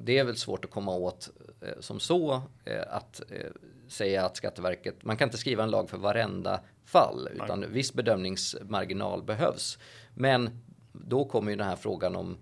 det 0.00 0.18
är 0.18 0.24
väl 0.24 0.36
svårt 0.36 0.64
att 0.64 0.70
komma 0.70 0.96
åt 0.96 1.30
eh, 1.60 1.80
som 1.80 2.00
så 2.00 2.42
eh, 2.64 2.82
att 2.88 3.22
eh, 3.30 3.50
säga 3.88 4.24
att 4.24 4.36
Skatteverket, 4.36 5.04
man 5.04 5.16
kan 5.16 5.28
inte 5.28 5.38
skriva 5.38 5.62
en 5.62 5.70
lag 5.70 5.90
för 5.90 5.98
varenda 5.98 6.60
fall 6.84 7.28
utan 7.34 7.60
Nej. 7.60 7.68
viss 7.68 7.92
bedömningsmarginal 7.92 9.22
behövs. 9.22 9.78
Men 10.14 10.60
då 10.92 11.24
kommer 11.24 11.50
ju 11.50 11.56
den 11.56 11.68
här 11.68 11.76
frågan 11.76 12.16
om 12.16 12.36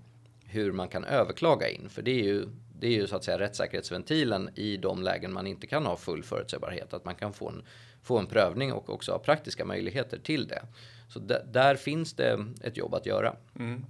hur 0.44 0.72
man 0.72 0.88
kan 0.88 1.04
överklaga 1.04 1.68
in, 1.68 1.88
för 1.88 2.02
det 2.02 2.10
är 2.10 2.24
ju 2.24 2.48
det 2.78 2.86
är 2.86 2.90
ju 2.90 3.06
så 3.06 3.16
att 3.16 3.24
säga 3.24 3.38
rättssäkerhetsventilen 3.38 4.50
i 4.54 4.76
de 4.76 5.02
lägen 5.02 5.32
man 5.32 5.46
inte 5.46 5.66
kan 5.66 5.86
ha 5.86 5.96
full 5.96 6.22
förutsägbarhet. 6.22 6.94
Att 6.94 7.04
man 7.04 7.14
kan 7.14 7.32
få 7.32 7.48
en, 7.48 7.62
få 8.06 8.18
en 8.18 8.26
prövning 8.26 8.72
och 8.72 8.90
också 8.90 9.12
ha 9.12 9.18
praktiska 9.18 9.64
möjligheter 9.64 10.18
till 10.18 10.48
det. 10.48 10.62
Så 11.08 11.18
där 11.52 11.76
finns 11.76 12.12
det 12.12 12.46
ett 12.60 12.76
jobb 12.76 12.94
att 12.94 13.06
göra. 13.06 13.36
Mm. 13.58 13.84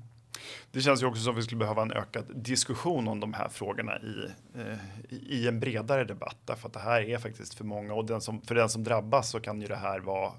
Det 0.77 0.83
känns 0.83 1.03
ju 1.03 1.07
också 1.07 1.23
som 1.23 1.33
att 1.33 1.39
vi 1.39 1.43
skulle 1.43 1.59
behöva 1.59 1.83
en 1.83 1.93
ökad 1.93 2.25
diskussion 2.35 3.09
om 3.09 3.21
de 3.21 3.35
här 3.35 3.49
frågorna 3.49 3.99
i, 3.99 4.31
eh, 4.61 4.79
i 5.11 5.49
en 5.49 5.61
bredare 5.61 6.05
debatt. 6.05 6.37
Därför 6.45 6.69
att 6.69 6.73
det 6.73 6.81
här 6.81 7.01
är 7.01 7.19
faktiskt 7.19 7.55
för 7.55 7.65
många 7.65 7.95
och 7.95 8.07
den 8.07 8.21
som, 8.21 8.41
för 8.41 8.55
den 8.55 8.69
som 8.69 8.85
drabbas 8.85 9.31
så 9.31 9.41
kan 9.41 9.61
ju 9.61 9.67
det 9.67 9.77
här 9.77 10.01
vara 10.01 10.33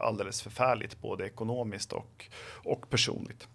alldeles 0.00 0.42
förfärligt 0.42 1.00
både 1.00 1.26
ekonomiskt 1.26 1.92
och, 1.92 2.24
och 2.64 2.90
personligt. 2.90 3.48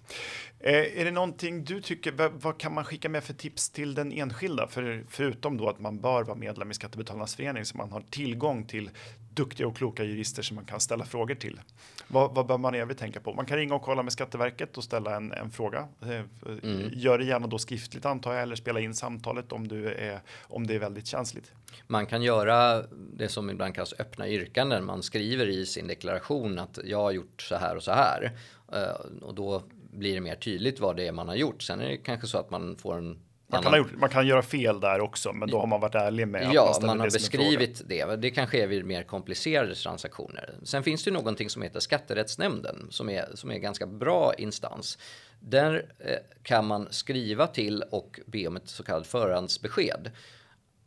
Eh, 0.60 1.00
är 1.00 1.06
det 1.06 1.12
någonting 1.12 1.64
du 1.64 1.82
tycker, 1.82 2.12
vad, 2.12 2.32
vad, 2.32 2.58
kan 2.58 2.74
man 2.74 2.86
skicka 2.86 3.10
med 3.10 3.24
för 3.24 3.34
tips 3.34 3.70
till 3.70 3.94
den 3.94 4.12
enskilda? 4.12 4.68
För, 4.68 5.06
förutom 5.10 5.58
då 5.58 5.70
att 5.70 5.80
man 5.80 6.02
bör 6.02 6.24
vara 6.24 6.38
medlem 6.38 6.72
i 6.72 6.74
Skattebetalarnas 6.74 7.36
förening 7.36 7.66
så 7.66 7.78
man 7.78 7.92
har 7.92 8.02
tillgång 8.10 8.66
till 8.66 8.90
duktiga 9.38 9.68
och 9.68 9.78
kloka 9.78 10.04
jurister 10.04 10.42
som 10.44 10.56
man 10.56 10.66
kan 10.66 10.80
ställa 10.80 11.06
frågor 11.06 11.36
till. 11.36 11.60
Vad, 12.08 12.36
vad 12.36 12.48
bör 12.48 12.58
man 12.58 12.76
i 12.76 12.80
övrigt 12.80 12.98
tänka 12.98 13.20
på? 13.20 13.34
Man 13.34 13.46
kan 13.46 13.58
ringa 13.58 13.76
och 13.76 13.82
kolla 13.82 14.04
med 14.04 14.14
Skatteverket 14.14 14.78
och 14.78 14.84
ställa 14.84 15.16
en, 15.16 15.32
en 15.32 15.52
fråga. 15.52 15.88
Eh, 16.02 16.22
mm. 16.64 16.90
Gör 16.94 17.18
det 17.18 17.26
gärna 17.26 17.48
då 17.48 17.58
skriftligt 17.58 18.06
antar 18.06 18.34
jag 18.34 18.44
eller 18.44 18.56
spela 18.56 18.80
in 18.80 18.94
samtalet 18.94 19.52
om, 19.52 19.68
du 19.68 19.88
är, 19.88 20.22
om 20.42 20.68
det 20.68 20.76
är 20.76 20.80
väldigt 20.80 21.08
känsligt. 21.08 21.52
Man 21.88 22.06
kan 22.06 22.22
göra 22.22 22.84
det 22.92 23.30
som 23.30 23.50
ibland 23.50 23.76
kallas 23.76 23.94
öppna 24.00 24.28
yrkanden. 24.28 24.86
Man 24.86 25.04
skriver 25.04 25.48
i 25.48 25.66
sin 25.66 25.88
deklaration 25.88 26.60
att 26.60 26.80
jag 26.84 27.02
har 27.02 27.12
gjort 27.12 27.42
så 27.42 27.56
här 27.56 27.76
och 27.76 27.84
så 27.84 27.92
här. 27.92 28.32
Eh, 28.74 29.22
och 29.22 29.36
då 29.36 29.64
blir 29.92 30.14
det 30.14 30.22
mer 30.22 30.36
tydligt 30.36 30.80
vad 30.80 30.96
det 30.96 31.08
är 31.08 31.12
man 31.12 31.28
har 31.28 31.36
gjort. 31.36 31.62
Sen 31.62 31.82
är 31.82 31.90
det 31.90 31.98
kanske 31.98 32.28
så 32.28 32.38
att 32.38 32.52
man 32.52 32.76
får 32.76 32.98
en 32.98 33.20
man 33.50 33.64
kan, 33.64 33.78
gjort, 33.78 33.96
man 33.96 34.10
kan, 34.10 34.28
göra 34.28 34.42
fel 34.42 34.80
där 34.80 35.00
också, 35.00 35.34
men 35.34 35.50
då 35.50 35.60
har 35.60 35.68
man 35.68 35.82
varit 35.82 35.96
ärlig 35.96 36.28
med 36.28 36.50
ja, 36.54 36.72
att 36.72 36.82
man, 36.82 36.88
man 36.88 37.00
har 37.00 37.08
beskrivit 37.08 37.82
det. 37.86 38.16
Det 38.16 38.32
kanske 38.32 38.64
är 38.64 38.68
vid 38.68 38.86
mer 38.86 39.04
komplicerade 39.04 39.76
transaktioner. 39.76 40.56
Sen 40.64 40.84
finns 40.84 41.04
det 41.04 41.12
någonting 41.12 41.50
som 41.50 41.62
heter 41.62 41.80
Skatterättsnämnden 41.80 42.88
som 42.90 43.10
är, 43.10 43.26
som 43.34 43.52
är 43.52 43.58
ganska 43.58 43.88
bra 43.88 44.34
instans. 44.34 44.98
Där 45.40 45.92
eh, 46.00 46.18
kan 46.44 46.68
man 46.68 46.88
skriva 46.92 47.48
till 47.48 47.82
och 47.82 48.20
be 48.26 48.48
om 48.48 48.58
ett 48.58 48.70
så 48.70 48.84
kallat 48.84 49.08
förhandsbesked. 49.08 50.12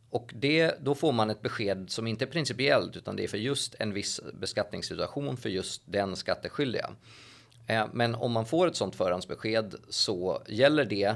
Och 0.09 0.31
det, 0.35 0.75
då 0.79 0.95
får 0.95 1.11
man 1.11 1.29
ett 1.29 1.41
besked 1.41 1.89
som 1.89 2.07
inte 2.07 2.25
är 2.25 2.27
principiellt 2.27 2.97
utan 2.97 3.15
det 3.15 3.23
är 3.23 3.27
för 3.27 3.37
just 3.37 3.75
en 3.79 3.93
viss 3.93 4.19
beskattningssituation 4.33 5.37
för 5.37 5.49
just 5.49 5.81
den 5.85 6.15
skatteskyldiga. 6.15 6.89
Eh, 7.67 7.85
men 7.93 8.15
om 8.15 8.31
man 8.31 8.45
får 8.45 8.67
ett 8.67 8.75
sådant 8.75 8.95
förhandsbesked 8.95 9.75
så 9.89 10.43
gäller 10.47 10.85
det 10.85 11.15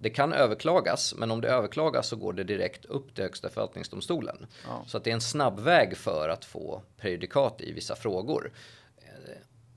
det 0.00 0.10
kan 0.10 0.32
överklagas, 0.32 1.14
men 1.16 1.30
om 1.30 1.40
det 1.40 1.48
överklagas 1.48 2.08
så 2.08 2.16
går 2.16 2.32
det 2.32 2.44
direkt 2.44 2.84
upp 2.84 3.14
till 3.14 3.24
Högsta 3.24 3.48
förvaltningsdomstolen. 3.48 4.46
Ja. 4.66 4.84
Så 4.86 4.96
att 4.96 5.04
det 5.04 5.10
är 5.10 5.14
en 5.14 5.20
snabb 5.20 5.60
väg 5.60 5.96
för 5.96 6.28
att 6.28 6.44
få 6.44 6.82
prejudikat 6.96 7.60
i 7.60 7.72
vissa 7.72 7.96
frågor. 7.96 8.52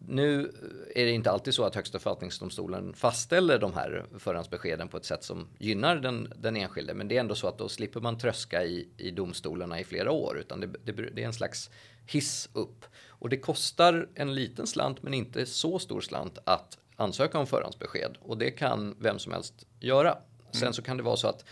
Nu 0.07 0.51
är 0.95 1.05
det 1.05 1.11
inte 1.11 1.31
alltid 1.31 1.53
så 1.53 1.63
att 1.63 1.75
Högsta 1.75 1.99
förvaltningsdomstolen 1.99 2.93
fastställer 2.93 3.59
de 3.59 3.73
här 3.73 4.05
förhandsbeskeden 4.17 4.87
på 4.87 4.97
ett 4.97 5.05
sätt 5.05 5.23
som 5.23 5.47
gynnar 5.59 5.95
den, 5.95 6.33
den 6.37 6.55
enskilde. 6.55 6.93
Men 6.93 7.07
det 7.07 7.15
är 7.15 7.19
ändå 7.19 7.35
så 7.35 7.47
att 7.47 7.57
då 7.57 7.69
slipper 7.69 7.99
man 7.99 8.17
tröska 8.17 8.63
i, 8.63 8.87
i 8.97 9.11
domstolarna 9.11 9.79
i 9.79 9.83
flera 9.83 10.11
år, 10.11 10.37
utan 10.37 10.59
det, 10.59 10.67
det, 10.67 10.91
det 10.91 11.21
är 11.21 11.27
en 11.27 11.33
slags 11.33 11.69
hiss 12.05 12.49
upp. 12.53 12.85
Och 13.07 13.29
det 13.29 13.37
kostar 13.37 14.09
en 14.15 14.35
liten 14.35 14.67
slant, 14.67 15.03
men 15.03 15.13
inte 15.13 15.45
så 15.45 15.79
stor 15.79 16.01
slant 16.01 16.37
att 16.43 16.77
ansöka 16.95 17.39
om 17.39 17.47
förhandsbesked 17.47 18.17
och 18.21 18.37
det 18.37 18.51
kan 18.51 18.95
vem 18.99 19.19
som 19.19 19.31
helst 19.31 19.65
göra. 19.79 20.17
Sen 20.51 20.61
mm. 20.61 20.73
så 20.73 20.81
kan 20.81 20.97
det 20.97 21.03
vara 21.03 21.17
så 21.17 21.27
att 21.27 21.45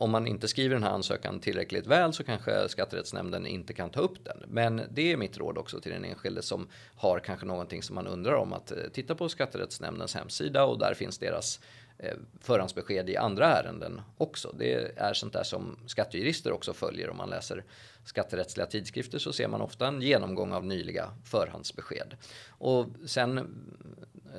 om 0.00 0.10
man 0.10 0.26
inte 0.26 0.48
skriver 0.48 0.74
den 0.74 0.82
här 0.82 0.90
ansökan 0.90 1.40
tillräckligt 1.40 1.86
väl 1.86 2.12
så 2.12 2.24
kanske 2.24 2.68
skatterättsnämnden 2.68 3.46
inte 3.46 3.72
kan 3.72 3.90
ta 3.90 4.00
upp 4.00 4.24
den. 4.24 4.36
Men 4.48 4.82
det 4.90 5.12
är 5.12 5.16
mitt 5.16 5.38
råd 5.38 5.58
också 5.58 5.80
till 5.80 5.92
den 5.92 6.04
enskilde 6.04 6.42
som 6.42 6.68
har 6.96 7.18
kanske 7.18 7.46
någonting 7.46 7.82
som 7.82 7.94
man 7.94 8.06
undrar 8.06 8.34
om 8.34 8.52
att 8.52 8.70
eh, 8.70 8.78
titta 8.92 9.14
på 9.14 9.28
skatterättsnämndens 9.28 10.14
hemsida 10.14 10.64
och 10.64 10.78
där 10.78 10.94
finns 10.94 11.18
deras 11.18 11.60
eh, 11.60 11.64
Eh, 12.02 12.16
förhandsbesked 12.40 13.10
i 13.10 13.16
andra 13.16 13.46
ärenden 13.46 14.00
också. 14.16 14.54
Det 14.58 14.98
är 14.98 15.14
sånt 15.14 15.32
där 15.32 15.42
som 15.42 15.78
skattejurister 15.86 16.52
också 16.52 16.72
följer. 16.72 17.10
Om 17.10 17.16
man 17.16 17.30
läser 17.30 17.64
skatterättsliga 18.04 18.66
tidskrifter 18.66 19.18
så 19.18 19.32
ser 19.32 19.48
man 19.48 19.60
ofta 19.60 19.88
en 19.88 20.02
genomgång 20.02 20.52
av 20.52 20.64
nyliga 20.64 21.10
förhandsbesked. 21.24 22.16
Och 22.48 22.86
sen 23.06 23.38
eh, 23.38 23.44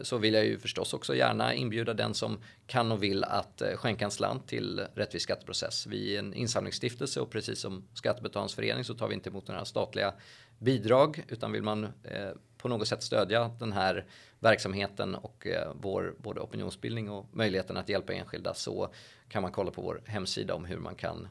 så 0.01 0.18
vill 0.18 0.34
jag 0.34 0.45
ju 0.45 0.59
förstås 0.59 0.93
också 0.93 1.16
gärna 1.16 1.53
inbjuda 1.53 1.93
den 1.93 2.14
som 2.14 2.39
kan 2.68 2.91
och 2.91 3.03
vill 3.03 3.24
att 3.24 3.62
eh, 3.62 3.76
skänka 3.76 4.05
en 4.05 4.12
slant 4.12 4.47
till 4.47 4.82
Rättvis 4.95 5.24
skatteprocess. 5.24 5.88
Vi 5.88 6.16
är 6.16 6.20
en 6.20 6.34
insamlingsstiftelse 6.34 7.20
och 7.20 7.30
precis 7.30 7.59
som 7.59 7.88
Skattebetalarnas 7.93 8.55
förening 8.55 8.84
så 8.84 8.93
tar 8.93 9.07
vi 9.07 9.14
inte 9.14 9.30
emot 9.30 9.47
några 9.47 9.66
statliga 9.66 10.14
bidrag 10.59 11.24
utan 11.28 11.51
vill 11.51 11.64
man 11.64 11.84
eh, 11.84 12.30
på 12.62 12.68
något 12.68 12.88
sätt 12.88 13.03
stödja 13.03 13.51
den 13.59 13.74
här 13.74 14.05
verksamheten 14.39 15.16
och 15.16 15.47
eh, 15.47 15.72
vår 15.76 16.16
både 16.18 16.41
opinionsbildning 16.41 17.09
och 17.09 17.26
möjligheten 17.32 17.78
att 17.78 17.89
hjälpa 17.89 18.14
enskilda 18.14 18.53
så 18.53 18.93
kan 19.30 19.41
man 19.41 19.51
kolla 19.51 19.72
på 19.72 19.82
vår 19.82 20.01
hemsida 20.05 20.55
om 20.55 20.66
hur 20.66 20.78
man 20.78 20.95
kan 20.95 21.28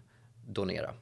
donera. 0.46 0.94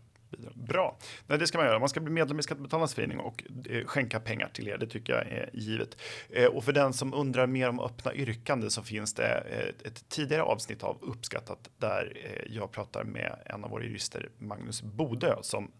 Bra, 0.54 0.98
Nej, 1.26 1.38
det 1.38 1.46
ska 1.46 1.58
man 1.58 1.66
göra. 1.66 1.78
Man 1.78 1.88
ska 1.88 2.00
bli 2.00 2.12
medlem 2.12 2.38
i 2.38 2.42
Skattebetalarnas 2.42 2.94
förening 2.94 3.18
och 3.18 3.44
eh, 3.70 3.84
skänka 3.84 4.20
pengar 4.20 4.48
till 4.48 4.68
er. 4.68 4.78
Det 4.78 4.86
tycker 4.86 5.12
jag 5.12 5.26
är 5.26 5.50
givet. 5.52 5.96
Eh, 6.30 6.46
och 6.46 6.64
för 6.64 6.72
den 6.72 6.92
som 6.92 7.14
undrar 7.14 7.46
mer 7.46 7.68
om 7.68 7.80
öppna 7.80 8.14
yrkande 8.14 8.70
så 8.70 8.82
finns 8.82 9.14
det 9.14 9.26
eh, 9.26 9.86
ett, 9.86 10.08
tidigare 10.08 10.42
avsnitt 10.42 10.82
av 10.82 10.98
Uppskattat 11.00 11.70
där 11.78 12.16
jag 12.50 12.72
pratar 12.72 13.04
med 13.04 13.38
en 13.46 13.64
av 13.64 13.70
våra 13.70 13.84
jurister, 13.84 14.28
Magnus 14.38 14.82
Bodö, 14.82 15.36
som 15.42 15.72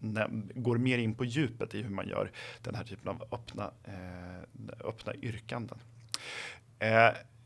går 0.55 0.77
mer 0.77 0.97
in 0.97 1.15
på 1.15 1.25
djupet 1.25 1.75
i 1.75 1.81
hur 1.81 1.89
man 1.89 2.07
gör 2.07 2.31
den 2.61 2.75
här 2.75 2.83
typen 2.83 3.07
av 3.07 3.23
öppna, 3.31 3.71
öppna 4.83 5.15
yrkanden. 5.15 5.79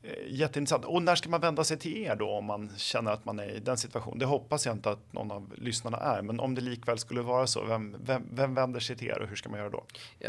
Eh, 0.06 0.10
jätteintressant. 0.28 0.86
Och 0.86 1.02
när 1.02 1.16
ska 1.16 1.30
man 1.30 1.42
vända 1.42 1.64
sig 1.64 1.78
till 1.78 1.98
er 1.98 2.16
då 2.16 2.30
om 2.30 2.46
man 2.46 2.72
känner 2.78 3.12
att 3.12 3.26
man 3.26 3.40
är 3.40 3.50
i 3.50 3.60
den 3.60 3.78
situationen? 3.78 4.20
Det 4.20 4.26
hoppas 4.26 4.66
jag 4.66 4.76
inte 4.76 4.90
att 4.90 5.14
någon 5.14 5.32
av 5.32 5.54
lyssnarna 5.58 5.98
är, 5.98 6.22
men 6.22 6.40
om 6.40 6.56
det 6.56 6.62
likväl 6.62 6.98
skulle 6.98 7.22
vara 7.22 7.48
så, 7.48 7.66
vem, 7.66 7.96
vem, 8.06 8.24
vem 8.32 8.56
vänder 8.56 8.80
sig 8.80 8.96
till 8.96 9.08
er 9.08 9.22
och 9.22 9.28
hur 9.28 9.36
ska 9.36 9.50
man 9.50 9.60
göra 9.60 9.70
då? 9.70 9.84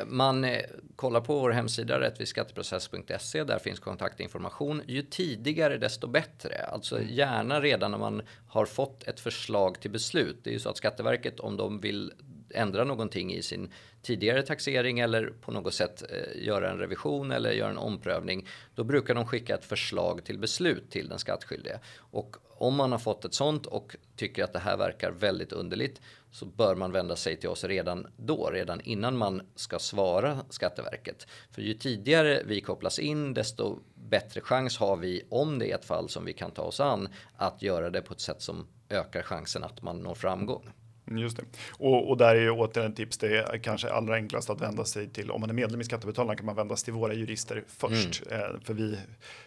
Man 0.06 0.44
eh, 0.44 0.60
kollar 0.96 1.20
på 1.20 1.38
vår 1.38 1.50
hemsida 1.50 2.00
rättvisskatteprocess.se. 2.00 3.44
Där 3.44 3.58
finns 3.58 3.80
kontaktinformation. 3.80 4.82
Ju 4.86 5.02
tidigare 5.02 5.78
desto 5.78 6.06
bättre. 6.06 6.66
Alltså 6.72 6.96
mm. 6.96 7.08
gärna 7.10 7.60
redan 7.60 7.90
när 7.90 7.98
man 7.98 8.22
har 8.48 8.66
fått 8.66 9.02
ett 9.02 9.20
förslag 9.20 9.80
till 9.80 9.90
beslut. 9.90 10.40
Det 10.42 10.50
är 10.50 10.54
ju 10.54 10.60
så 10.60 10.68
att 10.68 10.76
Skatteverket 10.76 11.40
om 11.40 11.56
de 11.56 11.80
vill 11.80 12.12
ändra 12.54 12.84
någonting 12.84 13.34
i 13.34 13.42
sin 13.42 13.72
tidigare 14.02 14.42
taxering 14.42 14.98
eller 14.98 15.32
på 15.40 15.52
något 15.52 15.74
sätt 15.74 16.02
eh, 16.10 16.46
göra 16.46 16.70
en 16.70 16.78
revision 16.78 17.30
eller 17.30 17.52
göra 17.52 17.70
en 17.70 17.78
omprövning. 17.78 18.46
Då 18.74 18.84
brukar 18.84 19.14
de 19.14 19.26
skicka 19.26 19.54
ett 19.54 19.64
förslag 19.64 20.24
till 20.24 20.38
beslut 20.38 20.90
till 20.90 21.08
den 21.08 21.18
skattskyldige. 21.18 21.78
Och 21.98 22.36
om 22.56 22.74
man 22.74 22.92
har 22.92 22.98
fått 22.98 23.24
ett 23.24 23.34
sånt 23.34 23.66
och 23.66 23.96
tycker 24.16 24.44
att 24.44 24.52
det 24.52 24.58
här 24.58 24.76
verkar 24.76 25.10
väldigt 25.10 25.52
underligt 25.52 26.00
så 26.30 26.46
bör 26.46 26.74
man 26.74 26.92
vända 26.92 27.16
sig 27.16 27.36
till 27.36 27.48
oss 27.48 27.64
redan 27.64 28.06
då, 28.16 28.50
redan 28.52 28.80
innan 28.80 29.16
man 29.16 29.42
ska 29.54 29.78
svara 29.78 30.38
Skatteverket. 30.50 31.26
För 31.50 31.62
ju 31.62 31.74
tidigare 31.74 32.42
vi 32.46 32.60
kopplas 32.60 32.98
in 32.98 33.34
desto 33.34 33.78
bättre 33.94 34.40
chans 34.40 34.78
har 34.78 34.96
vi 34.96 35.22
om 35.28 35.58
det 35.58 35.70
är 35.70 35.74
ett 35.74 35.84
fall 35.84 36.08
som 36.08 36.24
vi 36.24 36.32
kan 36.32 36.50
ta 36.50 36.62
oss 36.62 36.80
an 36.80 37.08
att 37.36 37.62
göra 37.62 37.90
det 37.90 38.02
på 38.02 38.12
ett 38.12 38.20
sätt 38.20 38.42
som 38.42 38.66
ökar 38.88 39.22
chansen 39.22 39.64
att 39.64 39.82
man 39.82 39.98
når 39.98 40.14
framgång. 40.14 40.70
Mm, 41.06 41.22
just 41.22 41.36
det. 41.36 41.44
Och, 41.70 42.10
och 42.10 42.16
där 42.16 42.36
är 42.36 42.40
ju 42.40 42.50
återigen 42.50 42.94
tips. 42.94 43.18
Det 43.18 43.36
är 43.36 43.58
kanske 43.58 43.90
allra 43.90 44.14
enklast 44.14 44.50
att 44.50 44.60
vända 44.60 44.84
sig 44.84 45.08
till 45.08 45.30
om 45.30 45.40
man 45.40 45.50
är 45.50 45.54
medlem 45.54 45.80
i 45.80 45.84
Skattebetalarna 45.84 46.36
kan 46.36 46.46
man 46.46 46.56
vända 46.56 46.76
sig 46.76 46.84
till 46.84 46.94
våra 46.94 47.14
jurister 47.14 47.64
först. 47.66 48.22
Mm. 48.30 48.40
Eh, 48.40 48.60
för 48.64 48.74
vi, 48.74 48.98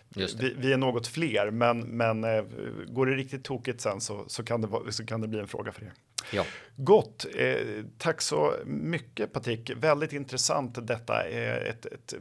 vi, 0.10 0.54
vi, 0.58 0.74
är 0.74 0.78
något 0.78 1.08
fler, 1.08 1.52
men, 1.52 1.80
men 1.80 2.24
eh, 2.24 2.44
går 2.88 3.06
det 3.06 3.16
riktigt 3.16 3.44
tokigt 3.44 3.82
sen 3.82 4.02
så, 4.02 4.24
så, 4.28 4.44
kan 4.44 4.62
det, 4.62 4.92
så 4.92 5.06
kan 5.06 5.22
det 5.22 5.28
bli 5.28 5.40
en 5.40 5.48
fråga 5.48 5.72
för 5.72 5.84
er. 5.84 5.94
Ja. 6.32 6.46
Gott. 6.80 7.26
Eh, 7.36 7.84
tack 7.98 8.22
så 8.22 8.54
mycket 8.66 9.34
Patrik. 9.34 9.72
Väldigt 9.76 10.14
intressant 10.14 10.88
detta. 10.88 11.24
Är 11.24 11.66
ett, 11.66 11.86
ett, 11.86 12.14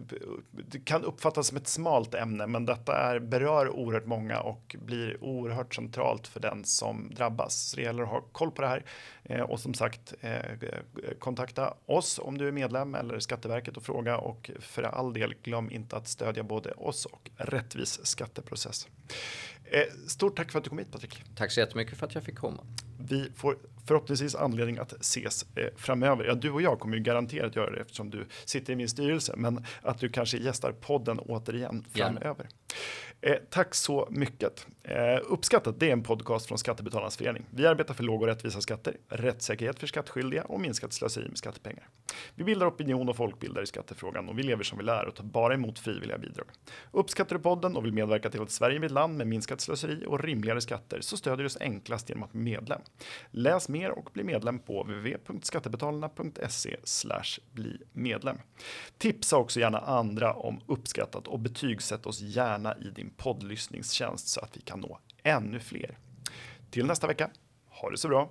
det 0.50 0.80
kan 0.84 1.04
uppfattas 1.04 1.46
som 1.46 1.56
ett 1.56 1.68
smalt 1.68 2.14
ämne, 2.14 2.46
men 2.46 2.66
detta 2.66 2.96
är, 2.96 3.18
berör 3.18 3.68
oerhört 3.68 4.06
många 4.06 4.40
och 4.40 4.76
blir 4.78 5.24
oerhört 5.24 5.74
centralt 5.74 6.26
för 6.26 6.40
den 6.40 6.64
som 6.64 7.10
drabbas. 7.14 7.54
Så 7.54 7.76
det 7.76 7.82
gäller 7.82 8.02
att 8.02 8.08
ha 8.08 8.20
koll 8.20 8.50
på 8.50 8.62
det 8.62 8.68
här. 8.68 8.84
Eh, 9.24 9.40
och 9.40 9.60
som 9.60 9.74
sagt, 9.74 10.14
eh, 10.20 10.40
kontakta 11.18 11.74
oss 11.86 12.20
om 12.22 12.38
du 12.38 12.48
är 12.48 12.52
medlem 12.52 12.94
eller 12.94 13.18
Skatteverket 13.18 13.76
och 13.76 13.82
fråga. 13.82 14.18
Och 14.18 14.50
för 14.60 14.82
all 14.82 15.12
del, 15.12 15.34
glöm 15.42 15.70
inte 15.70 15.96
att 15.96 16.08
stödja 16.08 16.42
både 16.42 16.72
oss 16.72 17.06
och 17.06 17.30
Rättvis 17.36 18.06
skatteprocess. 18.06 18.88
Eh, 19.64 19.82
stort 20.06 20.36
tack 20.36 20.52
för 20.52 20.58
att 20.58 20.64
du 20.64 20.70
kom 20.70 20.78
hit 20.78 20.92
Patrik. 20.92 21.22
Tack 21.36 21.52
så 21.52 21.60
jättemycket 21.60 21.98
för 21.98 22.06
att 22.06 22.14
jag 22.14 22.24
fick 22.24 22.38
komma. 22.38 22.66
Vi 22.98 23.30
får 23.36 23.56
förhoppningsvis 23.86 24.34
anledning 24.34 24.78
att 24.78 24.92
ses 24.92 25.46
eh, 25.54 25.66
framöver. 25.76 26.24
Ja, 26.24 26.34
du 26.34 26.50
och 26.50 26.62
jag 26.62 26.80
kommer 26.80 26.96
ju 26.96 27.02
garanterat 27.02 27.56
göra 27.56 27.70
det 27.70 27.80
eftersom 27.80 28.10
du 28.10 28.26
sitter 28.44 28.72
i 28.72 28.76
min 28.76 28.88
styrelse, 28.88 29.34
men 29.36 29.64
att 29.82 29.98
du 29.98 30.08
kanske 30.08 30.38
gästar 30.38 30.72
podden 30.72 31.18
återigen 31.18 31.84
framöver. 31.94 32.48
Eh, 33.20 33.36
tack 33.50 33.74
så 33.74 34.08
mycket. 34.10 34.66
Eh, 34.82 35.18
uppskattat, 35.28 35.80
det 35.80 35.88
är 35.88 35.92
en 35.92 36.02
podcast 36.02 36.46
från 36.46 36.58
Skattebetalarnas 36.58 37.16
förening. 37.16 37.46
Vi 37.50 37.66
arbetar 37.66 37.94
för 37.94 38.04
låga 38.04 38.20
och 38.20 38.26
rättvisa 38.26 38.60
skatter, 38.60 38.96
rättssäkerhet 39.08 39.78
för 39.78 39.86
skattskyldiga 39.86 40.44
och 40.44 40.60
minskat 40.60 40.92
slöseri 40.92 41.28
med 41.28 41.38
skattepengar. 41.38 41.88
Vi 42.34 42.44
bildar 42.44 42.66
opinion 42.66 43.08
och 43.08 43.16
folkbildar 43.16 43.62
i 43.62 43.66
skattefrågan 43.66 44.28
och 44.28 44.38
vi 44.38 44.42
lever 44.42 44.64
som 44.64 44.78
vi 44.78 44.84
lär 44.84 45.06
och 45.06 45.14
tar 45.14 45.24
bara 45.24 45.54
emot 45.54 45.78
frivilliga 45.78 46.18
bidrag. 46.18 46.46
Uppskattar 46.90 47.36
du 47.36 47.42
podden 47.42 47.76
och 47.76 47.84
vill 47.84 47.92
medverka 47.92 48.30
till 48.30 48.42
att 48.42 48.50
Sverige 48.50 48.78
blir 48.78 48.88
ett 48.88 48.92
land 48.92 49.16
med 49.16 49.26
minskat 49.26 49.60
slöseri 49.60 50.04
och 50.06 50.20
rimligare 50.20 50.60
skatter 50.60 51.00
så 51.00 51.16
stödjer 51.16 51.38
du 51.38 51.46
oss 51.46 51.56
enklast 51.60 52.08
genom 52.08 52.22
att 52.24 52.32
bli 52.32 52.40
medlem. 52.40 52.80
Läs 53.30 53.68
mer 53.68 53.90
och 53.90 54.10
bli 54.12 54.24
medlem 54.24 54.58
på 54.58 54.82
www.skattebetalarna.se 54.82 56.76
bli 57.52 57.78
medlem. 57.92 58.36
Tipsa 58.98 59.36
också 59.36 59.60
gärna 59.60 59.78
andra 59.78 60.32
om 60.34 60.60
uppskattat 60.66 61.28
och 61.28 61.38
betygsätt 61.38 62.06
oss 62.06 62.20
gärna 62.20 62.76
i 62.76 62.90
din 62.90 63.05
din 63.06 63.14
poddlyssningstjänst 63.16 64.28
så 64.28 64.40
att 64.40 64.56
vi 64.56 64.60
kan 64.60 64.80
nå 64.80 64.98
ännu 65.22 65.60
fler. 65.60 65.98
Till 66.70 66.86
nästa 66.86 67.06
vecka, 67.06 67.30
ha 67.68 67.90
det 67.90 67.98
så 67.98 68.08
bra! 68.08 68.30